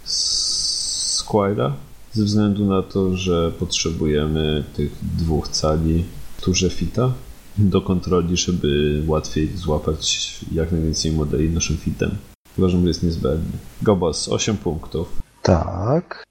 Squire'a 0.07 1.73
ze 2.13 2.25
względu 2.25 2.65
na 2.65 2.83
to, 2.83 3.17
że 3.17 3.53
potrzebujemy 3.53 4.65
tych 4.75 4.93
dwóch 5.17 5.49
cali 5.49 6.05
turze 6.41 6.71
fita 6.71 7.13
do 7.59 7.81
kontroli, 7.81 8.37
żeby 8.37 9.03
łatwiej 9.07 9.57
złapać 9.57 10.37
jak 10.53 10.73
najwięcej 10.73 11.13
modeli 11.13 11.51
naszym 11.51 11.77
fitem. 11.77 12.11
Uważam, 12.59 12.83
że 12.83 12.89
jest 12.89 13.03
niezbędny. 13.03 13.59
Gobos, 13.83 14.29
8 14.29 14.57
punktów. 14.57 15.23
Tak. 15.43 16.25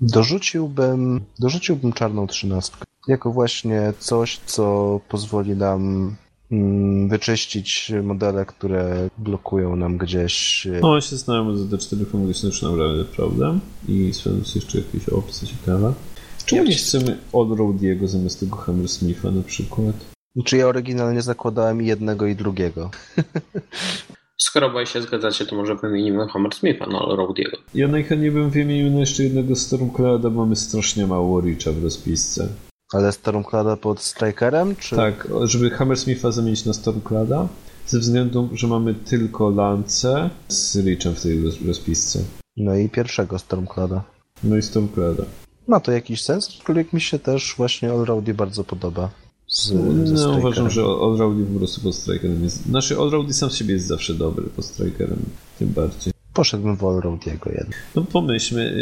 Dorzuciłbym, 0.00 1.20
dorzuciłbym 1.38 1.92
czarną 1.92 2.26
trzynastkę. 2.26 2.84
Jako 3.08 3.32
właśnie 3.32 3.92
coś, 3.98 4.40
co 4.46 5.00
pozwoli 5.08 5.56
nam 5.56 6.16
wyczyścić 7.08 7.92
modele, 8.02 8.46
które 8.46 9.08
blokują 9.18 9.76
nam 9.76 9.98
gdzieś. 9.98 10.66
e, 10.66 10.80
No, 10.82 10.94
ja 10.94 11.00
się 11.00 11.16
zastanawiam, 11.16 11.58
że 11.58 11.64
te 11.64 11.78
4 11.78 12.04
punkty 12.06 12.46
już 12.46 12.62
naprawdę 12.62 13.04
problem 13.04 13.60
i 13.88 14.12
sprawdzę 14.14 14.40
jeszcze 14.54 14.78
jakieś 14.78 15.08
opcje 15.08 15.48
ciekawe. 15.48 15.92
Czemu 16.46 16.64
nie 16.64 16.74
chcemy 16.74 17.18
Allroadiego 17.34 18.08
zamiast 18.08 18.40
tego 18.40 18.56
Hammersmitha 18.56 19.30
na 19.30 19.42
przykład? 19.42 19.96
Czy 20.44 20.56
ja 20.56 20.66
oryginalnie 20.66 21.22
zakładałem 21.22 21.82
i 21.82 21.86
jednego 21.86 22.26
i 22.26 22.36
drugiego? 22.36 22.90
Skoro 24.36 24.66
obaj 24.66 24.86
się 24.86 25.02
zgadzacie, 25.02 25.46
to 25.46 25.56
może 25.56 25.74
wymienimy 25.76 26.28
Hammersmitha 26.28 26.86
na 26.86 26.98
Roadiego. 26.98 27.56
Ja 27.74 27.88
najchętniej 27.88 28.30
bym 28.30 28.50
wymienił 28.50 28.90
na 28.90 29.00
jeszcze 29.00 29.22
jednego 29.22 29.56
Stormclada, 29.56 30.30
mamy 30.30 30.56
strasznie 30.56 31.06
mało 31.06 31.40
Richa 31.40 31.72
w 31.72 31.82
rozpisce. 31.84 32.48
Ale 32.92 33.12
Stormclada 33.12 33.76
pod 33.76 34.00
Strikerem? 34.00 34.76
Czy... 34.76 34.96
Tak, 34.96 35.28
żeby 35.44 35.70
Hammersmitha 35.70 36.30
zamienić 36.30 36.64
na 36.64 36.72
Stormclada, 36.72 37.48
ze 37.86 37.98
względu, 37.98 38.48
że 38.52 38.66
mamy 38.66 38.94
tylko 38.94 39.50
lance 39.50 40.30
z 40.48 40.76
Richem 40.76 41.14
w 41.14 41.22
tej 41.22 41.42
roz- 41.42 41.66
rozpisce. 41.66 42.18
No 42.56 42.74
i 42.76 42.88
pierwszego 42.88 43.38
Stormclada. 43.38 44.02
No 44.44 44.56
i 44.56 44.62
Stormclada. 44.62 45.22
Ma 45.68 45.80
to 45.80 45.92
jakiś 45.92 46.22
sens, 46.22 46.48
aczkolwiek 46.48 46.92
mi 46.92 47.00
się 47.00 47.18
też 47.18 47.54
właśnie 47.56 47.90
Allroady 47.90 48.34
bardzo 48.34 48.64
podoba. 48.64 49.10
Z, 49.48 49.72
No, 50.14 50.38
uważam, 50.38 50.70
że 50.70 50.82
Allroady 50.82 51.44
po 51.52 51.58
prostu 51.58 51.80
pod 51.80 51.94
Strikerem 51.94 52.44
jest... 52.44 52.66
Znaczy, 52.66 52.96
Allroady 52.98 53.32
sam 53.34 53.50
z 53.50 53.54
siebie 53.54 53.74
jest 53.74 53.86
zawsze 53.86 54.14
dobry, 54.14 54.44
pod 54.56 54.64
Strikerem 54.64 55.18
tym 55.58 55.68
bardziej. 55.68 56.12
Poszedłbym 56.34 56.76
w 56.76 56.84
Allroadiego 56.84 57.50
jednak. 57.50 57.78
No 57.94 58.04
pomyślmy, 58.04 58.72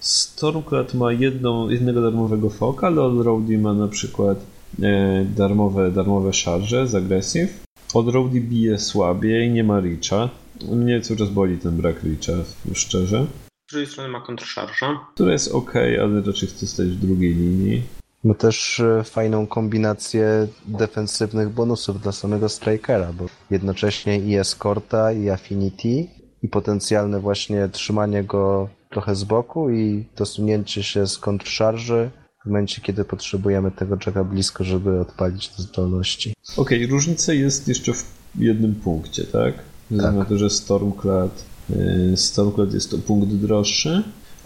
Stormclad 0.00 0.94
ma 0.94 1.12
jedną, 1.12 1.68
jednego 1.68 2.02
darmowego 2.02 2.50
foka, 2.50 2.86
ale 2.86 3.02
Allroady 3.02 3.58
ma 3.58 3.74
na 3.74 3.88
przykład 3.88 4.38
e, 4.82 5.24
darmowe, 5.24 5.90
darmowe 5.90 6.32
szarże 6.32 6.86
z 6.86 6.94
agresyw. 6.94 7.64
Allroady 7.94 8.40
bije 8.40 8.78
słabiej, 8.78 9.50
nie 9.50 9.64
ma 9.64 9.80
Richa. 9.80 10.28
Mnie 10.72 11.00
cały 11.00 11.18
czas 11.18 11.28
boli 11.28 11.58
ten 11.58 11.76
brak 11.76 12.02
Richa, 12.02 12.32
szczerze. 12.74 13.26
Z 13.68 13.72
drugiej 13.72 13.86
strony 13.90 14.08
ma 14.08 14.20
kontrszarża. 14.20 15.00
Która 15.14 15.32
jest 15.32 15.52
ok, 15.52 15.74
ale 15.76 16.22
raczej 16.26 16.48
chce 16.48 16.66
stać 16.66 16.86
w 16.86 17.06
drugiej 17.06 17.34
linii. 17.34 17.82
Ma 18.24 18.34
też 18.34 18.80
e, 18.80 19.04
fajną 19.04 19.46
kombinację 19.46 20.46
defensywnych 20.66 21.48
bonusów 21.48 22.02
dla 22.02 22.12
samego 22.12 22.48
Strikera, 22.48 23.12
bo 23.12 23.26
jednocześnie 23.50 24.18
i 24.18 24.36
eskorta, 24.36 25.12
i 25.12 25.30
affinity, 25.30 26.06
i 26.42 26.48
potencjalne 26.48 27.20
właśnie 27.20 27.68
trzymanie 27.68 28.24
go 28.24 28.68
trochę 28.90 29.14
z 29.14 29.24
boku 29.24 29.70
i 29.70 30.04
dosunięcie 30.16 30.82
się 30.82 31.06
z 31.06 31.18
kontrszarży 31.18 32.10
w 32.42 32.46
momencie, 32.46 32.82
kiedy 32.82 33.04
potrzebujemy 33.04 33.70
tego 33.70 33.96
Jacka 34.06 34.24
blisko, 34.24 34.64
żeby 34.64 35.00
odpalić 35.00 35.48
te 35.48 35.62
zdolności. 35.62 36.34
Okej, 36.56 36.78
okay, 36.78 36.90
różnica 36.90 37.32
jest 37.32 37.68
jeszcze 37.68 37.92
w 37.92 38.04
jednym 38.38 38.74
punkcie, 38.74 39.24
tak? 39.24 39.54
Względu 39.90 40.18
na 40.18 40.24
to, 40.24 40.38
że 40.38 40.50
Stormclad, 40.50 41.44
yy, 41.70 42.16
Stormclad 42.16 42.74
jest 42.74 42.90
to 42.90 42.98
punkt 42.98 43.28
droższy. 43.28 44.02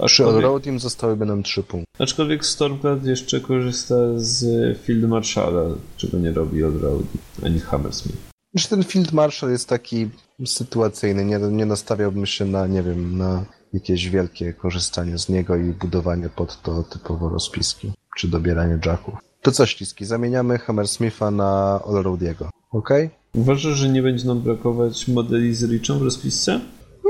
Przy 0.07 0.25
Allroadim 0.25 0.81
zostałyby 0.81 1.27
nam 1.27 1.43
trzy 1.43 1.63
punkty. 1.63 1.91
Aczkolwiek 1.99 2.47
Stormclad 2.47 3.05
jeszcze 3.05 3.41
korzysta 3.41 3.95
z 4.17 4.45
Field 4.79 5.09
Marshalla, 5.09 5.75
czego 5.97 6.19
nie 6.19 6.33
robi 6.33 6.65
Allroadim, 6.65 7.07
ani 7.43 7.61
Hammersmith. 7.61 8.19
Że 8.55 8.69
ten 8.69 8.85
Field 8.85 9.13
Marshal 9.13 9.51
jest 9.51 9.69
taki 9.69 10.11
sytuacyjny, 10.47 11.25
nie, 11.25 11.39
nie 11.39 11.67
nastawiałbym 11.67 12.27
się 12.27 12.45
na, 12.45 12.67
nie 12.67 12.83
wiem, 12.83 13.19
na 13.19 13.45
jakieś 13.75 14.09
wielkie 14.09 14.53
korzystanie 14.53 15.18
z 15.18 15.29
niego 15.29 15.57
i 15.57 15.64
budowanie 15.64 16.29
pod 16.29 16.62
to 16.62 16.83
typowo 16.83 17.29
rozpiski, 17.29 17.93
czy 18.16 18.29
dobieranie 18.29 18.79
jacków. 18.87 19.14
To 19.43 19.53
co 19.53 19.66
śliski, 19.66 20.05
zamieniamy 20.05 20.59
Hammersmitha 20.59 21.31
na 21.31 21.81
Allroadiego, 21.87 22.51
ok? 22.70 22.91
Uważasz, 23.35 23.75
że 23.75 23.89
nie 23.89 24.03
będzie 24.03 24.27
nam 24.27 24.41
brakować 24.41 25.09
modeli 25.09 25.55
z 25.55 25.64
Richem 25.64 25.99
w 25.99 26.03
rozpisce? 26.03 26.61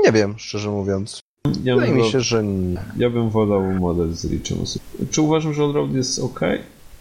Nie 0.05 0.11
wiem, 0.11 0.33
szczerze 0.37 0.69
mówiąc. 0.69 1.19
Ja 1.63 1.75
Wydaje 1.75 1.93
mi 1.93 2.11
się, 2.11 2.21
że 2.21 2.43
nie. 2.43 2.83
Ja 2.97 3.09
bym 3.09 3.29
wolał 3.29 3.61
model 3.61 4.13
z 4.13 4.25
Richem. 4.25 4.57
Czy 5.11 5.21
uważam, 5.21 5.53
że 5.53 5.63
Allroad 5.63 5.93
jest 5.93 6.19
ok? 6.19 6.39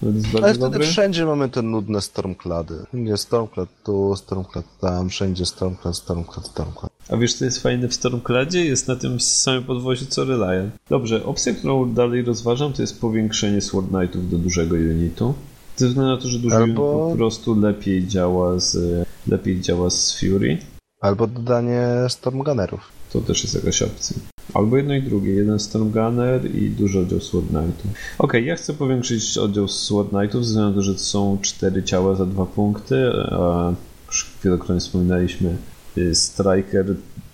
Ale 0.02 0.12
wtedy 0.22 0.58
dobry? 0.58 0.86
wszędzie 0.86 1.26
mamy 1.26 1.48
te 1.48 1.62
nudne 1.62 2.00
Stormclady. 2.00 2.74
Nie 2.92 3.16
Stormclad 3.16 3.68
tu, 3.84 4.16
Stormclad 4.16 4.64
tam, 4.80 5.08
wszędzie 5.08 5.46
Stormclad, 5.46 5.96
Stormclad, 5.96 6.46
Stormclad. 6.46 6.92
A 7.08 7.16
wiesz, 7.16 7.34
co 7.34 7.44
jest 7.44 7.62
fajne 7.62 7.88
w 7.88 7.94
Stormcladzie? 7.94 8.64
Jest 8.64 8.88
na 8.88 8.96
tym 8.96 9.20
samym 9.20 9.64
podwoziu 9.64 10.06
co 10.06 10.24
Reliant. 10.24 10.74
Dobrze, 10.90 11.24
opcja, 11.24 11.54
którą 11.54 11.94
dalej 11.94 12.22
rozważam, 12.22 12.72
to 12.72 12.82
jest 12.82 13.00
powiększenie 13.00 13.60
Sword 13.60 13.88
Knightów 13.88 14.30
do 14.30 14.38
dużego 14.38 14.76
unitu. 14.76 15.34
Ze 15.76 15.88
względu 15.88 16.10
na 16.10 16.22
to, 16.22 16.28
że 16.28 16.38
duży 16.38 16.56
Albo... 16.56 16.96
unit 16.96 17.12
po 17.12 17.16
prostu 17.16 17.60
lepiej 17.60 18.06
działa 18.06 18.58
z, 18.58 19.04
lepiej 19.26 19.60
działa 19.60 19.90
z 19.90 20.20
Fury. 20.20 20.58
Albo 21.00 21.26
dodanie 21.26 21.86
Stormgunnerów. 22.08 22.80
To 23.12 23.20
też 23.20 23.42
jest 23.42 23.54
jakaś 23.54 23.82
opcja. 23.82 24.16
Albo 24.54 24.76
jedno 24.76 24.94
i 24.94 25.02
drugie. 25.02 25.32
Jeden 25.32 25.58
Stormgunner 25.58 26.54
i 26.56 26.70
duży 26.70 26.98
oddział 26.98 27.20
Sword 27.20 27.46
Knightów. 27.48 27.90
Ok, 28.18 28.32
ja 28.44 28.56
chcę 28.56 28.72
powiększyć 28.74 29.38
oddział 29.38 29.68
Sword 29.68 30.10
Knightów, 30.10 30.44
ze 30.44 30.48
względu 30.48 30.70
na 30.70 30.76
to, 30.76 30.82
że 30.82 30.94
to 30.94 31.00
są 31.00 31.38
cztery 31.42 31.82
ciała 31.82 32.14
za 32.14 32.26
dwa 32.26 32.46
punkty, 32.46 32.96
a 33.30 33.72
już 34.06 34.30
wielokrotnie 34.44 34.80
wspominaliśmy, 34.80 35.56
Striker 36.14 36.86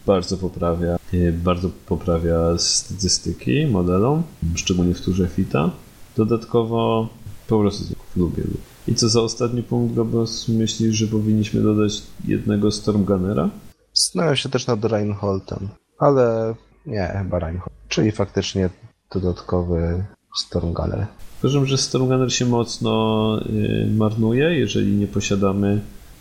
bardzo 0.07 0.37
poprawia, 0.37 0.99
y, 1.15 1.33
bardzo 1.33 1.71
poprawia 1.87 2.59
statystyki 2.59 3.67
modelom, 3.67 4.23
szczególnie 4.55 4.95
w 4.95 5.01
turze 5.01 5.29
Fita. 5.29 5.71
Dodatkowo 6.17 7.09
po 7.49 7.61
prostu 7.61 7.95
lubię. 8.17 8.43
I 8.89 8.95
co 8.95 9.09
za 9.09 9.21
ostatni 9.21 9.63
punkt, 9.63 9.95
Gobos? 9.95 10.49
Myślisz, 10.49 10.97
że 10.97 11.07
powinniśmy 11.07 11.63
dodać 11.63 12.03
jednego 12.25 12.71
Stormgunnera? 12.71 13.51
Zastanawiam 13.95 14.37
się 14.37 14.49
też 14.49 14.67
nad 14.67 14.85
Reinholdem, 14.85 15.69
ale 15.99 16.55
nie, 16.87 17.15
chyba 17.23 17.39
Reinhold. 17.39 17.73
Czyli 17.89 18.13
faktycznie 18.13 18.71
dodatkowy 19.15 20.05
Stormgunner. 20.37 21.07
Uważam, 21.43 21.67
że 21.67 21.79
Stormgunner 21.79 22.33
się 22.33 22.47
mocno 22.47 23.39
y, 23.47 23.91
marnuje, 23.97 24.59
jeżeli 24.59 24.97
nie 24.97 25.07
posiadamy 25.07 25.81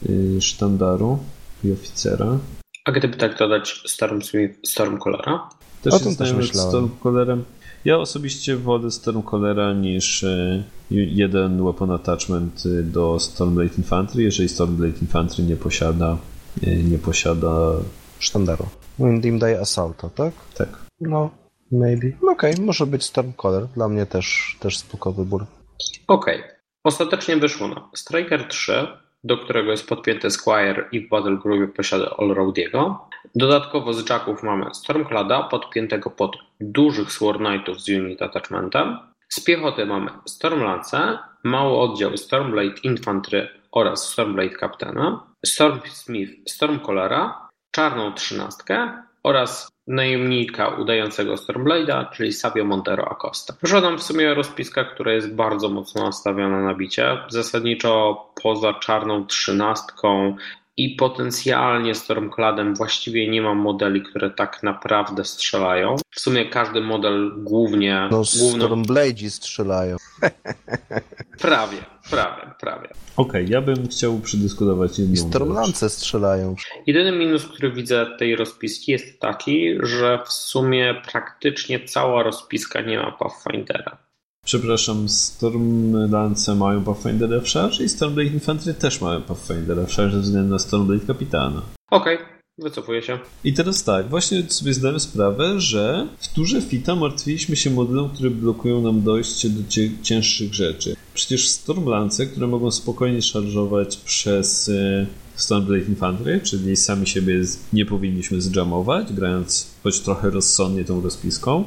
y, 0.09 0.41
sztandaru 0.41 1.19
i 1.63 1.71
oficera. 1.71 2.37
A 2.85 2.91
gdyby 2.91 3.17
tak 3.17 3.37
dodać 3.37 3.83
Stormsmith, 3.87 4.59
Stormcallera? 4.65 5.49
Też 5.81 5.93
o 5.93 5.99
tym 5.99 6.15
też 6.15 6.33
myślałem. 6.33 6.69
Stormcollerem. 6.71 7.43
Ja 7.85 7.97
osobiście 7.97 8.55
wolę 8.55 8.91
Stormcallera 8.91 9.73
niż 9.73 10.23
y, 10.23 10.63
jeden 10.91 11.63
weapon 11.63 11.91
attachment 11.91 12.65
y, 12.65 12.83
do 12.83 13.19
Stormblade 13.19 13.75
Infantry, 13.77 14.23
jeżeli 14.23 14.49
Stormblade 14.49 14.99
Infantry 15.01 15.43
nie 15.43 15.55
posiada 15.55 16.17
y, 16.63 16.83
nie 16.83 16.97
posiada 16.97 17.71
sztandaru. 18.19 18.65
Windim 18.99 19.39
daje 19.39 19.59
Assaulta, 19.59 20.09
tak? 20.09 20.33
Tak. 20.55 20.85
No, 21.01 21.29
maybe. 21.71 22.07
No 22.23 22.31
okej, 22.31 22.53
okay, 22.53 22.65
może 22.65 22.85
być 22.85 23.03
Stormcaller. 23.03 23.67
Dla 23.67 23.89
mnie 23.89 24.05
też, 24.05 24.57
też 24.59 24.77
spoko 24.77 25.11
wybór. 25.11 25.45
Okej. 26.07 26.39
Okay. 26.39 26.59
Ostatecznie 26.83 27.37
wyszło 27.37 27.67
na 27.67 27.89
Striker 27.95 28.47
3, 28.47 28.87
do 29.23 29.37
którego 29.37 29.71
jest 29.71 29.89
podpięty 29.89 30.31
Squire 30.31 30.85
i 30.91 30.99
w 30.99 31.09
Battle 31.09 31.37
Groupie 31.37 31.67
posiada 31.67 32.15
Allroadiego. 32.17 33.09
Dodatkowo 33.35 33.93
z 33.93 34.09
Jacków 34.09 34.43
mamy 34.43 34.65
Stormclada 34.73 35.43
podpiętego 35.43 36.09
pod 36.09 36.37
dużych 36.59 37.11
Sword 37.11 37.37
Knightów 37.39 37.81
z 37.81 37.89
Unit 37.89 38.21
Attachmentem. 38.21 38.97
Z 39.29 39.43
piechoty 39.43 39.85
mamy 39.85 40.11
Stormlance, 40.25 41.19
mały 41.43 41.77
oddział 41.77 42.17
Stormblade 42.17 42.81
Infantry 42.83 43.47
oraz 43.71 44.09
Stormblade 44.09 44.55
Captaina, 44.55 45.23
Stormsmith 45.45 46.33
Stormcallera, 46.47 47.49
czarną 47.71 48.13
trzynastkę 48.13 49.03
oraz 49.23 49.71
najemnika 49.89 50.67
udającego 50.67 51.35
Stormblade'a, 51.35 52.09
czyli 52.11 52.33
Sabio 52.33 52.65
Montero 52.65 53.11
Acosta. 53.11 53.53
Nam 53.81 53.97
w 53.97 54.03
sumie 54.03 54.33
rozpiska, 54.33 54.83
która 54.83 55.13
jest 55.13 55.35
bardzo 55.35 55.69
mocno 55.69 56.03
nastawiona 56.03 56.61
na 56.61 56.73
bicie. 56.75 57.17
Zasadniczo 57.29 58.25
poza 58.43 58.73
czarną 58.73 59.25
trzynastką 59.25 60.35
i 60.79 60.89
potencjalnie 60.89 61.95
Stormcladem 61.95 62.75
właściwie 62.75 63.29
nie 63.29 63.41
mam 63.41 63.57
modeli, 63.57 64.01
które 64.01 64.29
tak 64.29 64.63
naprawdę 64.63 65.25
strzelają. 65.25 65.95
W 66.11 66.19
sumie 66.19 66.49
każdy 66.49 66.81
model 66.81 67.33
głównie... 67.37 68.07
No 68.11 68.21
główną... 68.39 68.65
Stormbladzi 68.65 69.31
strzelają. 69.31 69.97
prawie, 71.39 71.77
prawie, 72.09 72.51
prawie. 72.59 72.89
Okej, 73.17 73.43
okay, 73.43 73.45
ja 73.49 73.61
bym 73.61 73.87
chciał 73.87 74.19
przedyskutować 74.19 74.99
jedną 74.99 75.13
I 75.13 75.17
Stormlance 75.17 75.89
strzelają. 75.89 76.55
Jedyny 76.87 77.11
minus, 77.11 77.45
który 77.45 77.71
widzę 77.71 78.05
tej 78.19 78.35
rozpiski 78.35 78.91
jest 78.91 79.19
taki, 79.19 79.77
że 79.83 80.19
w 80.25 80.31
sumie 80.31 81.01
praktycznie 81.11 81.85
cała 81.85 82.23
rozpiska 82.23 82.81
nie 82.81 82.97
ma 82.97 83.11
Pathfindera. 83.11 84.08
Przepraszam, 84.49 85.09
Stormlance 85.09 86.55
mają 86.55 86.83
Pathfindera 86.83 87.39
w 87.39 87.47
szarze 87.47 87.83
i 87.83 87.89
Stormblade 87.89 88.29
Infantry 88.29 88.73
też 88.73 89.01
mają 89.01 89.21
Pathfindera 89.21 89.85
w 89.85 89.93
szarze 89.93 90.15
ze 90.15 90.21
względu 90.21 90.49
na 90.49 90.59
Stormblade 90.59 91.05
Kapitana. 91.05 91.61
Okej, 91.91 92.15
okay. 92.15 92.27
Wycofuję 92.57 93.01
się. 93.01 93.19
I 93.43 93.53
teraz 93.53 93.83
tak, 93.83 94.09
właśnie 94.09 94.43
sobie 94.49 94.73
zdałem 94.73 94.99
sprawę, 94.99 95.59
że 95.61 96.07
w 96.19 96.33
turze 96.33 96.61
Fita 96.61 96.95
martwiliśmy 96.95 97.55
się 97.55 97.69
modelom, 97.69 98.09
które 98.09 98.29
blokują 98.29 98.81
nam 98.81 99.01
dojście 99.01 99.49
do 99.49 99.63
cięższych 100.03 100.53
rzeczy. 100.53 100.95
Przecież 101.13 101.49
Stormlance, 101.49 102.25
które 102.25 102.47
mogą 102.47 102.71
spokojnie 102.71 103.21
szarżować 103.21 103.97
przez 103.97 104.69
e, 104.69 105.05
Stormblade 105.35 105.85
Infantry, 105.85 106.39
czyli 106.43 106.75
sami 106.75 107.07
siebie 107.07 107.41
nie 107.73 107.85
powinniśmy 107.85 108.41
zjamować, 108.41 109.13
grając 109.13 109.67
choć 109.83 109.99
trochę 109.99 110.29
rozsądnie 110.29 110.85
tą 110.85 111.01
rozpiską, 111.01 111.63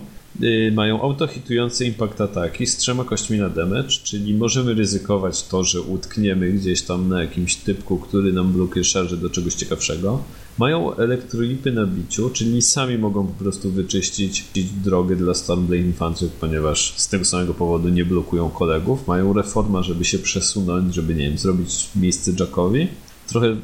mają 0.73 1.03
autohitujące 1.03 1.85
impact 1.85 2.21
ataki 2.21 2.67
z 2.67 2.77
trzema 2.77 3.05
kośćmi 3.05 3.39
na 3.39 3.49
damage, 3.49 3.89
czyli 3.89 4.35
możemy 4.35 4.75
ryzykować 4.75 5.43
to, 5.43 5.65
że 5.65 5.81
utkniemy 5.81 6.53
gdzieś 6.53 6.83
tam 6.83 7.09
na 7.09 7.23
jakimś 7.23 7.57
typku, 7.57 7.99
który 7.99 8.33
nam 8.33 8.53
blokuje 8.53 8.85
szarże 8.85 9.17
do 9.17 9.31
czegoś 9.31 9.55
ciekawszego. 9.55 10.23
Mają 10.59 10.97
elektrolipy 10.97 11.73
na 11.73 11.87
biciu, 11.87 12.31
czyli 12.31 12.63
sami 12.63 12.99
mogą 12.99 13.27
po 13.27 13.45
prostu 13.45 13.71
wyczyścić 13.71 14.45
drogę 14.85 15.17
dla 15.17 15.35
Stormblade 15.35 15.83
Infantry, 15.83 16.29
ponieważ 16.41 16.95
z 16.97 17.09
tego 17.09 17.25
samego 17.25 17.55
powodu 17.55 17.89
nie 17.89 18.05
blokują 18.05 18.51
kolegów. 18.51 19.09
Mają 19.09 19.33
reforma, 19.33 19.83
żeby 19.83 20.05
się 20.05 20.19
przesunąć, 20.19 20.95
żeby, 20.95 21.15
nie 21.15 21.29
wiem, 21.29 21.39
zrobić 21.39 21.89
miejsce 21.97 22.33
Jackowi. 22.41 22.89
Trochę 23.29 23.47
mm, 23.47 23.61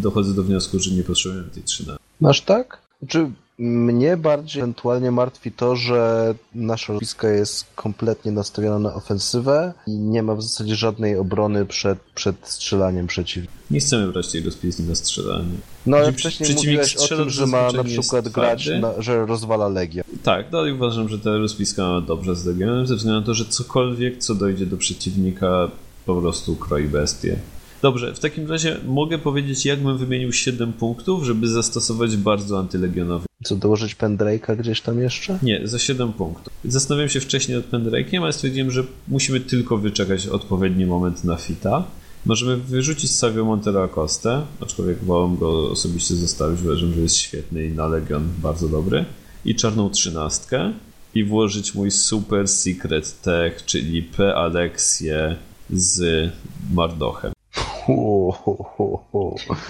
dochodzę 0.00 0.34
do 0.34 0.42
wniosku, 0.42 0.78
że 0.78 0.90
nie 0.90 1.02
potrzebujemy 1.02 1.50
tej 1.50 1.62
13. 1.62 2.02
Masz 2.20 2.40
tak? 2.40 2.82
Czy 3.08 3.30
mnie 3.58 4.16
bardziej 4.16 4.62
ewentualnie 4.62 5.10
martwi 5.10 5.52
to, 5.52 5.76
że 5.76 6.34
nasza 6.54 6.92
rozpiska 6.92 7.28
jest 7.28 7.66
kompletnie 7.74 8.32
nastawiona 8.32 8.78
na 8.78 8.94
ofensywę 8.94 9.72
i 9.86 9.90
nie 9.90 10.22
ma 10.22 10.34
w 10.34 10.42
zasadzie 10.42 10.74
żadnej 10.74 11.16
obrony 11.16 11.66
przed, 11.66 11.98
przed 12.14 12.36
strzelaniem 12.42 13.06
przeciwnika. 13.06 13.54
Nie 13.70 13.80
chcemy 13.80 14.12
brać 14.12 14.32
tej 14.32 14.42
rozpiski 14.42 14.82
na 14.82 14.94
strzelanie. 14.94 15.54
No 15.86 15.96
ale 15.96 16.12
wcześniej 16.12 16.54
mówiłeś 16.54 16.96
o 16.96 17.08
tym, 17.08 17.30
że 17.30 17.46
ma 17.46 17.72
na 17.72 17.84
przykład 17.84 18.28
grać, 18.28 18.70
na, 18.80 19.02
że 19.02 19.26
rozwala 19.26 19.68
Legia. 19.68 20.04
Tak, 20.22 20.50
dalej 20.50 20.72
uważam, 20.72 21.08
że 21.08 21.18
ta 21.18 21.36
rozpiska 21.36 21.82
ma 21.88 22.00
dobrze 22.00 22.36
z 22.36 22.46
Legionem, 22.46 22.86
ze 22.86 22.96
względu 22.96 23.20
na 23.20 23.26
to, 23.26 23.34
że 23.34 23.44
cokolwiek, 23.44 24.18
co 24.18 24.34
dojdzie 24.34 24.66
do 24.66 24.76
przeciwnika, 24.76 25.70
po 26.06 26.20
prostu 26.20 26.56
kroi 26.56 26.88
bestię. 26.88 27.36
Dobrze, 27.82 28.14
w 28.14 28.18
takim 28.18 28.48
razie 28.48 28.76
mogę 28.86 29.18
powiedzieć, 29.18 29.66
jak 29.66 29.80
bym 29.80 29.98
wymienił 29.98 30.32
7 30.32 30.72
punktów, 30.72 31.24
żeby 31.24 31.48
zastosować 31.48 32.16
bardzo 32.16 32.58
antylegionowy. 32.58 33.26
Co, 33.44 33.56
dołożyć 33.56 33.96
Pendrake'a 33.96 34.56
gdzieś 34.56 34.80
tam 34.80 35.00
jeszcze? 35.00 35.38
Nie, 35.42 35.60
za 35.68 35.78
7 35.78 36.12
punktów. 36.12 36.52
Zastanawiam 36.64 37.08
się 37.08 37.20
wcześniej 37.20 37.56
nad 37.56 37.70
Pendrake'iem, 37.70 38.22
ale 38.22 38.32
stwierdziłem, 38.32 38.70
że 38.70 38.84
musimy 39.08 39.40
tylko 39.40 39.78
wyczekać 39.78 40.26
odpowiedni 40.26 40.86
moment 40.86 41.24
na 41.24 41.36
fita. 41.36 41.84
Możemy 42.26 42.56
wyrzucić 42.56 43.10
Savio 43.10 43.44
Montero 43.44 43.82
Acostę, 43.84 44.42
aczkolwiek 44.60 45.04
wolę 45.04 45.36
go 45.38 45.70
osobiście 45.70 46.14
zostawić, 46.14 46.60
uważam, 46.64 46.94
że 46.94 47.00
jest 47.00 47.16
świetny 47.16 47.64
i 47.64 47.70
na 47.70 47.86
Legion 47.86 48.28
bardzo 48.42 48.68
dobry. 48.68 49.04
I 49.44 49.54
czarną 49.54 49.90
trzynastkę. 49.90 50.72
i 51.14 51.24
włożyć 51.24 51.74
mój 51.74 51.90
super 51.90 52.48
secret 52.48 53.20
tech, 53.22 53.64
czyli 53.64 54.02
P-Aleksję 54.02 55.36
z 55.70 56.30
Mardochem. 56.72 57.32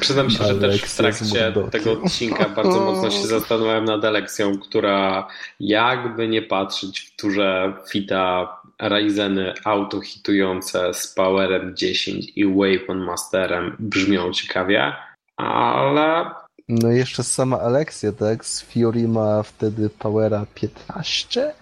Przyznam 0.01 0.31
się, 0.31 0.45
że 0.45 0.55
też 0.55 0.83
w 0.83 0.97
trakcie 0.97 1.53
tego 1.71 1.93
odcinka 1.93 2.49
bardzo 2.49 2.81
mocno 2.81 3.11
się 3.11 3.27
zastanawiałem 3.27 3.85
nad 3.85 4.05
Aleksją, 4.05 4.59
która 4.59 5.29
jakby 5.61 6.29
nie 6.29 6.43
patrzeć 6.43 7.01
w 7.01 7.17
turze 7.17 7.73
fita 7.91 8.57
Ryzeny 8.81 9.55
autohitujące 9.65 10.95
z 10.95 11.15
Powerem 11.15 11.77
10 11.77 12.33
i 12.37 12.47
Wave 12.47 12.97
Masterem 12.97 13.77
brzmią 13.79 14.33
ciekawie, 14.33 14.93
ale... 15.37 16.31
No 16.69 16.93
i 16.93 16.97
jeszcze 16.97 17.23
sama 17.25 17.61
Aleksja, 17.61 18.13
tak? 18.13 18.45
Z 18.45 18.63
Fury 18.63 19.09
ma 19.09 19.43
wtedy 19.43 19.91
Powera 19.91 20.47
15? 20.55 21.55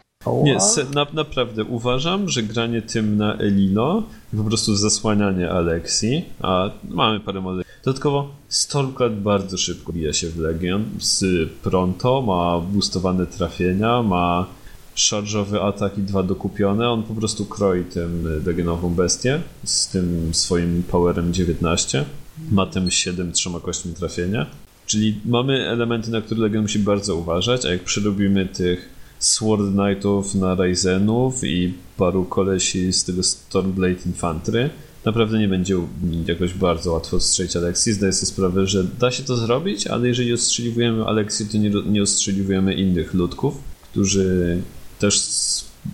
Nie, 0.42 0.58
na, 0.94 1.06
naprawdę 1.12 1.64
uważam, 1.64 2.28
że 2.28 2.42
granie 2.42 2.82
tym 2.82 3.16
na 3.16 3.34
Elino 3.34 4.02
po 4.36 4.44
prostu 4.44 4.76
zasłanianie 4.76 5.50
Aleksji, 5.50 6.24
a 6.40 6.70
mamy 6.88 7.20
parę 7.20 7.40
modeli. 7.40 7.64
Dodatkowo 7.84 8.28
Stormcloud 8.48 9.12
bardzo 9.12 9.58
szybko 9.58 9.92
bija 9.92 10.12
się 10.12 10.28
w 10.28 10.38
Legion 10.38 10.84
z 10.98 11.48
Pronto, 11.62 12.22
ma 12.22 12.60
boostowane 12.72 13.26
trafienia, 13.26 14.02
ma 14.02 14.46
szarżowy 14.94 15.62
atak 15.62 15.98
i 15.98 16.02
dwa 16.02 16.22
dokupione, 16.22 16.90
on 16.90 17.02
po 17.02 17.14
prostu 17.14 17.44
kroi 17.44 17.84
tym 17.84 18.42
legionową 18.46 18.94
bestię 18.94 19.40
z 19.64 19.88
tym 19.88 20.34
swoim 20.34 20.82
powerem 20.82 21.34
19, 21.34 22.04
matem 22.50 22.90
7 22.90 23.32
trzema 23.32 23.60
kośćmi 23.60 23.94
trafienia. 23.94 24.46
Czyli 24.86 25.20
mamy 25.24 25.68
elementy, 25.68 26.10
na 26.10 26.20
które 26.20 26.40
Legion 26.40 26.62
musi 26.62 26.78
bardzo 26.78 27.16
uważać, 27.16 27.66
a 27.66 27.70
jak 27.70 27.84
przerobimy 27.84 28.46
tych 28.46 28.99
Sword 29.20 29.62
Knightów 29.72 30.34
na 30.34 30.54
Ryzenów 30.54 31.44
i 31.44 31.74
paru 31.96 32.24
kolesi 32.24 32.92
z 32.92 33.04
tego 33.04 33.22
Stormblade 33.22 34.06
Infantry. 34.06 34.70
Naprawdę 35.04 35.38
nie 35.38 35.48
będzie 35.48 35.76
jakoś 36.26 36.54
bardzo 36.54 36.92
łatwo 36.92 37.16
ostrzelić 37.16 37.56
Aleksji. 37.56 37.92
Zdaję 37.92 38.12
sobie 38.12 38.26
sprawę, 38.26 38.66
że 38.66 38.84
da 38.84 39.10
się 39.10 39.22
to 39.22 39.36
zrobić, 39.36 39.86
ale 39.86 40.08
jeżeli 40.08 40.32
ostrzeliwujemy 40.32 41.04
Aleksję, 41.04 41.46
to 41.46 41.58
nie, 41.58 41.70
nie 41.70 42.02
ostrzeliwujemy 42.02 42.74
innych 42.74 43.14
ludków, 43.14 43.54
którzy 43.90 44.62
też 44.98 45.20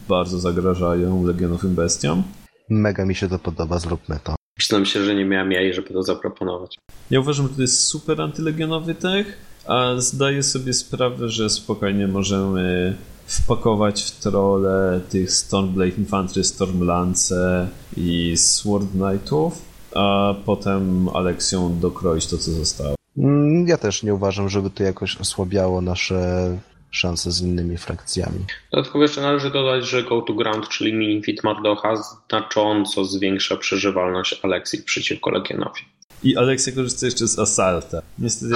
bardzo 0.08 0.38
zagrażają 0.38 1.26
legionowym 1.26 1.74
bestiom. 1.74 2.22
Mega 2.68 3.04
mi 3.04 3.14
się 3.14 3.28
to 3.28 3.38
podoba, 3.38 3.78
zróbmy 3.78 4.18
to. 4.24 4.34
Przyznam 4.58 4.86
się, 4.86 5.04
że 5.04 5.14
nie 5.14 5.24
miałem 5.24 5.52
jaj, 5.52 5.74
żeby 5.74 5.88
to 5.88 6.02
zaproponować. 6.02 6.78
Ja 7.10 7.20
uważam, 7.20 7.48
że 7.48 7.54
to 7.54 7.62
jest 7.62 7.84
super 7.84 8.20
antylegionowy 8.20 8.94
tech, 8.94 9.38
a 9.66 9.94
zdaję 9.96 10.42
sobie 10.42 10.72
sprawę, 10.72 11.28
że 11.28 11.50
spokojnie 11.50 12.08
możemy 12.08 12.96
wpakować 13.26 14.02
w 14.02 14.20
trole 14.20 15.00
tych 15.10 15.32
Stormblade 15.32 15.96
Infantry, 15.98 16.44
Stormlance 16.44 17.68
i 17.96 18.36
Sword 18.36 18.86
Knightów, 18.90 19.62
a 19.94 20.34
potem 20.44 21.08
Aleksją 21.08 21.78
dokroić 21.80 22.26
to, 22.26 22.38
co 22.38 22.50
zostało. 22.50 22.94
Mm, 23.18 23.68
ja 23.68 23.78
też 23.78 24.02
nie 24.02 24.14
uważam, 24.14 24.48
żeby 24.48 24.70
to 24.70 24.82
jakoś 24.82 25.16
osłabiało 25.16 25.80
nasze 25.80 26.58
szanse 26.90 27.30
z 27.30 27.42
innymi 27.42 27.76
frakcjami. 27.76 28.38
Dodatkowo 28.72 29.02
jeszcze 29.02 29.20
należy 29.20 29.50
dodać, 29.50 29.86
że 29.86 30.02
Go 30.02 30.22
to 30.22 30.34
Ground, 30.34 30.68
czyli 30.68 30.94
Minifit 30.94 31.44
Mardocha, 31.44 31.96
znacząco 31.96 33.04
zwiększa 33.04 33.56
przeżywalność 33.56 34.40
Aleksji 34.42 34.82
przeciwko 34.82 35.30
Legionowi. 35.30 35.80
I 36.22 36.36
Aleksja 36.36 36.72
korzysta 36.72 37.06
jeszcze 37.06 37.28
z 37.28 37.38
Assalta. 37.38 38.02
Niestety 38.18 38.54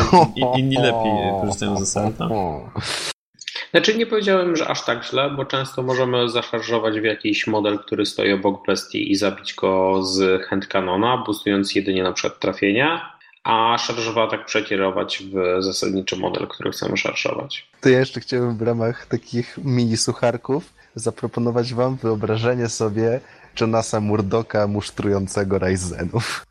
inni 0.58 0.76
lepiej 0.76 1.12
korzystają 1.40 1.76
z 1.76 1.82
Assalta. 1.82 2.28
Znaczy 3.70 3.98
nie 3.98 4.06
powiedziałem, 4.06 4.56
że 4.56 4.68
aż 4.68 4.84
tak 4.84 5.04
źle, 5.04 5.30
bo 5.30 5.44
często 5.44 5.82
możemy 5.82 6.28
zaszarżować 6.28 7.00
w 7.00 7.04
jakiś 7.04 7.46
model, 7.46 7.78
który 7.78 8.06
stoi 8.06 8.32
obok 8.32 8.66
bestii 8.66 9.12
i 9.12 9.16
zabić 9.16 9.54
go 9.54 10.02
z 10.02 10.42
handcanona, 10.46 11.16
boostując 11.26 11.74
jedynie 11.74 12.02
na 12.02 12.12
przykład 12.12 12.40
trafienia, 12.40 13.16
a 13.44 13.78
szarżowa 13.78 14.26
tak 14.26 14.46
przekierować 14.46 15.22
w 15.32 15.62
zasadniczy 15.62 16.16
model, 16.16 16.46
który 16.46 16.70
chcemy 16.70 16.96
szarżować. 16.96 17.70
To 17.80 17.88
ja 17.88 17.98
jeszcze 17.98 18.20
chciałbym 18.20 18.56
w 18.56 18.62
ramach 18.62 19.06
takich 19.06 19.58
mini 19.64 19.96
sucharków 19.96 20.72
zaproponować 20.94 21.74
wam 21.74 21.96
wyobrażenie 21.96 22.68
sobie 22.68 23.20
Jonasa 23.60 24.00
Murdoka 24.00 24.66
musztrującego 24.66 25.58
Ryzenów. 25.58 26.46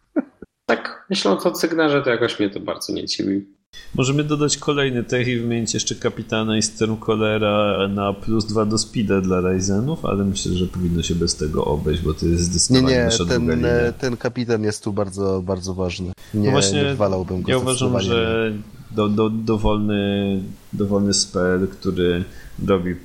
Tak, 0.66 1.06
myśląc 1.10 1.46
o 1.46 1.52
Cygnerze, 1.52 2.02
to 2.02 2.10
jakoś 2.10 2.40
mnie 2.40 2.50
to 2.50 2.60
bardzo 2.60 2.94
nie 2.94 3.06
dziwi. 3.06 3.59
Możemy 3.96 4.24
dodać 4.24 4.58
kolejny 4.58 5.04
tech 5.04 5.28
i 5.28 5.38
wymienić 5.38 5.74
jeszcze 5.74 5.96
kapitana 5.96 6.58
i 6.58 6.62
Stormcallera 6.62 7.88
na 7.88 8.14
plus 8.14 8.46
dwa 8.46 8.66
do 8.66 8.78
speeda 8.78 9.22
dla 9.22 9.42
Ryzenów, 9.42 10.06
ale 10.06 10.26
myślę, 10.26 10.54
że 10.54 10.66
powinno 10.66 11.04
się 11.04 11.16
bez 11.16 11.36
tego 11.36 11.66
obejść, 11.66 12.02
bo 12.02 12.14
to 12.14 12.26
jest 12.26 12.44
zdecydowanie 12.44 12.96
nie, 12.96 13.26
nie, 13.26 13.26
ten, 13.28 13.94
ten 14.00 14.18
kapitan 14.18 14.64
jest 14.64 14.84
tu 14.84 14.94
bardzo, 14.94 15.42
bardzo 15.42 15.74
ważny. 15.74 16.12
Nie, 16.34 16.46
no 16.46 16.52
właśnie, 16.52 16.84
nie 16.84 16.90
wywalałbym 16.90 17.42
go 17.42 17.52
Ja 17.52 17.58
uważam, 17.58 18.02
że 18.02 18.54
do, 18.92 19.10
do, 19.10 19.30
dowolny, 19.30 20.44
dowolny 20.74 21.14
spell, 21.14 21.68
który 21.68 22.24
robi 22.68 22.96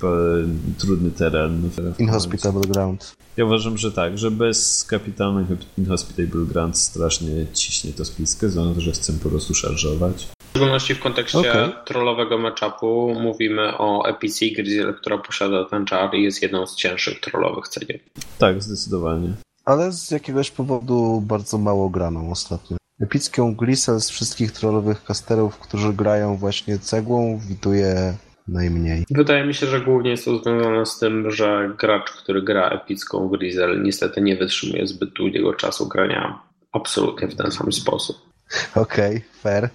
trudny 0.78 1.10
teren. 1.10 1.70
Inhospitable 1.98 2.60
Ground. 2.60 3.16
Ja 3.36 3.44
uważam, 3.44 3.78
że 3.78 3.92
tak, 3.92 4.18
że 4.18 4.30
bez 4.30 4.84
kapitana 4.84 5.46
Inhospitable 5.78 6.44
Ground 6.44 6.78
strasznie 6.78 7.46
ciśnie 7.52 7.92
to 7.92 8.04
spiskę, 8.04 8.48
że 8.76 8.92
chcę 8.92 9.12
po 9.12 9.28
prostu 9.28 9.54
szarżować. 9.54 10.28
W 10.54 10.56
szczególności 10.56 10.94
w 10.94 11.00
kontekście 11.00 11.38
okay. 11.38 11.72
trollowego 11.84 12.38
matchupu 12.38 13.14
mówimy 13.20 13.78
o 13.78 14.08
Epic 14.08 14.40
Grizzle, 14.56 14.94
która 14.94 15.18
posiada 15.18 15.64
ten 15.64 15.86
czar 15.86 16.14
i 16.14 16.22
jest 16.22 16.42
jedną 16.42 16.66
z 16.66 16.76
cięższych 16.76 17.20
trollowych 17.20 17.68
cegieł. 17.68 17.98
Tak, 18.38 18.62
zdecydowanie. 18.62 19.28
Ale 19.64 19.92
z 19.92 20.10
jakiegoś 20.10 20.50
powodu 20.50 21.22
bardzo 21.26 21.58
mało 21.58 21.90
graną 21.90 22.30
ostatnio. 22.30 22.76
Epicką 23.00 23.54
Grisel 23.54 24.00
z 24.00 24.10
wszystkich 24.10 24.52
trollowych 24.52 25.04
kasterów, 25.04 25.58
którzy 25.58 25.92
grają 25.92 26.36
właśnie 26.36 26.78
cegłą, 26.78 27.40
widuje 27.48 28.16
najmniej. 28.48 29.04
Wydaje 29.10 29.46
mi 29.46 29.54
się, 29.54 29.66
że 29.66 29.80
głównie 29.80 30.10
jest 30.10 30.24
to 30.24 30.38
związane 30.38 30.86
z 30.86 30.98
tym, 30.98 31.30
że 31.30 31.74
gracz, 31.78 32.10
który 32.10 32.42
gra 32.42 32.68
epicką 32.68 33.28
Grizel 33.28 33.82
niestety 33.82 34.20
nie 34.20 34.36
wytrzymuje 34.36 34.86
zbyt 34.86 35.10
długiego 35.10 35.54
czasu 35.54 35.88
grania 35.88 36.38
absolutnie 36.72 37.28
w 37.28 37.36
ten 37.36 37.50
sam 37.50 37.72
sposób. 37.72 38.33
Okej, 38.74 39.16
okay, 39.16 39.22
fair. 39.42 39.70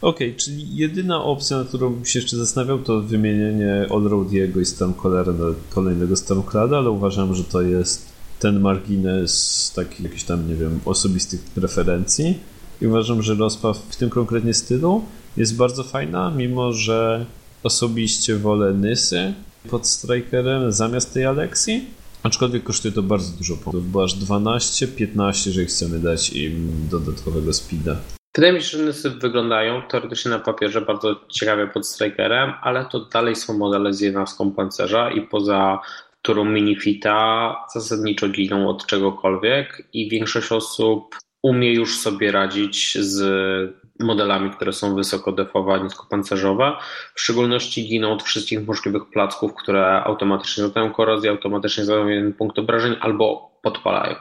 Okej, 0.00 0.28
okay, 0.28 0.34
czyli 0.34 0.76
jedyna 0.76 1.24
opcja, 1.24 1.58
na 1.58 1.64
którą 1.64 2.04
się 2.04 2.18
jeszcze 2.18 2.36
zastanawiał, 2.36 2.78
to 2.78 3.00
wymienienie 3.00 3.86
Allroadiego 3.90 4.60
i 4.60 4.64
Stormcallera 4.64 5.32
na 5.32 5.54
kolejnego 5.70 6.16
Stormclada, 6.16 6.78
ale 6.78 6.90
uważam, 6.90 7.34
że 7.34 7.44
to 7.44 7.62
jest 7.62 8.06
ten 8.38 8.60
margines 8.60 9.72
takich 9.76 10.00
jakichś 10.00 10.24
tam, 10.24 10.48
nie 10.48 10.54
wiem, 10.54 10.80
osobistych 10.84 11.40
preferencji. 11.40 12.38
I 12.82 12.86
uważam, 12.86 13.22
że 13.22 13.34
rozpa 13.34 13.72
w 13.72 13.96
tym 13.96 14.10
konkretnie 14.10 14.54
stylu 14.54 15.02
jest 15.36 15.56
bardzo 15.56 15.84
fajna, 15.84 16.30
mimo 16.30 16.72
że 16.72 17.26
osobiście 17.62 18.36
wolę 18.36 18.74
Nysy 18.74 19.34
pod 19.70 19.86
Strikerem 19.86 20.72
zamiast 20.72 21.14
tej 21.14 21.24
Aleksji. 21.24 21.99
Aczkolwiek 22.22 22.62
kosztuje 22.62 22.94
to 22.94 23.02
bardzo 23.02 23.38
dużo 23.38 23.56
punktów, 23.56 23.90
bo 23.90 24.04
aż 24.04 24.14
12, 24.14 24.88
15, 24.88 25.50
jeżeli 25.50 25.66
chcemy 25.66 25.98
dać 25.98 26.32
im 26.32 26.68
dodatkowego 26.90 27.52
speeda. 27.52 27.96
Wydaje 28.34 28.52
mi 28.52 28.62
się, 28.62 28.78
że 28.78 28.84
Nysy 28.84 29.10
wyglądają 29.10 29.82
teoretycznie 29.82 30.30
na 30.30 30.38
papierze 30.38 30.80
bardzo 30.80 31.20
ciekawie 31.28 31.66
pod 31.66 31.86
Strikerem, 31.86 32.52
ale 32.62 32.84
to 32.84 33.00
dalej 33.04 33.36
są 33.36 33.58
modele 33.58 33.94
z 33.94 34.00
jednostką 34.00 34.52
pancerza 34.52 35.10
i 35.10 35.20
poza 35.20 35.80
którą 36.22 36.44
minifita 36.44 37.56
zasadniczo 37.74 38.28
giną 38.28 38.68
od 38.68 38.86
czegokolwiek 38.86 39.88
i 39.92 40.08
większość 40.08 40.52
osób 40.52 41.16
umie 41.42 41.72
już 41.72 41.98
sobie 41.98 42.32
radzić 42.32 42.98
z 43.00 43.20
modelami, 44.00 44.50
które 44.50 44.72
są 44.72 44.94
wysoko 44.94 45.32
defowe, 45.32 45.80
niskopancerzowe. 45.80 46.72
W 47.14 47.20
szczególności 47.20 47.88
giną 47.88 48.12
od 48.12 48.22
wszystkich 48.22 48.66
możliwych 48.66 49.02
placków, 49.12 49.54
które 49.54 50.04
automatycznie 50.04 50.64
zadają 50.64 50.92
korozję, 50.92 51.30
automatycznie 51.30 51.84
zadają 51.84 52.06
jeden 52.06 52.32
punkt 52.32 52.58
obrażeń 52.58 52.96
albo 53.00 53.50
podpalają. 53.62 54.14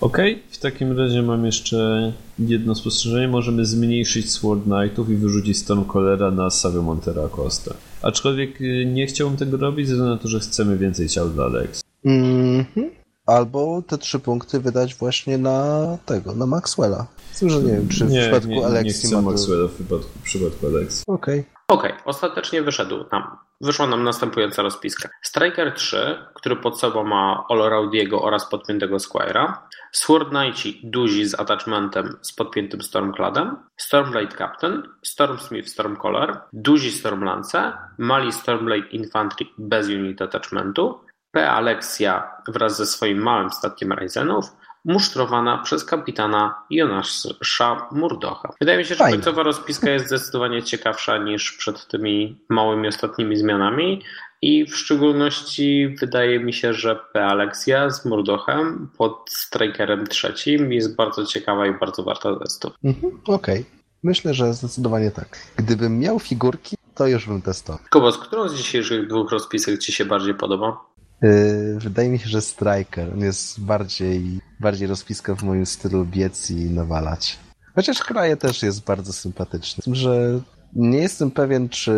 Ok, 0.00 0.18
w 0.50 0.58
takim 0.58 0.98
razie 0.98 1.22
mam 1.22 1.46
jeszcze 1.46 2.12
jedno 2.38 2.74
spostrzeżenie. 2.74 3.28
Możemy 3.28 3.66
zmniejszyć 3.66 4.32
Sword 4.32 4.64
Knightów 4.64 5.10
i 5.10 5.16
wyrzucić 5.16 5.58
Stormcallera 5.58 6.30
na 6.30 6.50
Savio 6.50 6.82
Montera 6.82 7.24
Acosta. 7.24 7.74
Aczkolwiek 8.02 8.60
y, 8.60 8.86
nie 8.86 9.06
chciałbym 9.06 9.36
tego 9.36 9.56
robić, 9.56 9.88
ze 9.88 9.94
względu 9.94 10.14
na 10.14 10.20
to, 10.20 10.28
że 10.28 10.40
chcemy 10.40 10.78
więcej 10.78 11.08
ciał 11.08 11.28
dla 11.28 11.44
Alex. 11.44 11.80
Mhm. 12.04 12.90
Albo 13.26 13.82
te 13.86 13.98
trzy 13.98 14.18
punkty 14.18 14.60
wydać 14.60 14.94
właśnie 14.94 15.38
na 15.38 15.98
tego, 16.06 16.34
na 16.34 16.46
Maxwella. 16.46 17.06
Cóż, 17.32 17.52
nie 17.54 17.72
wiem, 17.72 17.88
czy 17.88 18.04
w 18.04 18.10
nie, 18.10 18.20
przypadku 18.20 18.48
nie, 18.48 18.66
Alexi 18.66 19.06
nie 19.06 19.08
chcę 19.08 19.22
Maxwella 19.22 19.68
w 19.68 19.72
przypadku, 19.72 20.08
w 20.18 20.22
przypadku 20.22 20.66
Alexi. 20.66 21.02
Okej. 21.06 21.40
Okay. 21.40 21.62
Okej, 21.68 21.92
okay, 21.92 22.04
ostatecznie 22.04 22.62
wyszedł 22.62 23.04
nam. 23.12 23.36
Wyszła 23.60 23.86
nam 23.86 24.04
następująca 24.04 24.62
rozpiska. 24.62 25.08
Striker 25.22 25.72
3, 25.72 26.18
który 26.34 26.56
pod 26.56 26.80
sobą 26.80 27.04
ma 27.04 27.44
Oloraudiego 27.48 28.22
oraz 28.22 28.50
podpiętego 28.50 28.96
Squire'a. 28.96 29.52
Sword 29.92 30.28
Knighti 30.28 30.80
duzi 30.84 31.24
z 31.24 31.40
attachmentem 31.40 32.16
z 32.22 32.32
podpiętym 32.32 32.82
Stormcladem. 32.82 33.56
Stormblade 33.76 34.36
Captain, 34.36 34.82
Stormsmith 35.04 35.68
Stormcaller, 35.68 36.40
duzi 36.52 36.92
Stormlance, 36.92 37.72
Mali 37.98 38.32
Stormblade 38.32 38.86
Infantry 38.86 39.46
bez 39.58 39.88
unit 39.88 40.22
attachmentu, 40.22 41.00
P. 41.30 41.50
Alexia 41.50 42.30
wraz 42.48 42.76
ze 42.76 42.86
swoim 42.86 43.18
małym 43.18 43.50
statkiem 43.50 43.92
Ryzenów, 43.92 44.44
musztrowana 44.84 45.58
przez 45.58 45.84
kapitana 45.84 46.54
Jonasza 46.70 47.88
Murdocha. 47.92 48.54
Wydaje 48.60 48.78
mi 48.78 48.84
się, 48.84 48.94
że 48.94 48.98
Fajne. 48.98 49.16
końcowa 49.16 49.42
rozpiska 49.42 49.90
jest 49.90 50.06
zdecydowanie 50.06 50.62
ciekawsza 50.62 51.18
niż 51.18 51.52
przed 51.52 51.86
tymi 51.86 52.38
małymi 52.48 52.88
ostatnimi 52.88 53.36
zmianami 53.36 54.02
i 54.42 54.66
w 54.66 54.76
szczególności 54.76 55.96
wydaje 56.00 56.40
mi 56.40 56.52
się, 56.52 56.74
że 56.74 56.96
P. 57.12 57.24
Alexia 57.24 57.90
z 57.90 58.04
Murdochem 58.04 58.90
pod 58.98 59.30
Strikerem 59.30 60.06
trzecim 60.06 60.72
jest 60.72 60.96
bardzo 60.96 61.26
ciekawa 61.26 61.66
i 61.66 61.78
bardzo 61.78 62.02
warta 62.02 62.36
testu. 62.36 62.72
Mhm, 62.84 63.20
Okej. 63.26 63.60
Okay. 63.60 63.64
Myślę, 64.02 64.34
że 64.34 64.54
zdecydowanie 64.54 65.10
tak. 65.10 65.38
Gdybym 65.56 65.98
miał 65.98 66.18
figurki, 66.18 66.76
to 66.94 67.06
już 67.06 67.26
bym 67.26 67.42
testował. 67.42 67.80
Kubos, 67.90 68.18
którą 68.18 68.48
z 68.48 68.54
dzisiejszych 68.54 69.08
dwóch 69.08 69.30
rozpisek 69.30 69.78
Ci 69.78 69.92
się 69.92 70.04
bardziej 70.04 70.34
podoba? 70.34 70.91
Yy, 71.22 71.78
wydaje 71.78 72.08
mi 72.08 72.18
się, 72.18 72.28
że 72.28 72.40
Striker. 72.40 73.12
On 73.12 73.20
jest 73.20 73.60
bardziej, 73.60 74.40
bardziej 74.60 74.88
rozpiska 74.88 75.34
w 75.34 75.42
moim 75.42 75.66
stylu 75.66 76.04
biec 76.04 76.50
i 76.50 76.54
nawalać. 76.54 77.38
Chociaż 77.74 77.98
kraje 77.98 78.36
też 78.36 78.62
jest 78.62 78.84
bardzo 78.84 79.12
sympatyczny. 79.12 79.96
Że 79.96 80.40
nie 80.72 80.98
jestem 80.98 81.30
pewien, 81.30 81.68
czy, 81.68 81.92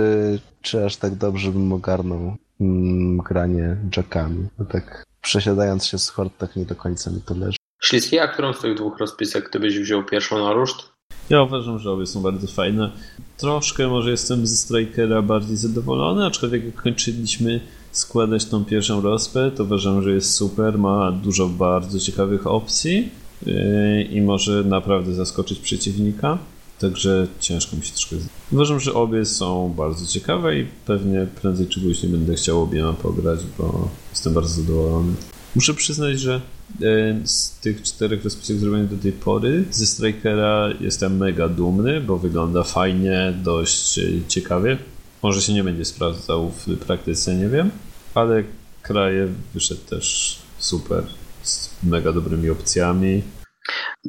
czy 0.62 0.84
aż 0.84 0.96
tak 0.96 1.14
dobrze 1.14 1.52
bym 1.52 1.72
ogarnął 1.72 2.36
mm, 2.60 3.18
granie 3.18 3.76
jackami. 3.96 4.46
Bo 4.58 4.64
tak 4.64 5.04
przesiadając 5.20 5.86
się 5.86 5.98
z 5.98 6.08
hord, 6.08 6.32
tak 6.38 6.56
nie 6.56 6.64
do 6.64 6.74
końca 6.74 7.10
mi 7.10 7.20
to 7.20 7.34
leży. 7.34 7.56
Śliski, 7.82 8.18
a 8.18 8.28
którą 8.28 8.52
z 8.52 8.60
tych 8.60 8.74
dwóch 8.76 8.98
rozpisek 8.98 9.50
ty 9.50 9.60
byś 9.60 9.78
wziął 9.78 10.04
pierwszą 10.04 10.38
na 10.38 10.52
ruszt? 10.52 10.76
Ja 11.30 11.42
uważam, 11.42 11.78
że 11.78 11.90
obie 11.90 12.06
są 12.06 12.22
bardzo 12.22 12.46
fajne. 12.46 12.90
Troszkę 13.36 13.88
może 13.88 14.10
jestem 14.10 14.46
ze 14.46 14.56
Strikera 14.56 15.22
bardziej 15.22 15.56
zadowolony, 15.56 16.26
aczkolwiek 16.26 16.64
jak 16.64 16.74
kończyliśmy 16.74 17.60
składać 17.94 18.44
tą 18.44 18.64
pierwszą 18.64 19.00
rozpę, 19.00 19.50
to 19.56 19.64
uważam, 19.64 20.02
że 20.02 20.12
jest 20.12 20.34
super, 20.34 20.78
ma 20.78 21.12
dużo 21.12 21.48
bardzo 21.48 22.00
ciekawych 22.00 22.46
opcji 22.46 23.08
yy, 23.46 24.02
i 24.02 24.20
może 24.20 24.64
naprawdę 24.64 25.14
zaskoczyć 25.14 25.58
przeciwnika. 25.58 26.38
Także 26.78 27.26
ciężko 27.40 27.76
mi 27.76 27.82
się 27.82 27.92
troszkę. 27.92 28.16
Uważam, 28.52 28.80
że 28.80 28.94
obie 28.94 29.24
są 29.24 29.74
bardzo 29.76 30.06
ciekawe 30.06 30.58
i 30.58 30.66
pewnie 30.86 31.26
prędzej 31.40 31.66
czy 31.66 31.80
później 31.80 32.12
będę 32.12 32.34
chciał 32.34 32.62
obiema 32.62 32.92
pograć, 32.92 33.40
bo 33.58 33.88
jestem 34.10 34.34
bardzo 34.34 34.62
zadowolony. 34.62 35.12
Muszę 35.54 35.74
przyznać, 35.74 36.20
że 36.20 36.40
yy, 36.80 36.88
z 37.24 37.58
tych 37.60 37.82
czterech 37.82 38.24
rozpisek 38.24 38.58
zrobionych 38.58 38.90
do 38.90 39.02
tej 39.02 39.12
pory 39.12 39.64
ze 39.70 39.86
Strikera 39.86 40.68
jestem 40.80 41.16
mega 41.16 41.48
dumny, 41.48 42.00
bo 42.00 42.18
wygląda 42.18 42.62
fajnie, 42.62 43.34
dość 43.42 43.98
yy, 43.98 44.20
ciekawie. 44.28 44.78
Może 45.22 45.42
się 45.42 45.52
nie 45.52 45.64
będzie 45.64 45.84
sprawdzał 45.84 46.50
w 46.50 46.76
praktyce, 46.76 47.34
nie 47.34 47.48
wiem, 47.48 47.70
ale 48.14 48.42
kraje 48.82 49.28
wyszedł 49.54 49.80
też 49.90 50.38
super, 50.58 51.04
z 51.42 51.82
mega 51.82 52.12
dobrymi 52.12 52.50
opcjami. 52.50 53.22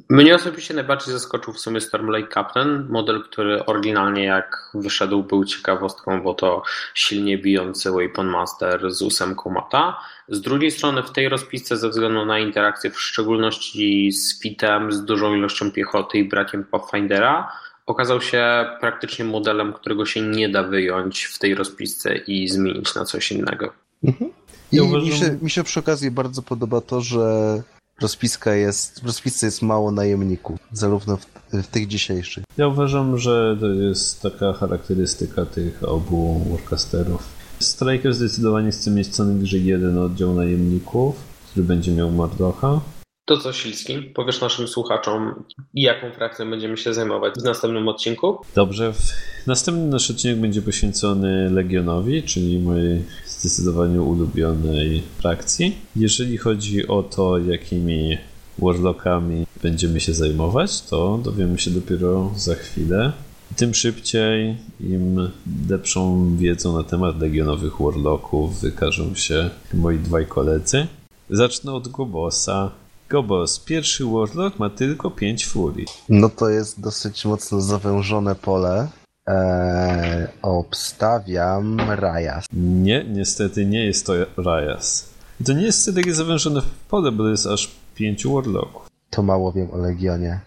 Mnie 0.09 0.35
osobiście 0.35 0.73
najbardziej 0.73 1.13
zaskoczył 1.13 1.53
w 1.53 1.59
sumie 1.59 1.81
Storm 1.81 2.09
Lake 2.09 2.33
Captain, 2.33 2.87
model, 2.89 3.23
który 3.23 3.65
oryginalnie 3.65 4.23
jak 4.23 4.71
wyszedł 4.73 5.23
był 5.23 5.45
ciekawostką, 5.45 6.23
bo 6.23 6.33
to 6.33 6.63
silnie 6.93 7.37
bijący 7.37 7.91
Weapon 7.91 8.27
Master 8.27 8.91
z 8.91 9.01
ósemką 9.01 9.49
mata. 9.49 9.99
Z 10.27 10.41
drugiej 10.41 10.71
strony 10.71 11.03
w 11.03 11.11
tej 11.11 11.29
rozpisce 11.29 11.77
ze 11.77 11.89
względu 11.89 12.25
na 12.25 12.39
interakcję 12.39 12.89
w 12.91 13.01
szczególności 13.01 14.11
z 14.11 14.41
Fitem, 14.41 14.91
z 14.91 15.05
dużą 15.05 15.35
ilością 15.35 15.71
piechoty 15.71 16.17
i 16.17 16.29
brakiem 16.29 16.63
Pathfindera, 16.63 17.51
okazał 17.85 18.21
się 18.21 18.65
praktycznie 18.79 19.25
modelem, 19.25 19.73
którego 19.73 20.05
się 20.05 20.21
nie 20.21 20.49
da 20.49 20.63
wyjąć 20.63 21.23
w 21.23 21.39
tej 21.39 21.55
rozpisce 21.55 22.15
i 22.15 22.47
zmienić 22.47 22.95
na 22.95 23.05
coś 23.05 23.31
innego. 23.31 23.84
Mhm. 24.07 24.31
I 24.71 24.75
ja 24.75 24.83
uważam... 24.83 25.09
mi, 25.09 25.15
się, 25.15 25.37
mi 25.41 25.49
się 25.49 25.63
przy 25.63 25.79
okazji 25.79 26.11
bardzo 26.11 26.41
podoba 26.41 26.81
to, 26.81 27.01
że 27.01 27.61
rozpiska 28.01 28.55
jest, 28.55 29.03
w 29.03 29.05
rozpisce 29.05 29.45
jest 29.45 29.61
mało 29.61 29.91
najemników, 29.91 30.59
zarówno 30.71 31.17
w, 31.17 31.25
w, 31.53 31.67
tych 31.67 31.87
dzisiejszych. 31.87 32.43
Ja 32.57 32.67
uważam, 32.67 33.17
że 33.17 33.57
to 33.59 33.67
jest 33.67 34.21
taka 34.21 34.53
charakterystyka 34.53 35.45
tych 35.45 35.83
obu 35.83 36.45
warcasterów. 36.51 37.23
Striker 37.59 38.13
zdecydowanie 38.13 38.71
chce 38.71 38.91
mieć 38.91 39.07
co 39.07 39.25
najwyżej 39.25 39.65
jeden 39.65 39.97
oddział 39.97 40.35
najemników, 40.35 41.15
który 41.51 41.65
będzie 41.65 41.91
miał 41.91 42.11
Mardocha. 42.11 42.81
To 43.25 43.37
co, 43.37 43.53
Silski, 43.53 44.01
powiesz 44.01 44.41
naszym 44.41 44.67
słuchaczom, 44.67 45.43
jaką 45.73 46.11
frakcją 46.11 46.49
będziemy 46.49 46.77
się 46.77 46.93
zajmować 46.93 47.33
w 47.33 47.43
następnym 47.43 47.87
odcinku? 47.87 48.37
Dobrze. 48.55 48.93
Następny 49.47 49.85
nasz 49.85 50.11
odcinek 50.11 50.37
będzie 50.37 50.61
poświęcony 50.61 51.49
Legionowi, 51.49 52.23
czyli 52.23 52.59
mojej 52.59 53.03
zdecydowanie 53.27 54.01
ulubionej 54.01 55.03
frakcji. 55.17 55.77
Jeżeli 55.95 56.37
chodzi 56.37 56.87
o 56.87 57.03
to, 57.03 57.37
jakimi 57.37 58.17
Warlockami 58.59 59.45
będziemy 59.63 59.99
się 59.99 60.13
zajmować, 60.13 60.81
to 60.81 61.19
dowiemy 61.23 61.59
się 61.59 61.71
dopiero 61.71 62.31
za 62.35 62.55
chwilę. 62.55 63.11
Tym 63.55 63.73
szybciej, 63.73 64.57
im 64.79 65.29
lepszą 65.69 66.29
wiedzą 66.37 66.77
na 66.77 66.83
temat 66.83 67.21
legionowych 67.21 67.73
Warlocków 67.79 68.61
wykażą 68.61 69.15
się 69.15 69.49
moi 69.73 69.97
dwaj 69.97 70.25
koledzy. 70.25 70.87
Zacznę 71.29 71.73
od 71.73 71.87
Gobosa. 71.87 72.71
Gobos, 73.09 73.59
pierwszy 73.59 74.05
Warlock 74.05 74.59
ma 74.59 74.69
tylko 74.69 75.11
5 75.11 75.45
furii. 75.47 75.85
No 76.09 76.29
to 76.29 76.49
jest 76.49 76.81
dosyć 76.81 77.25
mocno 77.25 77.61
zawężone 77.61 78.35
pole. 78.35 78.87
Eee, 79.27 80.27
obstawiam 80.41 81.79
Rajas. 81.79 82.45
Nie, 82.53 83.03
niestety 83.03 83.65
nie 83.65 83.85
jest 83.85 84.05
to 84.05 84.13
Rajas. 84.37 85.09
I 85.41 85.43
to 85.43 85.53
nie 85.53 85.61
jest 85.65 85.95
takie 85.95 86.13
zawężone 86.13 86.61
w 86.61 86.65
pole, 86.89 87.11
bo 87.11 87.23
to 87.23 87.29
jest 87.29 87.47
aż 87.47 87.71
5 87.95 88.27
Warlocków. 88.27 88.87
To 89.09 89.23
mało 89.23 89.51
wiem 89.51 89.71
o 89.71 89.77
Legionie. 89.77 90.39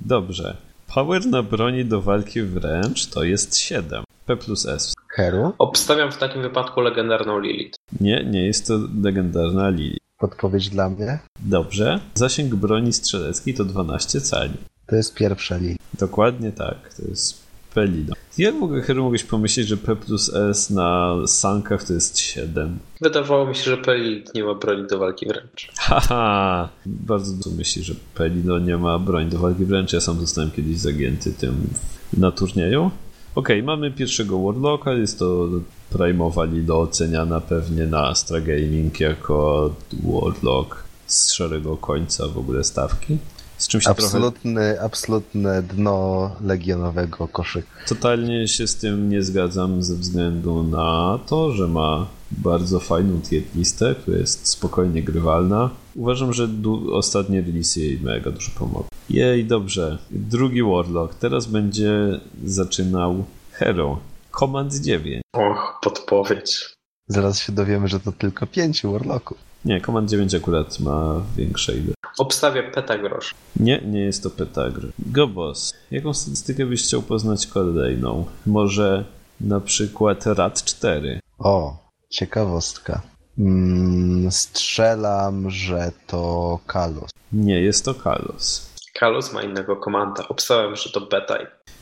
Dobrze. 0.00 0.56
Power 0.94 1.26
na 1.26 1.42
broni 1.42 1.84
do 1.84 2.02
walki 2.02 2.42
wręcz 2.42 3.06
to 3.06 3.24
jest 3.24 3.56
7. 3.56 4.04
P 4.26 4.36
plus 4.36 4.66
S. 4.66 4.94
Heru? 5.16 5.52
Obstawiam 5.58 6.12
w 6.12 6.16
takim 6.18 6.42
wypadku 6.42 6.80
legendarną 6.80 7.38
Lilith. 7.38 7.78
Nie, 8.00 8.24
nie 8.24 8.46
jest 8.46 8.66
to 8.66 8.78
legendarna 9.02 9.70
Lilith. 9.70 10.03
Podpowiedź 10.18 10.70
dla 10.70 10.90
mnie? 10.90 11.18
Dobrze. 11.40 12.00
Zasięg 12.14 12.54
broni 12.54 12.92
strzeleckiej 12.92 13.54
to 13.54 13.64
12 13.64 14.20
cali. 14.20 14.54
To 14.86 14.96
jest 14.96 15.14
pierwsza 15.14 15.56
linia. 15.56 15.76
Dokładnie 15.98 16.52
tak. 16.52 16.94
To 16.94 17.02
jest 17.08 17.44
Pelino. 17.74 18.14
Jak 18.38 18.54
mogę, 18.54 18.82
Heru, 18.82 19.02
mogłeś 19.02 19.24
pomyśleć, 19.24 19.68
że 19.68 19.76
P 19.76 19.96
plus 19.96 20.34
S 20.34 20.70
na 20.70 21.16
sankach 21.26 21.84
to 21.84 21.92
jest 21.92 22.18
7? 22.18 22.78
Wydawało 23.00 23.46
mi 23.46 23.54
się, 23.54 23.62
że 23.62 23.76
Pelino 23.76 24.30
nie 24.34 24.44
ma 24.44 24.54
broni 24.54 24.86
do 24.86 24.98
walki 24.98 25.26
wręcz. 25.26 25.70
Haha, 25.78 26.68
bardzo 26.86 27.32
dużo 27.32 27.56
myśli, 27.56 27.82
że 27.82 27.94
Pelino 28.14 28.58
nie 28.58 28.76
ma 28.76 28.98
broni 28.98 29.30
do 29.30 29.38
walki 29.38 29.64
wręcz. 29.64 29.92
Ja 29.92 30.00
sam 30.00 30.20
zostałem 30.20 30.50
kiedyś 30.50 30.78
zagięty 30.78 31.32
tym 31.32 31.68
na 32.16 32.32
turnieju. 32.32 32.90
Okej, 33.34 33.60
okay, 33.60 33.66
mamy 33.66 33.90
pierwszego 33.90 34.38
Warlocka, 34.42 34.92
jest 34.92 35.18
to 35.18 35.48
Prime'owa 35.92 36.64
do 36.64 36.80
oceniana 36.80 37.40
pewnie 37.40 37.86
na 37.86 38.06
Astra 38.06 38.40
Gaming 38.40 39.00
jako 39.00 39.70
Warlock 40.02 40.84
z 41.06 41.32
szarego 41.32 41.76
końca 41.76 42.28
w 42.28 42.38
ogóle 42.38 42.64
stawki. 42.64 43.18
Z 43.58 43.68
czym 43.68 43.80
się 43.80 43.90
absolutny, 43.90 44.54
trochę... 44.54 44.82
absolutne 44.82 45.62
dno 45.62 46.30
legionowego 46.40 47.28
koszyka. 47.28 47.68
Totalnie 47.88 48.48
się 48.48 48.66
z 48.66 48.76
tym 48.76 49.10
nie 49.10 49.22
zgadzam 49.22 49.82
ze 49.82 49.96
względu 49.96 50.62
na 50.62 51.18
to, 51.26 51.52
że 51.52 51.68
ma 51.68 52.06
bardzo 52.30 52.80
fajną 52.80 53.20
tier 53.20 53.42
listę, 53.56 53.94
która 53.94 54.18
jest 54.18 54.48
spokojnie 54.48 55.02
grywalna. 55.02 55.70
Uważam, 55.94 56.32
że 56.32 56.48
ostatnie 56.92 57.40
release 57.40 57.76
jej 57.76 58.00
mega 58.00 58.30
dużo 58.30 58.50
pomogły. 58.58 58.93
Jej, 59.10 59.44
dobrze. 59.44 59.98
Drugi 60.10 60.62
Warlock. 60.62 61.14
Teraz 61.14 61.46
będzie 61.46 62.20
zaczynał 62.44 63.24
Hero. 63.52 63.98
Command 64.38 64.74
9. 64.74 65.22
Och, 65.32 65.78
podpowiedź. 65.82 66.74
Zaraz 67.08 67.38
się 67.38 67.52
dowiemy, 67.52 67.88
że 67.88 68.00
to 68.00 68.12
tylko 68.12 68.46
pięciu 68.46 68.92
Warlocków. 68.92 69.38
Nie, 69.64 69.80
Command 69.80 70.10
9 70.10 70.34
akurat 70.34 70.80
ma 70.80 71.22
większe 71.36 71.76
ile. 71.76 71.94
Obstawię 72.18 72.62
petagrosz. 72.62 73.34
Nie, 73.56 73.80
nie 73.86 74.00
jest 74.00 74.22
to 74.22 74.30
petagr. 74.30 74.86
Gobos, 74.98 75.72
jaką 75.90 76.14
statystykę 76.14 76.66
byś 76.66 76.82
chciał 76.82 77.02
poznać 77.02 77.46
kolejną? 77.46 78.24
Może 78.46 79.04
na 79.40 79.60
przykład 79.60 80.26
RAT 80.26 80.64
4? 80.64 81.20
O, 81.38 81.76
ciekawostka. 82.10 83.02
Mm, 83.38 84.32
strzelam, 84.32 85.50
że 85.50 85.92
to 86.06 86.58
Kalos. 86.66 87.10
Nie, 87.32 87.60
jest 87.60 87.84
to 87.84 87.94
Kalos. 87.94 88.73
Kalus 88.94 89.32
ma 89.32 89.42
innego 89.42 89.76
komanda. 89.76 90.28
Obstałem, 90.28 90.76
że 90.76 90.90
to 90.90 91.00
beta. 91.00 91.38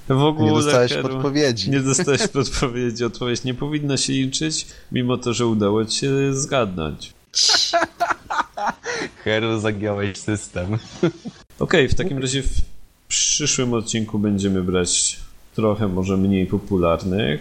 W 0.09 0.23
ogóle, 0.23 0.51
Nie 0.51 0.57
dostałeś 0.57 0.93
Heru, 0.93 1.09
podpowiedzi. 1.09 1.71
Nie 1.71 1.81
dostałeś 1.81 2.29
podpowiedzi. 2.39 3.05
Odpowiedź 3.05 3.45
nie 3.45 3.55
powinna 3.55 3.97
się 3.97 4.13
liczyć, 4.13 4.67
mimo 4.93 5.17
to, 5.17 5.33
że 5.33 5.47
udało 5.47 5.85
ci 5.85 5.99
się 5.99 6.35
zgadnąć. 6.35 7.13
Heru, 9.25 9.61
zagiąłeś 9.61 10.19
system. 10.19 10.79
Okej, 11.59 11.89
w 11.89 11.95
takim 11.95 12.19
razie 12.19 12.43
w 12.43 12.61
przyszłym 13.09 13.75
odcinku 13.75 14.19
będziemy 14.19 14.63
brać 14.63 15.21
trochę 15.55 15.89
może 15.89 16.17
mniej 16.17 16.47
popularnych 16.47 17.41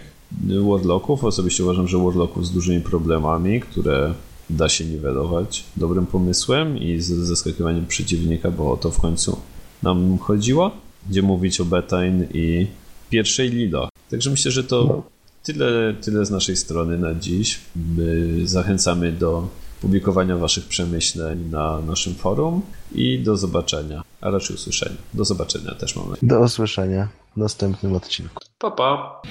Warlocków. 0.69 1.23
Osobiście 1.23 1.63
uważam, 1.63 1.87
że 1.87 1.97
Warlocków 1.97 2.47
z 2.47 2.51
dużymi 2.51 2.81
problemami, 2.81 3.61
które 3.61 4.13
da 4.49 4.69
się 4.69 4.85
niwelować 4.85 5.63
dobrym 5.77 6.05
pomysłem 6.05 6.77
i 6.77 6.99
z 6.99 7.07
zaskakiwaniem 7.07 7.85
przeciwnika, 7.85 8.51
bo 8.51 8.77
to 8.77 8.91
w 8.91 9.01
końcu 9.01 9.37
nam 9.83 10.17
chodziło. 10.17 10.71
Gdzie 11.09 11.21
mówić 11.21 11.61
o 11.61 11.65
Betain 11.65 12.27
i 12.33 12.67
pierwszej 13.09 13.49
Lilo. 13.49 13.89
Także 14.09 14.29
myślę, 14.29 14.51
że 14.51 14.63
to 14.63 15.03
tyle, 15.43 15.93
tyle 15.93 16.25
z 16.25 16.31
naszej 16.31 16.55
strony 16.55 16.97
na 16.97 17.15
dziś. 17.15 17.59
My 17.75 18.27
zachęcamy 18.47 19.11
do 19.11 19.47
publikowania 19.81 20.37
Waszych 20.37 20.65
przemyśleń 20.65 21.49
na 21.49 21.79
naszym 21.79 22.15
forum 22.15 22.61
i 22.95 23.19
do 23.19 23.37
zobaczenia, 23.37 24.03
a 24.21 24.29
raczej 24.29 24.55
usłyszenia. 24.55 24.97
Do 25.13 25.25
zobaczenia 25.25 25.75
też 25.75 25.95
mamy. 25.95 26.15
Do 26.21 26.39
usłyszenia 26.39 27.07
w 27.33 27.37
następnym 27.37 27.95
odcinku. 27.95 28.43
Pa, 28.59 28.71
pa. 28.71 29.21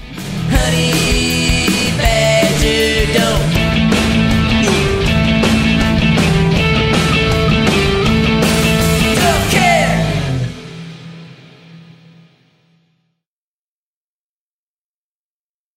Honey 0.50 1.00